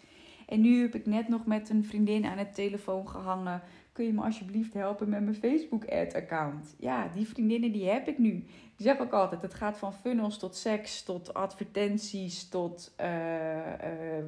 En 0.47 0.61
nu 0.61 0.81
heb 0.81 0.95
ik 0.95 1.07
net 1.07 1.29
nog 1.29 1.47
met 1.47 1.69
een 1.69 1.85
vriendin 1.85 2.25
aan 2.25 2.39
het 2.39 2.55
telefoon 2.55 3.09
gehangen 3.09 3.63
kun 3.97 4.05
je 4.05 4.13
me 4.13 4.23
alsjeblieft 4.23 4.75
helpen 4.75 5.09
met 5.09 5.23
mijn 5.23 5.37
Facebook 5.37 5.85
ad 5.85 6.15
account? 6.15 6.75
Ja, 6.79 7.11
die 7.15 7.29
vriendinnen 7.29 7.73
die 7.73 7.89
heb 7.89 8.09
ik 8.09 8.19
nu. 8.19 8.31
Die 8.77 8.87
zeg 8.87 8.99
ook 8.99 9.13
altijd, 9.13 9.43
het 9.43 9.55
gaat 9.55 9.79
van 9.79 9.95
funnels 9.95 10.39
tot 10.39 10.57
seks, 10.57 11.03
tot 11.03 11.35
advertenties, 11.35 12.49
tot 12.49 12.95
uh, 13.01 13.07
uh, 13.07 13.73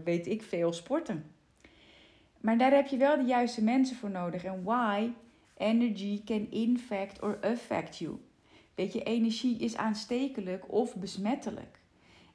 weet 0.05 0.27
ik 0.27 0.43
veel, 0.43 0.73
sporten. 0.73 1.25
Maar 2.41 2.59
daar 2.59 2.73
heb 2.73 2.87
je 2.87 2.97
wel 2.97 3.17
de 3.17 3.25
juiste 3.25 3.65
mensen 3.65 3.97
voor 3.97 4.11
nodig. 4.11 4.45
En 4.45 4.63
why? 4.63 5.11
Energy 5.57 6.25
can 6.25 6.51
infect 6.51 7.23
or 7.23 7.39
affect 7.41 7.97
you. 7.97 8.19
Weet 8.75 8.93
je, 8.93 9.03
energie 9.03 9.59
is 9.59 9.77
aanstekelijk 9.77 10.73
of 10.73 10.97
besmettelijk. 10.97 11.81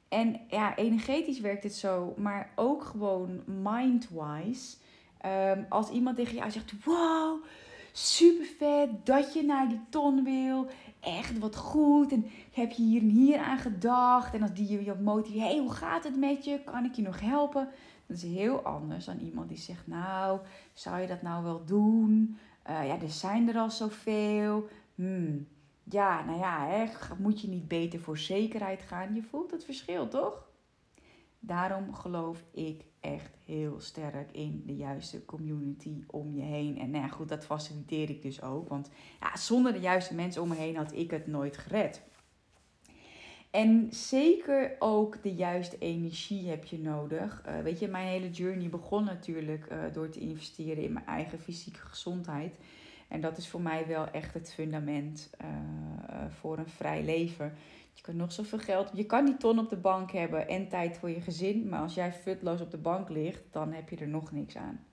En 0.08 0.40
ja, 0.48 0.76
energetisch 0.76 1.40
werkt 1.40 1.62
het 1.62 1.74
zo, 1.74 2.14
maar 2.16 2.52
ook 2.54 2.84
gewoon 2.84 3.42
mind-wise 3.46 4.76
Ehm, 5.24 5.62
als 5.68 5.90
iemand 5.90 6.16
tegen 6.16 6.34
jou 6.34 6.50
zegt: 6.50 6.84
Wow, 6.84 7.44
super 7.92 8.46
vet 8.58 9.06
dat 9.06 9.34
je 9.34 9.42
naar 9.42 9.68
die 9.68 9.80
ton 9.88 10.24
wil. 10.24 10.66
Echt 11.00 11.38
wat 11.38 11.56
goed. 11.56 12.12
En 12.12 12.26
heb 12.52 12.70
je 12.70 12.82
hier 12.82 13.00
en 13.00 13.08
hier 13.08 13.38
aan 13.38 13.58
gedacht? 13.58 14.34
En 14.34 14.42
als 14.42 14.52
die 14.52 14.84
je 14.84 14.94
motiveert: 15.02 15.44
Hey, 15.44 15.58
hoe 15.58 15.72
gaat 15.72 16.04
het 16.04 16.16
met 16.16 16.44
je? 16.44 16.60
Kan 16.64 16.84
ik 16.84 16.94
je 16.94 17.02
nog 17.02 17.20
helpen? 17.20 17.68
Dat 18.06 18.16
is 18.16 18.22
heel 18.22 18.62
anders 18.62 19.04
dan 19.04 19.18
iemand 19.18 19.48
die 19.48 19.58
zegt: 19.58 19.86
Nou, 19.86 20.40
zou 20.72 21.00
je 21.00 21.06
dat 21.06 21.22
nou 21.22 21.44
wel 21.44 21.64
doen? 21.64 22.38
Uh, 22.70 22.86
ja, 22.86 23.00
er 23.00 23.10
zijn 23.10 23.48
er 23.48 23.58
al 23.58 23.70
zoveel. 23.70 24.68
Hmm. 24.94 25.46
ja, 25.84 26.24
nou 26.24 26.38
ja, 26.38 26.66
hè, 26.66 26.86
moet 27.18 27.40
je 27.40 27.48
niet 27.48 27.68
beter 27.68 28.00
voor 28.00 28.18
zekerheid 28.18 28.82
gaan? 28.82 29.14
Je 29.14 29.22
voelt 29.22 29.50
het 29.50 29.64
verschil, 29.64 30.08
toch? 30.08 30.48
Daarom 31.38 31.94
geloof 31.94 32.44
ik 32.50 32.84
echt 33.04 33.36
heel 33.44 33.80
sterk 33.80 34.32
in 34.32 34.62
de 34.66 34.76
juiste 34.76 35.24
community 35.24 36.04
om 36.06 36.34
je 36.34 36.42
heen. 36.42 36.78
En 36.78 36.90
nou 36.90 37.08
goed, 37.08 37.28
dat 37.28 37.44
faciliteer 37.44 38.10
ik 38.10 38.22
dus 38.22 38.42
ook. 38.42 38.68
Want 38.68 38.90
ja, 39.20 39.36
zonder 39.36 39.72
de 39.72 39.80
juiste 39.80 40.14
mensen 40.14 40.42
om 40.42 40.48
me 40.48 40.54
heen 40.54 40.76
had 40.76 40.92
ik 40.92 41.10
het 41.10 41.26
nooit 41.26 41.56
gered. 41.56 42.02
En 43.50 43.88
zeker 43.90 44.76
ook 44.78 45.22
de 45.22 45.34
juiste 45.34 45.78
energie 45.78 46.48
heb 46.48 46.64
je 46.64 46.78
nodig. 46.78 47.42
Uh, 47.46 47.58
weet 47.60 47.78
je, 47.78 47.88
mijn 47.88 48.06
hele 48.06 48.30
journey 48.30 48.68
begon 48.68 49.04
natuurlijk 49.04 49.66
uh, 49.72 49.78
door 49.92 50.08
te 50.08 50.20
investeren 50.20 50.82
in 50.82 50.92
mijn 50.92 51.06
eigen 51.06 51.38
fysieke 51.38 51.78
gezondheid. 51.78 52.58
En 53.08 53.20
dat 53.20 53.36
is 53.36 53.48
voor 53.48 53.60
mij 53.60 53.86
wel 53.86 54.10
echt 54.10 54.34
het 54.34 54.52
fundament 54.52 55.30
uh, 55.40 55.46
voor 56.28 56.58
een 56.58 56.68
vrij 56.68 57.04
leven. 57.04 57.52
Je 57.94 58.02
kan 58.02 58.16
nog 58.16 58.32
zoveel 58.32 58.58
geld. 58.58 58.90
Je 58.92 59.04
kan 59.04 59.24
die 59.24 59.36
ton 59.36 59.58
op 59.58 59.68
de 59.68 59.76
bank 59.76 60.12
hebben 60.12 60.48
en 60.48 60.68
tijd 60.68 60.98
voor 60.98 61.10
je 61.10 61.20
gezin. 61.20 61.68
Maar 61.68 61.80
als 61.80 61.94
jij 61.94 62.12
futloos 62.12 62.60
op 62.60 62.70
de 62.70 62.78
bank 62.78 63.08
ligt, 63.08 63.42
dan 63.50 63.72
heb 63.72 63.88
je 63.88 63.96
er 63.96 64.08
nog 64.08 64.32
niks 64.32 64.56
aan. 64.56 64.84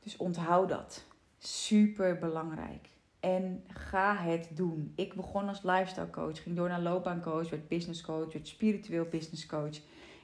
Dus 0.00 0.16
onthoud 0.16 0.68
dat. 0.68 1.04
Super 1.38 2.18
belangrijk. 2.18 2.88
En 3.20 3.64
ga 3.68 4.16
het 4.16 4.48
doen. 4.54 4.92
Ik 4.96 5.14
begon 5.14 5.48
als 5.48 5.62
lifestyle 5.62 6.10
coach, 6.10 6.42
ging 6.42 6.56
door 6.56 6.68
naar 6.68 6.80
loopbaancoach, 6.80 7.50
werd 7.50 7.68
business 7.68 8.02
coach, 8.02 8.32
werd 8.32 8.48
spiritueel 8.48 9.04
business 9.04 9.46
coach. 9.46 9.78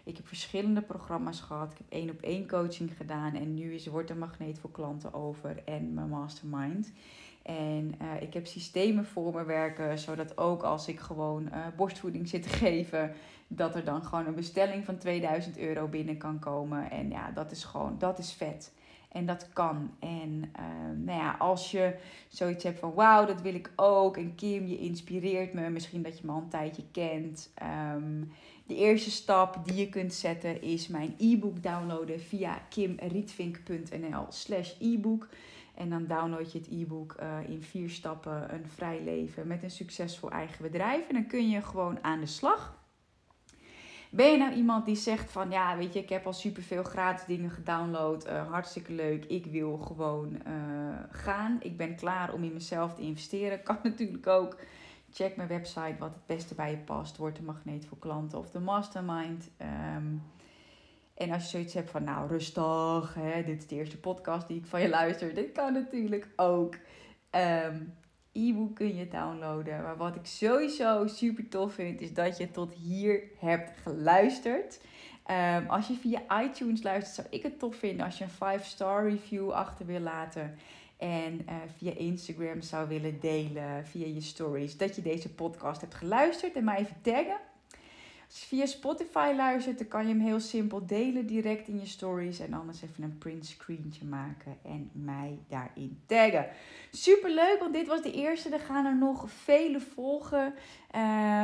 Ik 0.05 0.17
heb 0.17 0.27
verschillende 0.27 0.83
programma's 0.83 1.41
gehad. 1.41 1.73
Ik 1.73 1.79
heb 1.79 1.87
één 1.89 2.11
op 2.11 2.21
één 2.21 2.49
coaching 2.49 2.97
gedaan. 2.97 3.35
En 3.35 3.55
nu 3.55 3.75
is 3.75 3.87
Word 3.87 4.11
een 4.11 4.19
Magneet 4.19 4.59
voor 4.59 4.71
klanten 4.71 5.15
over 5.15 5.63
en 5.65 5.95
mijn 5.95 6.09
mastermind. 6.09 6.93
En 7.43 7.95
uh, 8.03 8.23
ik 8.23 8.35
heb 8.35 8.47
systemen 8.47 9.05
voor 9.05 9.35
me 9.35 9.45
werken, 9.45 9.99
zodat 9.99 10.39
ook 10.39 10.63
als 10.63 10.89
ik 10.89 11.01
gewoon 11.01 11.49
uh, 11.53 11.67
borstvoeding 11.77 12.29
zit 12.29 12.43
te 12.43 12.49
geven, 12.49 13.13
dat 13.47 13.75
er 13.75 13.85
dan 13.85 14.05
gewoon 14.05 14.27
een 14.27 14.35
bestelling 14.35 14.85
van 14.85 14.99
2000 14.99 15.59
euro 15.59 15.87
binnen 15.87 16.17
kan 16.17 16.39
komen. 16.39 16.91
En 16.91 17.11
ja, 17.11 17.31
dat 17.31 17.51
is 17.51 17.65
gewoon, 17.65 17.99
dat 17.99 18.19
is 18.19 18.33
vet. 18.33 18.73
En 19.13 19.27
dat 19.27 19.53
kan. 19.53 19.91
En 19.99 20.53
uh, 20.59 21.05
nou 21.05 21.19
ja, 21.19 21.37
als 21.39 21.71
je 21.71 21.95
zoiets 22.29 22.65
hebt 22.65 22.79
van 22.79 22.95
wauw, 22.95 23.27
dat 23.27 23.43
wil 23.43 23.55
ik 23.55 23.71
ook. 23.77 24.17
En 24.17 24.35
Kim, 24.35 24.67
je 24.67 24.79
inspireert 24.79 25.53
me. 25.53 25.71
Misschien 25.71 26.03
dat 26.03 26.19
je 26.19 26.27
me 26.27 26.33
al 26.33 26.39
een 26.39 26.49
tijdje 26.49 26.85
kent. 26.93 27.53
Um, 27.95 28.33
de 28.67 28.77
eerste 28.77 29.11
stap 29.11 29.65
die 29.65 29.77
je 29.77 29.89
kunt 29.89 30.15
zetten 30.15 30.63
is 30.63 30.89
mijn 30.89 31.15
e-book 31.19 31.63
downloaden 31.63 32.21
via 32.21 32.63
kimrietvink.nl 32.69 34.27
slash 34.29 34.73
e-book. 34.81 35.29
En 35.75 35.91
dan 35.91 36.07
download 36.07 36.53
je 36.53 36.59
het 36.59 36.69
e-book 36.71 37.17
uh, 37.21 37.49
in 37.49 37.63
vier 37.63 37.91
stappen 37.91 38.55
een 38.55 38.67
vrij 38.75 39.01
leven 39.05 39.47
met 39.47 39.63
een 39.63 39.71
succesvol 39.71 40.31
eigen 40.31 40.63
bedrijf. 40.63 41.09
En 41.09 41.15
dan 41.15 41.27
kun 41.27 41.51
je 41.51 41.63
gewoon 41.63 41.99
aan 42.03 42.21
de 42.21 42.27
slag. 42.27 42.81
Ben 44.11 44.31
je 44.31 44.39
nou 44.39 44.55
iemand 44.55 44.87
die 44.87 44.97
zegt 44.97 45.31
van 45.31 45.51
ja, 45.51 45.77
weet 45.77 45.93
je, 45.93 45.99
ik 45.99 46.09
heb 46.09 46.27
al 46.27 46.33
superveel 46.33 46.83
gratis 46.83 47.27
dingen 47.27 47.51
gedownload, 47.51 48.27
uh, 48.27 48.51
hartstikke 48.51 48.93
leuk, 48.93 49.25
ik 49.25 49.47
wil 49.47 49.77
gewoon 49.77 50.43
uh, 50.47 50.53
gaan. 51.11 51.59
Ik 51.61 51.77
ben 51.77 51.97
klaar 51.97 52.33
om 52.33 52.45
in 52.45 52.53
mezelf 52.53 52.95
te 52.95 53.03
investeren. 53.03 53.63
Kan 53.63 53.79
natuurlijk 53.83 54.27
ook. 54.27 54.57
Check 55.13 55.37
mijn 55.37 55.49
website 55.49 55.97
wat 55.99 56.11
het 56.15 56.27
beste 56.27 56.55
bij 56.55 56.71
je 56.71 56.77
past. 56.77 57.17
Wordt 57.17 57.37
de 57.37 57.43
magneet 57.43 57.87
voor 57.87 57.99
klanten 57.99 58.39
of 58.39 58.51
de 58.51 58.61
mastermind. 58.61 59.51
Um, 59.97 60.23
en 61.15 61.31
als 61.31 61.43
je 61.43 61.49
zoiets 61.49 61.75
hebt 61.75 61.91
van, 61.91 62.05
nou 62.05 62.29
rustig, 62.29 63.15
hè, 63.15 63.45
dit 63.45 63.59
is 63.59 63.67
de 63.67 63.75
eerste 63.75 63.99
podcast 63.99 64.49
die 64.49 64.57
ik 64.57 64.67
van 64.67 64.81
je 64.81 64.89
luister. 64.89 65.35
Dit 65.35 65.53
kan 65.53 65.73
natuurlijk 65.73 66.29
ook. 66.37 66.75
Um, 67.31 67.95
e-book 68.33 68.75
kun 68.75 68.97
je 68.97 69.09
downloaden. 69.09 69.83
Maar 69.83 69.97
wat 69.97 70.17
ik 70.17 70.27
sowieso 70.27 71.07
super 71.07 71.49
tof 71.49 71.75
vind, 71.75 72.01
is 72.01 72.15
dat 72.15 72.37
je 72.37 72.51
tot 72.51 72.73
hier 72.73 73.23
hebt 73.39 73.79
geluisterd. 73.83 74.81
Um, 75.31 75.69
als 75.69 75.87
je 75.87 75.95
via 75.95 76.43
iTunes 76.43 76.83
luistert, 76.83 77.15
zou 77.15 77.27
ik 77.31 77.43
het 77.43 77.59
tof 77.59 77.77
vinden 77.77 78.07
als 78.07 78.19
je 78.19 78.25
een 78.25 78.61
5-star 78.61 79.09
review 79.09 79.51
achter 79.51 79.87
wil 79.87 80.01
laten. 80.01 80.55
En 81.03 81.41
uh, 81.49 81.55
via 81.77 81.93
Instagram 81.97 82.61
zou 82.61 82.89
willen 82.89 83.21
delen, 83.21 83.87
via 83.87 84.07
je 84.07 84.21
stories, 84.21 84.77
dat 84.77 84.97
je 84.97 85.03
deze 85.03 85.35
podcast 85.35 85.81
hebt 85.81 85.95
geluisterd 85.95 86.57
en 86.57 86.65
mij 86.65 86.79
even 86.79 86.97
taggen. 87.03 87.37
Als 88.27 88.41
je 88.41 88.47
via 88.47 88.67
Spotify 88.67 89.33
luistert, 89.37 89.79
dan 89.79 89.89
kan 89.89 90.07
je 90.07 90.15
hem 90.15 90.23
heel 90.23 90.41
simpel 90.41 90.87
delen 90.87 91.27
direct 91.27 91.69
in 91.69 91.81
je 91.81 91.87
stories. 91.87 92.41
En 92.41 92.53
anders 92.53 92.83
even 92.83 93.05
een 93.05 93.19
print 93.19 93.47
screentje 93.47 94.05
maken 94.05 94.57
en 94.65 94.91
mij 94.93 95.39
daarin 95.49 95.99
taggen. 96.07 96.47
Super 96.91 97.31
leuk, 97.31 97.57
want 97.61 97.75
dit 97.75 97.87
was 97.87 98.03
de 98.03 98.13
eerste. 98.13 98.49
Er 98.49 98.61
gaan 98.61 98.87
er 98.87 98.97
nog 98.97 99.31
vele 99.31 99.81
volgen. 99.81 100.55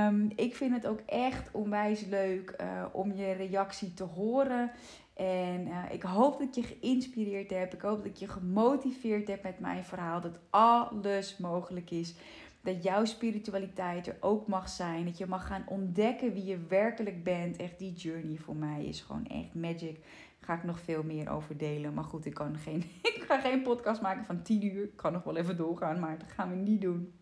Um, 0.06 0.30
ik 0.36 0.56
vind 0.56 0.74
het 0.74 0.86
ook 0.86 1.00
echt 1.06 1.48
onwijs 1.52 2.04
leuk 2.04 2.54
uh, 2.61 2.84
om 2.92 3.12
je 3.12 3.32
reactie 3.32 3.94
te 3.94 4.04
horen. 4.04 4.70
En 5.18 5.66
uh, 5.66 5.82
ik 5.90 6.02
hoop 6.02 6.38
dat 6.38 6.54
je 6.54 6.62
geïnspireerd 6.62 7.50
hebt. 7.50 7.72
Ik 7.72 7.80
hoop 7.80 8.04
dat 8.04 8.18
je 8.18 8.28
gemotiveerd 8.28 9.28
hebt 9.28 9.42
met 9.42 9.58
mijn 9.58 9.84
verhaal. 9.84 10.20
Dat 10.20 10.38
alles 10.50 11.36
mogelijk 11.36 11.90
is 11.90 12.14
dat 12.60 12.82
jouw 12.82 13.04
spiritualiteit 13.04 14.06
er 14.06 14.16
ook 14.20 14.46
mag 14.46 14.68
zijn. 14.68 15.04
Dat 15.04 15.18
je 15.18 15.26
mag 15.26 15.46
gaan 15.46 15.64
ontdekken 15.68 16.32
wie 16.32 16.44
je 16.44 16.58
werkelijk 16.68 17.24
bent. 17.24 17.56
Echt 17.56 17.78
die 17.78 17.92
journey 17.92 18.36
voor 18.36 18.56
mij 18.56 18.84
is 18.84 19.00
gewoon 19.00 19.26
echt 19.26 19.54
magic. 19.54 19.98
Ga 20.40 20.54
ik 20.54 20.64
nog 20.64 20.80
veel 20.80 21.02
meer 21.02 21.30
over 21.30 21.56
delen. 21.56 21.94
Maar 21.94 22.04
goed, 22.04 22.26
ik, 22.26 22.34
kan 22.34 22.56
geen, 22.56 22.78
ik 23.14 23.24
ga 23.28 23.40
geen 23.40 23.62
podcast 23.62 24.00
maken 24.00 24.24
van 24.24 24.42
10 24.42 24.64
uur. 24.64 24.84
Ik 24.84 24.96
kan 24.96 25.12
nog 25.12 25.24
wel 25.24 25.36
even 25.36 25.56
doorgaan, 25.56 26.00
maar 26.00 26.18
dat 26.18 26.32
gaan 26.32 26.50
we 26.50 26.56
niet 26.56 26.80
doen. 26.80 27.12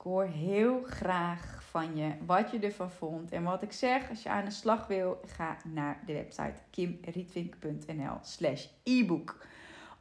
Ik 0.00 0.06
hoor 0.06 0.24
heel 0.24 0.82
graag 0.82 1.62
van 1.70 1.96
je 1.96 2.12
wat 2.26 2.50
je 2.50 2.58
ervan 2.58 2.90
vond. 2.90 3.32
En 3.32 3.42
wat 3.42 3.62
ik 3.62 3.72
zeg, 3.72 4.08
als 4.08 4.22
je 4.22 4.28
aan 4.28 4.44
de 4.44 4.50
slag 4.50 4.86
wil, 4.86 5.20
ga 5.26 5.56
naar 5.64 6.02
de 6.06 6.12
website 6.12 6.60
kimrietvink.nl 6.70 8.18
slash 8.22 8.66
ebook. 8.82 9.46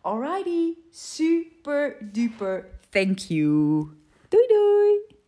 Alrighty, 0.01 0.73
super 0.91 1.97
duper 2.11 2.69
thank 2.89 3.17
you. 3.17 3.87
Doei 4.27 4.47
doei! 4.47 5.18